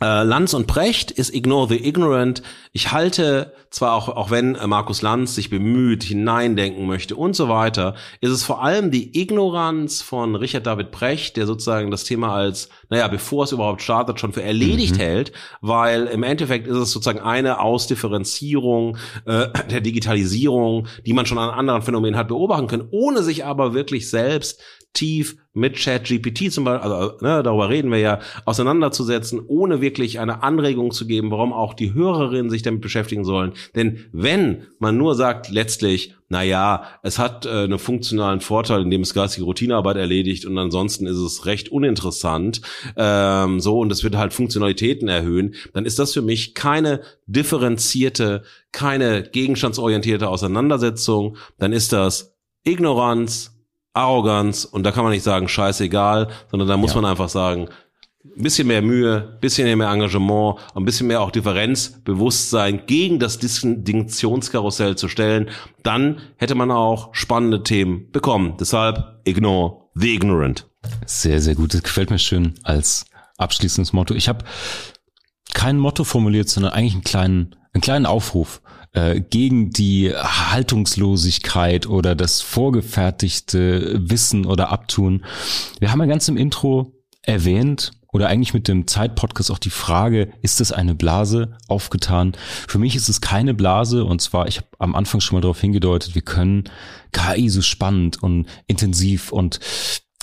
[0.00, 2.42] äh, Lanz und Precht ist Ignore the Ignorant.
[2.72, 7.48] Ich halte zwar auch, auch wenn äh, Markus Lanz sich bemüht, hineindenken möchte und so
[7.48, 12.34] weiter, ist es vor allem die Ignoranz von Richard David Precht, der sozusagen das Thema
[12.34, 15.00] als, naja, bevor es überhaupt startet, schon für erledigt mhm.
[15.00, 21.38] hält, weil im Endeffekt ist es sozusagen eine Ausdifferenzierung äh, der Digitalisierung, die man schon
[21.38, 24.60] an anderen Phänomenen hat beobachten können, ohne sich aber wirklich selbst
[24.96, 30.42] tief mit ChatGPT zum Beispiel, also ne, darüber reden wir ja, auseinanderzusetzen, ohne wirklich eine
[30.42, 33.52] Anregung zu geben, warum auch die Hörerinnen sich damit beschäftigen sollen.
[33.74, 39.02] Denn wenn man nur sagt, letztlich, na ja, es hat äh, einen funktionalen Vorteil, indem
[39.02, 42.62] es geistige Routinearbeit erledigt und ansonsten ist es recht uninteressant,
[42.96, 48.42] ähm, so und es wird halt Funktionalitäten erhöhen, dann ist das für mich keine differenzierte,
[48.72, 53.55] keine gegenstandsorientierte Auseinandersetzung, dann ist das Ignoranz,
[53.96, 57.00] Arroganz und da kann man nicht sagen, scheißegal, sondern da muss ja.
[57.00, 57.68] man einfach sagen,
[58.24, 63.38] ein bisschen mehr Mühe, ein bisschen mehr Engagement, ein bisschen mehr auch Differenzbewusstsein gegen das
[63.38, 65.48] Distinktionskarussell zu stellen,
[65.82, 68.54] dann hätte man auch spannende Themen bekommen.
[68.60, 70.66] Deshalb ignore the ignorant.
[71.06, 71.72] Sehr, sehr gut.
[71.72, 73.06] Das gefällt mir schön als
[73.38, 74.14] abschließendes Motto.
[74.14, 74.44] Ich habe
[75.54, 78.60] kein Motto formuliert, sondern eigentlich einen kleinen, einen kleinen Aufruf
[78.96, 85.24] äh, gegen die Haltungslosigkeit oder das vorgefertigte Wissen oder Abtun.
[85.78, 90.32] Wir haben ja ganz im Intro erwähnt oder eigentlich mit dem Zeitpodcast auch die Frage,
[90.40, 92.32] ist das eine Blase aufgetan?
[92.66, 95.60] Für mich ist es keine Blase und zwar, ich habe am Anfang schon mal darauf
[95.60, 96.64] hingedeutet, wir können
[97.12, 99.60] KI so spannend und intensiv und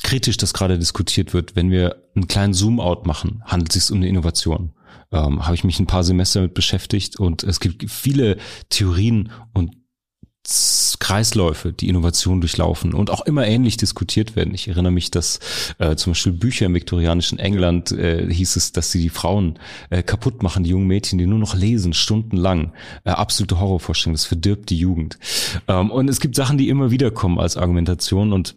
[0.02, 4.00] kritisch das gerade diskutiert wird, wenn wir einen kleinen Zoom-out machen, handelt es sich um
[4.00, 4.74] eine Innovation.
[5.14, 8.38] Ähm, Habe ich mich ein paar Semester mit beschäftigt und es gibt viele
[8.70, 9.72] Theorien und
[11.00, 14.54] Kreisläufe, die Innovation durchlaufen und auch immer ähnlich diskutiert werden.
[14.54, 15.40] Ich erinnere mich, dass
[15.78, 19.58] äh, zum Beispiel Bücher im viktorianischen England äh, hieß es, dass sie die Frauen
[19.90, 22.74] äh, kaputt machen, die jungen Mädchen, die nur noch lesen, stundenlang.
[23.06, 25.18] Äh, absolute Horrorvorstellung, das verdirbt die Jugend.
[25.70, 28.56] Ähm, und es gibt Sachen, die immer wieder kommen als Argumentation und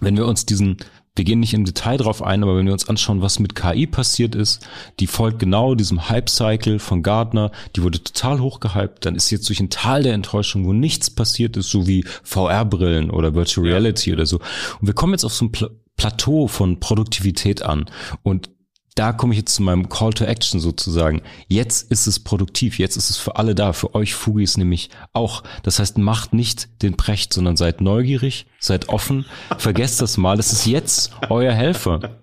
[0.00, 0.76] wenn wir uns diesen
[1.16, 3.86] wir gehen nicht im Detail drauf ein, aber wenn wir uns anschauen, was mit KI
[3.86, 4.66] passiert ist,
[5.00, 9.60] die folgt genau diesem Hype-Cycle von Gardner, die wurde total hochgehypt, dann ist jetzt durch
[9.60, 14.16] ein Tal der Enttäuschung, wo nichts passiert ist, so wie VR-Brillen oder Virtual Reality ja.
[14.16, 14.36] oder so.
[14.80, 17.86] Und wir kommen jetzt auf so ein Pla Plateau von Produktivität an
[18.22, 18.50] und
[18.96, 21.22] da komme ich jetzt zu meinem Call to Action sozusagen.
[21.48, 25.44] Jetzt ist es produktiv, jetzt ist es für alle da, für euch Fugis nämlich auch.
[25.62, 29.26] Das heißt, macht nicht den Precht, sondern seid neugierig, seid offen,
[29.58, 32.16] vergesst das mal, das ist jetzt euer Helfer.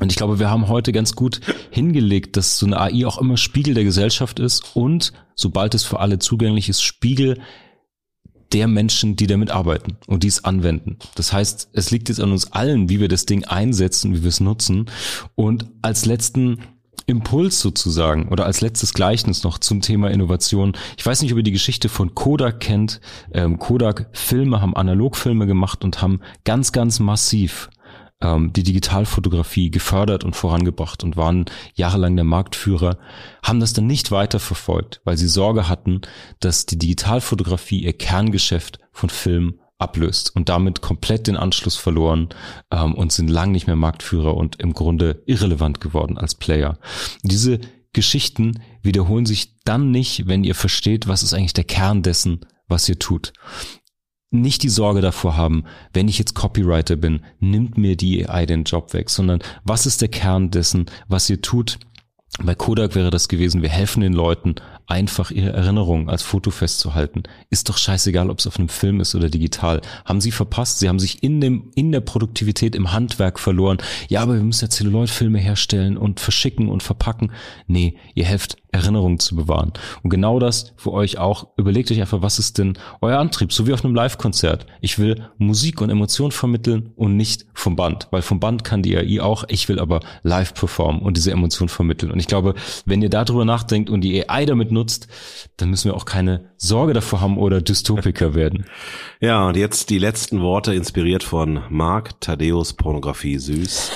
[0.00, 1.40] Und ich glaube, wir haben heute ganz gut
[1.70, 6.00] hingelegt, dass so eine AI auch immer Spiegel der Gesellschaft ist und, sobald es für
[6.00, 7.40] alle zugänglich ist, Spiegel
[8.52, 10.96] der Menschen, die damit arbeiten und dies anwenden.
[11.14, 14.28] Das heißt, es liegt jetzt an uns allen, wie wir das Ding einsetzen, wie wir
[14.28, 14.86] es nutzen.
[15.34, 16.58] Und als letzten
[17.06, 20.76] Impuls sozusagen oder als letztes Gleichnis noch zum Thema Innovation.
[20.96, 23.00] Ich weiß nicht, ob ihr die Geschichte von Kodak kennt.
[23.32, 27.70] Ähm, Kodak Filme haben Analogfilme gemacht und haben ganz, ganz massiv
[28.20, 32.98] ähm, die Digitalfotografie gefördert und vorangebracht und waren jahrelang der Marktführer,
[33.42, 36.00] haben das dann nicht weiterverfolgt, weil sie Sorge hatten,
[36.40, 42.30] dass die Digitalfotografie ihr Kerngeschäft von Film ablöst und damit komplett den Anschluss verloren
[42.70, 46.78] ähm, und sind lang nicht mehr Marktführer und im Grunde irrelevant geworden als Player.
[47.22, 47.60] Diese
[47.92, 52.88] Geschichten wiederholen sich dann nicht, wenn ihr versteht, was ist eigentlich der Kern dessen, was
[52.88, 53.32] ihr tut
[54.40, 58.64] nicht die Sorge davor haben, wenn ich jetzt Copywriter bin, nimmt mir die AI den
[58.64, 61.78] Job weg, sondern was ist der Kern dessen, was ihr tut?
[62.42, 64.56] Bei Kodak wäre das gewesen, wir helfen den Leuten,
[64.86, 67.24] einfach ihre Erinnerungen als Foto festzuhalten.
[67.50, 69.80] Ist doch scheißegal, ob es auf einem Film ist oder digital.
[70.04, 70.78] Haben sie verpasst?
[70.78, 73.78] Sie haben sich in dem, in der Produktivität im Handwerk verloren.
[74.08, 77.32] Ja, aber wir müssen ja Celluloid-Filme herstellen und verschicken und verpacken.
[77.66, 79.72] Nee, ihr helft Erinnerungen zu bewahren.
[80.02, 81.48] Und genau das für euch auch.
[81.56, 83.52] Überlegt euch einfach, was ist denn euer Antrieb?
[83.52, 84.66] So wie auf einem Live-Konzert.
[84.80, 88.08] Ich will Musik und Emotion vermitteln und nicht vom Band.
[88.10, 89.44] Weil vom Band kann die AI auch.
[89.48, 92.12] Ich will aber live performen und diese Emotion vermitteln.
[92.12, 95.08] Und ich glaube, wenn ihr darüber nachdenkt und die AI damit nutzt,
[95.56, 98.66] dann müssen wir auch keine Sorge davor haben oder Dystopiker werden.
[99.20, 103.90] Ja, und jetzt die letzten Worte inspiriert von Mark Thaddeus Pornografie süß.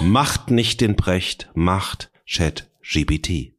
[0.00, 3.52] Macht nicht den Precht, macht Chat GPT.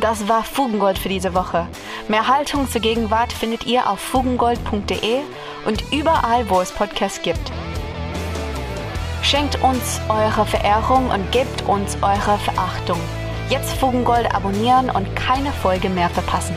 [0.00, 1.68] Das war Fugengold für diese Woche.
[2.08, 5.20] Mehr Haltung zur Gegenwart findet ihr auf fugengold.de
[5.64, 7.52] und überall, wo es Podcasts gibt.
[9.22, 12.98] Schenkt uns eure Verehrung und gebt uns eure Verachtung.
[13.48, 16.54] Jetzt Fugengold abonnieren und keine Folge mehr verpassen.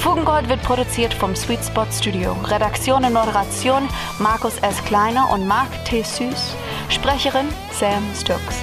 [0.00, 2.32] Fugengold wird produziert vom Sweet Spot Studio.
[2.44, 4.82] Redaktion und Moderation Markus S.
[4.84, 6.02] Kleiner und Mark T.
[6.02, 6.54] Süß.
[6.88, 8.56] Sprecherin Sam Stokes.